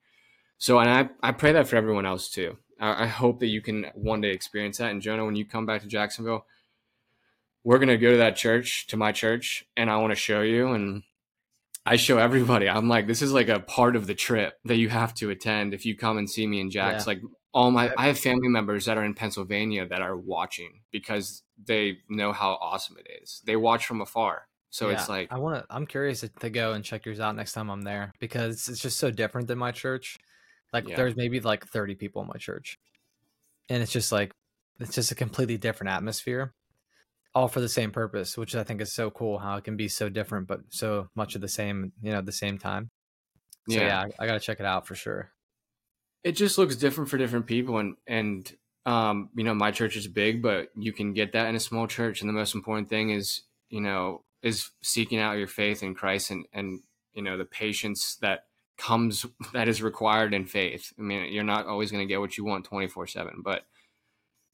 So 0.58 0.80
and 0.80 0.90
I 0.90 1.10
I 1.22 1.32
pray 1.32 1.52
that 1.54 1.68
for 1.68 1.76
everyone 1.76 2.06
else 2.06 2.30
too. 2.30 2.58
I, 2.80 3.04
I 3.04 3.08
hope 3.08 3.40
that 3.40 3.48
you 3.48 3.62
can 3.62 3.88
one 3.94 4.22
day 4.22 4.32
experience 4.32 4.78
that. 4.78 4.92
And 4.92 5.02
Jonah, 5.02 5.26
when 5.26 5.36
you 5.36 5.46
come 5.46 5.66
back 5.66 5.82
to 5.82 5.88
Jacksonville, 5.88 6.46
we're 7.64 7.80
gonna 7.80 7.98
go 7.98 8.12
to 8.12 8.18
that 8.18 8.36
church, 8.36 8.88
to 8.88 8.98
my 8.98 9.12
church, 9.12 9.66
and 9.76 9.90
I 9.90 9.98
want 9.98 10.12
to 10.12 10.16
show 10.16 10.42
you 10.42 10.70
and 10.70 11.04
I 11.86 11.96
show 11.96 12.18
everybody. 12.18 12.68
I'm 12.68 12.90
like, 12.90 13.08
this 13.08 13.22
is 13.22 13.32
like 13.32 13.48
a 13.48 13.62
part 13.62 13.96
of 13.96 14.08
the 14.08 14.14
trip 14.14 14.60
that 14.66 14.76
you 14.76 14.90
have 14.90 15.14
to 15.16 15.30
attend 15.30 15.74
if 15.74 15.86
you 15.86 15.96
come 15.96 16.18
and 16.18 16.30
see 16.30 16.46
me 16.46 16.60
in 16.60 16.70
Jacks. 16.70 17.06
Yeah. 17.06 17.14
Like 17.14 17.22
all 17.58 17.72
my 17.72 17.92
I 17.98 18.06
have 18.06 18.20
family 18.20 18.50
members 18.50 18.86
that 18.86 19.00
are 19.00 19.04
in 19.04 19.16
Pennsylvania 19.16 19.88
that 19.88 20.00
are 20.00 20.16
watching 20.16 20.82
because 20.92 21.42
they 21.66 21.98
know 22.08 22.32
how 22.32 22.52
awesome 22.62 22.98
it 23.00 23.08
is. 23.24 23.42
They 23.48 23.56
watch 23.56 23.88
from 23.88 24.00
afar. 24.00 24.48
So 24.70 24.90
yeah, 24.90 24.94
it's 24.94 25.10
like 25.10 25.30
I 25.32 25.40
want 25.40 25.56
to 25.56 25.66
I'm 25.76 25.88
curious 25.88 26.24
to 26.40 26.50
go 26.52 26.74
and 26.74 26.86
check 26.86 27.08
yours 27.08 27.20
out 27.20 27.36
next 27.36 27.54
time 27.54 27.72
I'm 27.72 27.82
there 27.82 28.14
because 28.20 28.70
it's 28.70 28.80
just 28.80 29.00
so 29.00 29.10
different 29.10 29.48
than 29.48 29.58
my 29.58 29.72
church. 29.72 30.20
Like 30.72 30.88
yeah. 30.88 30.98
there's 30.98 31.16
maybe 31.16 31.40
like 31.40 31.66
30 31.66 31.96
people 31.96 32.22
in 32.22 32.28
my 32.28 32.38
church. 32.38 32.78
And 33.70 33.82
it's 33.82 33.92
just 33.92 34.12
like 34.12 34.32
it's 34.80 34.94
just 34.94 35.12
a 35.12 35.16
completely 35.16 35.58
different 35.58 35.90
atmosphere 35.90 36.54
all 37.34 37.48
for 37.48 37.60
the 37.60 37.70
same 37.70 37.90
purpose, 37.90 38.38
which 38.38 38.56
I 38.56 38.64
think 38.64 38.82
is 38.82 38.94
so 38.94 39.10
cool 39.10 39.40
how 39.40 39.58
it 39.58 39.64
can 39.64 39.78
be 39.78 39.88
so 39.88 40.10
different 40.10 40.48
but 40.48 40.60
so 40.70 41.10
much 41.16 41.34
of 41.34 41.42
the 41.42 41.48
same, 41.48 41.92
you 42.04 42.12
know, 42.12 42.20
at 42.20 42.28
the 42.28 42.32
same 42.32 42.60
time. 42.60 42.92
So 43.68 43.78
yeah, 43.78 43.88
yeah 43.88 44.00
I, 44.02 44.24
I 44.24 44.28
got 44.28 44.34
to 44.34 44.40
check 44.40 44.60
it 44.60 44.66
out 44.68 44.86
for 44.86 44.94
sure 44.94 45.32
it 46.28 46.34
just 46.34 46.58
looks 46.58 46.76
different 46.76 47.10
for 47.10 47.18
different 47.18 47.48
people 47.48 47.78
and 47.78 47.96
and 48.06 48.54
um, 48.86 49.30
you 49.36 49.44
know 49.46 49.54
my 49.54 49.72
church 49.72 49.96
is 49.96 50.08
big 50.08 50.42
but 50.42 50.70
you 50.76 50.92
can 50.92 51.14
get 51.14 51.32
that 51.32 51.48
in 51.48 51.56
a 51.56 51.60
small 51.60 51.88
church 51.88 52.20
and 52.20 52.30
the 52.30 52.34
most 52.34 52.54
important 52.54 52.90
thing 52.90 53.12
is 53.12 53.44
you 53.70 53.80
know 53.80 54.24
is 54.44 54.72
seeking 54.82 55.20
out 55.20 55.38
your 55.38 55.48
faith 55.48 55.84
in 55.84 55.96
christ 55.96 56.32
and 56.32 56.46
and 56.54 56.82
you 57.14 57.22
know 57.22 57.38
the 57.38 57.46
patience 57.46 58.18
that 58.22 58.42
comes 58.78 59.26
that 59.54 59.68
is 59.68 59.82
required 59.82 60.34
in 60.34 60.46
faith. 60.46 60.94
I 61.00 61.02
mean 61.02 61.32
you're 61.32 61.44
not 61.44 61.66
always 61.66 61.92
going 61.92 62.06
to 62.06 62.12
get 62.12 62.20
what 62.20 62.38
you 62.38 62.44
want 62.44 62.66
24 62.66 63.08
7 63.08 63.42
but 63.44 63.64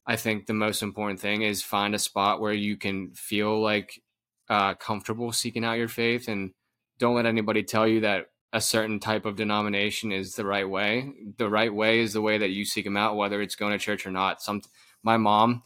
i 0.06 0.16
think 0.16 0.46
the 0.46 0.54
most 0.54 0.84
important 0.84 1.20
thing 1.20 1.42
is 1.42 1.64
find 1.64 1.96
a 1.96 2.00
spot 2.00 2.40
where 2.40 2.54
you 2.54 2.78
can 2.78 3.14
feel 3.14 3.62
like 3.62 4.02
uh, 4.50 4.76
comfortable 4.76 5.32
seeking 5.32 5.66
out 5.66 5.78
your 5.78 5.88
faith 5.88 6.28
and 6.28 6.52
don't 7.00 7.16
let 7.16 7.26
anybody 7.26 7.64
tell 7.64 7.88
you 7.88 8.02
that 8.02 8.28
a 8.54 8.62
certain 8.62 9.00
type 9.00 9.26
of 9.26 9.36
denomination 9.36 10.12
is 10.12 10.36
the 10.36 10.46
right 10.46 10.70
way. 10.70 11.12
The 11.38 11.50
right 11.50 11.74
way 11.74 12.00
is 12.00 12.14
the 12.14 12.22
way 12.22 12.38
that 12.38 12.52
you 12.52 12.66
seek 12.66 12.86
them 12.86 12.96
out, 12.96 13.18
whether 13.18 13.42
it's 13.42 13.56
going 13.56 13.72
to 13.72 13.84
church 13.84 14.06
or 14.06 14.12
not. 14.12 14.44
Some, 14.44 14.62
my 15.02 15.18
mom, 15.18 15.64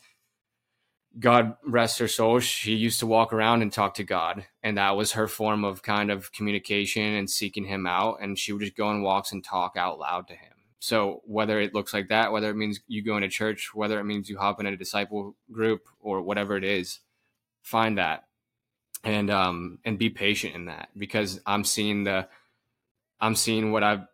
God 1.19 1.57
rest 1.65 1.99
her 1.99 2.07
soul, 2.07 2.39
she 2.39 2.75
used 2.75 3.01
to 3.01 3.07
walk 3.07 3.33
around 3.33 3.61
and 3.61 3.73
talk 3.73 3.95
to 3.95 4.05
God, 4.05 4.45
and 4.63 4.77
that 4.77 4.95
was 4.95 5.11
her 5.13 5.27
form 5.27 5.65
of 5.65 5.83
kind 5.83 6.09
of 6.09 6.31
communication 6.31 7.03
and 7.03 7.29
seeking 7.29 7.65
Him 7.65 7.85
out. 7.85 8.19
And 8.21 8.39
she 8.39 8.53
would 8.53 8.61
just 8.61 8.77
go 8.77 8.87
on 8.87 9.01
walks 9.01 9.33
and 9.33 9.43
talk 9.43 9.73
out 9.75 9.99
loud 9.99 10.27
to 10.29 10.33
Him. 10.33 10.53
So 10.79 11.21
whether 11.25 11.59
it 11.59 11.73
looks 11.73 11.93
like 11.93 12.07
that, 12.07 12.31
whether 12.31 12.49
it 12.49 12.55
means 12.55 12.79
you 12.87 13.03
go 13.03 13.17
into 13.17 13.27
church, 13.27 13.71
whether 13.73 13.99
it 13.99 14.05
means 14.05 14.29
you 14.29 14.37
hop 14.37 14.61
in 14.61 14.65
a 14.65 14.77
disciple 14.77 15.35
group 15.51 15.81
or 15.99 16.21
whatever 16.21 16.55
it 16.55 16.63
is, 16.63 16.99
find 17.63 17.97
that 17.97 18.23
and 19.03 19.29
um 19.29 19.79
and 19.85 19.99
be 19.99 20.09
patient 20.09 20.55
in 20.55 20.65
that 20.65 20.89
because 20.97 21.39
I'm 21.45 21.63
seeing 21.63 22.03
the 22.03 22.27
I'm 23.19 23.35
seeing 23.35 23.71
what 23.71 23.83
I've 23.83 24.05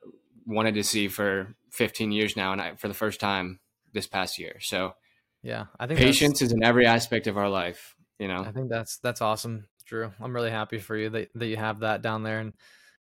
wanted 0.45 0.75
to 0.75 0.83
see 0.83 1.07
for 1.07 1.55
15 1.71 2.11
years 2.11 2.35
now, 2.35 2.51
and 2.51 2.61
I, 2.61 2.75
for 2.75 2.87
the 2.87 2.93
first 2.93 3.19
time 3.19 3.59
this 3.93 4.07
past 4.07 4.39
year. 4.39 4.57
So, 4.61 4.93
yeah, 5.41 5.65
I 5.79 5.87
think 5.87 5.99
patience 5.99 6.41
is 6.41 6.51
in 6.51 6.63
every 6.63 6.85
aspect 6.85 7.27
of 7.27 7.37
our 7.37 7.49
life. 7.49 7.95
You 8.19 8.27
know, 8.27 8.41
I 8.41 8.51
think 8.51 8.69
that's 8.69 8.97
that's 8.97 9.21
awesome, 9.21 9.67
Drew. 9.85 10.11
I'm 10.21 10.33
really 10.33 10.51
happy 10.51 10.77
for 10.77 10.95
you 10.95 11.09
that 11.09 11.29
that 11.35 11.47
you 11.47 11.57
have 11.57 11.79
that 11.79 12.01
down 12.01 12.23
there, 12.23 12.39
and 12.39 12.53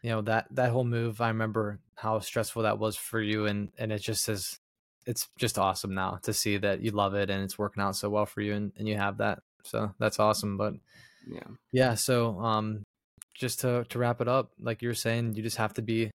you 0.04 0.12
know 0.12 0.22
that 0.24 0.48
that 0.52 0.72
whole 0.72 0.84
move. 0.84 1.22
I 1.22 1.30
remember 1.30 1.80
how 1.96 2.20
stressful 2.20 2.64
that 2.64 2.78
was 2.80 2.96
for 2.96 3.20
you, 3.20 3.46
and 3.46 3.70
and 3.78 3.92
it 3.92 4.02
just 4.02 4.30
is. 4.30 4.60
It's 5.06 5.30
just 5.40 5.58
awesome 5.58 5.96
now 5.96 6.20
to 6.24 6.34
see 6.34 6.58
that 6.58 6.82
you 6.82 6.92
love 6.92 7.14
it 7.14 7.30
and 7.30 7.42
it's 7.42 7.58
working 7.58 7.82
out 7.82 7.96
so 7.96 8.10
well 8.10 8.26
for 8.26 8.42
you, 8.42 8.54
and, 8.54 8.74
and 8.78 8.90
you 8.90 8.98
have 8.98 9.20
that. 9.20 9.40
So 9.64 9.94
that's 10.00 10.20
awesome. 10.20 10.58
But 10.58 10.74
yeah, 11.30 11.48
yeah. 11.72 11.94
So 11.96 12.38
um, 12.42 12.84
just 13.38 13.60
to 13.62 13.86
to 13.90 14.00
wrap 14.00 14.22
it 14.22 14.28
up, 14.28 14.52
like 14.60 14.82
you 14.82 14.88
were 14.90 14.94
saying, 14.94 15.36
you 15.36 15.44
just 15.44 15.58
have 15.58 15.74
to 15.76 15.82
be 15.82 16.12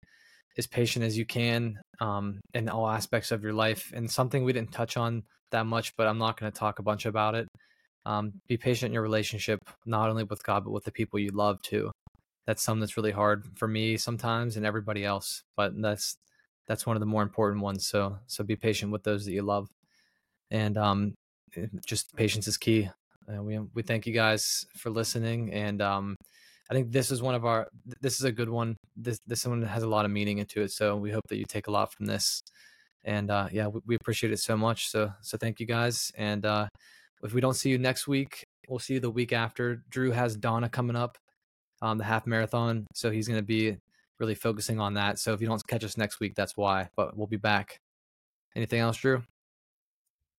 as 0.59 0.67
patient 0.67 1.05
as 1.05 1.17
you 1.17 1.25
can 1.25 1.79
um, 2.01 2.41
in 2.55 2.69
all 2.69 2.89
aspects 2.89 3.31
of 3.31 3.43
your 3.43 3.53
life. 3.53 3.93
And 3.95 4.11
something 4.11 4.45
we 4.45 4.53
didn't 4.53 4.73
touch 4.73 4.97
on 4.97 5.23
that 5.51 5.67
much, 5.67 5.97
but 5.97 6.07
I'm 6.07 6.19
not 6.19 6.39
going 6.39 6.51
to 6.51 6.59
talk 6.59 6.79
a 6.79 6.83
bunch 6.83 7.07
about 7.07 7.35
it. 7.35 7.49
Um, 8.05 8.33
be 8.49 8.57
patient 8.57 8.91
in 8.91 8.95
your 8.95 9.03
relationship, 9.03 9.61
not 9.87 10.11
only 10.11 10.25
with 10.25 10.43
God, 10.43 10.65
but 10.65 10.73
with 10.73 10.85
the 10.85 10.93
people 10.93 11.19
you 11.19 11.31
love 11.31 11.63
too. 11.63 11.91
That's 12.47 12.63
something 12.63 12.81
that's 12.81 12.97
really 12.97 13.13
hard 13.13 13.45
for 13.57 13.69
me 13.69 13.97
sometimes 13.97 14.57
and 14.57 14.67
everybody 14.67 15.05
else, 15.05 15.43
but 15.57 15.81
that's 15.81 16.17
that's 16.67 16.87
one 16.87 16.97
of 16.97 17.01
the 17.01 17.07
more 17.07 17.23
important 17.23 17.63
ones. 17.63 17.87
So 17.87 18.19
so 18.27 18.43
be 18.43 18.57
patient 18.57 18.91
with 18.91 19.05
those 19.05 19.25
that 19.25 19.33
you 19.33 19.43
love, 19.43 19.69
and 20.51 20.77
um, 20.77 21.15
eh, 21.57 21.67
just 21.87 22.15
patience 22.17 22.49
is 22.49 22.57
key. 22.59 22.91
Uh, 23.33 23.43
we 23.43 23.61
we 23.75 23.83
thank 23.83 24.07
you 24.07 24.13
guys 24.13 24.67
for 24.77 24.91
listening, 24.91 25.53
and 25.53 25.81
um, 25.81 26.17
I 26.71 26.75
think 26.75 26.93
this 26.93 27.11
is 27.11 27.23
one 27.23 27.35
of 27.35 27.45
our. 27.45 27.69
This 28.01 28.19
is 28.19 28.25
a 28.25 28.33
good 28.33 28.49
one. 28.49 28.77
This 28.97 29.21
this 29.27 29.47
one 29.47 29.63
has 29.63 29.83
a 29.83 29.89
lot 29.89 30.05
of 30.05 30.11
meaning 30.11 30.39
into 30.39 30.63
it. 30.63 30.71
So 30.71 30.97
we 30.97 31.11
hope 31.11 31.27
that 31.29 31.37
you 31.37 31.45
take 31.45 31.67
a 31.67 31.71
lot 31.71 31.93
from 31.93 32.07
this. 32.07 32.43
And 33.05 33.31
uh, 33.31 33.49
yeah, 33.53 33.67
we, 33.67 33.81
we 33.87 33.95
appreciate 33.97 34.33
it 34.33 34.39
so 34.39 34.57
much. 34.57 34.89
So 34.89 35.13
so 35.21 35.37
thank 35.37 35.61
you 35.61 35.67
guys. 35.67 36.13
And 36.17 36.47
uh, 36.47 36.69
if 37.23 37.35
we 37.35 37.41
don't 37.41 37.55
see 37.55 37.71
you 37.71 37.79
next 37.79 38.09
week, 38.09 38.45
we'll 38.69 38.79
see 38.79 38.95
you 38.95 39.01
the 39.01 39.11
week 39.11 39.33
after. 39.33 39.83
Drew 39.91 40.11
has 40.13 40.37
Donna 40.37 40.69
coming 40.69 40.97
up, 40.97 41.19
um, 41.81 41.99
the 41.99 42.05
half 42.05 42.27
marathon. 42.27 42.87
So 42.95 43.11
he's 43.11 43.29
going 43.29 43.41
to 43.41 43.47
be 43.47 43.77
really 44.19 44.35
focusing 44.35 44.81
on 44.81 44.95
that. 44.95 45.19
So 45.19 45.33
if 45.33 45.41
you 45.41 45.47
don't 45.47 45.67
catch 45.67 45.85
us 45.85 45.97
next 45.97 46.21
week, 46.21 46.35
that's 46.35 46.57
why. 46.57 46.89
But 46.97 47.17
we'll 47.17 47.27
be 47.27 47.37
back. 47.37 47.79
Anything 48.57 48.81
else, 48.81 48.97
Drew? 48.97 49.23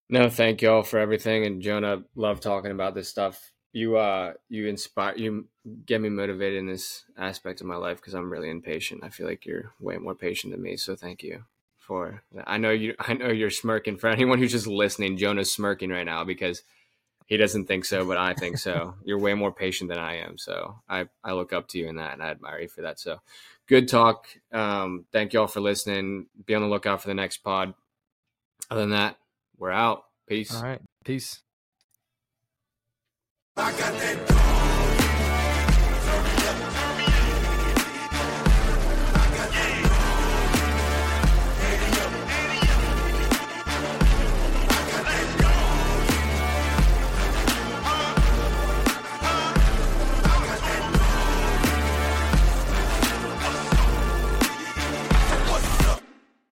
No, 0.10 0.30
thank 0.30 0.62
y'all 0.62 0.84
for 0.84 1.00
everything. 1.00 1.46
And 1.46 1.62
Jonah, 1.62 2.04
love 2.16 2.40
talking 2.40 2.72
about 2.72 2.96
this 2.96 3.08
stuff 3.08 3.53
you 3.74 3.98
uh 3.98 4.34
you 4.50 4.68
inspire 4.68 5.16
you 5.18 5.48
get 5.86 6.00
me 6.00 6.08
motivated 6.08 6.60
in 6.60 6.68
this 6.68 7.04
aspect 7.18 7.60
of 7.60 7.68
my 7.68 7.76
life 7.76 7.98
because 7.98 8.14
I'm 8.14 8.32
really 8.32 8.50
impatient. 8.50 9.04
I 9.04 9.10
feel 9.10 9.28
like 9.28 9.46
you're 9.46 9.74
way 9.80 9.98
more 9.98 10.16
patient 10.16 10.54
than 10.54 10.62
me, 10.62 10.78
so 10.78 10.96
thank 10.96 11.24
you 11.24 11.44
for 11.80 12.22
that. 12.34 12.46
I 12.48 12.58
know 12.58 12.70
you 12.70 12.96
I 13.00 13.14
know 13.14 13.30
you're 13.30 13.50
smirking 13.50 13.98
for 13.98 14.08
anyone 14.08 14.40
who's 14.40 14.52
just 14.52 14.68
listening. 14.68 15.18
Jonah's 15.18 15.52
smirking 15.52 15.90
right 15.90 16.06
now 16.06 16.24
because 16.24 16.62
he 17.26 17.38
doesn't 17.38 17.66
think 17.66 17.86
so, 17.86 18.06
but 18.06 18.18
I 18.18 18.34
think 18.34 18.58
so. 18.58 18.96
you're 19.04 19.20
way 19.20 19.34
more 19.34 19.52
patient 19.52 19.90
than 19.90 20.00
I 20.00 20.18
am, 20.18 20.38
so 20.38 20.76
I 20.88 21.08
I 21.24 21.34
look 21.34 21.52
up 21.52 21.68
to 21.70 21.80
you 21.80 21.88
in 21.88 21.96
that 21.96 22.14
and 22.14 22.22
I 22.22 22.30
admire 22.30 22.62
you 22.62 22.68
for 22.68 22.84
that. 22.84 23.00
So 23.00 23.20
good 23.68 23.88
talk. 23.88 24.28
Um, 24.52 25.06
thank 25.12 25.34
you 25.34 25.42
all 25.42 25.48
for 25.48 25.62
listening. 25.62 26.28
Be 26.46 26.54
on 26.54 26.62
the 26.62 26.68
lookout 26.68 27.02
for 27.02 27.08
the 27.08 27.16
next 27.16 27.38
pod. 27.38 27.74
Other 28.70 28.82
than 28.82 28.92
that, 28.92 29.18
we're 29.58 29.72
out. 29.72 30.06
Peace. 30.28 30.54
All 30.54 30.64
right. 30.64 30.82
Peace. 31.04 31.42
Págate 33.56 34.53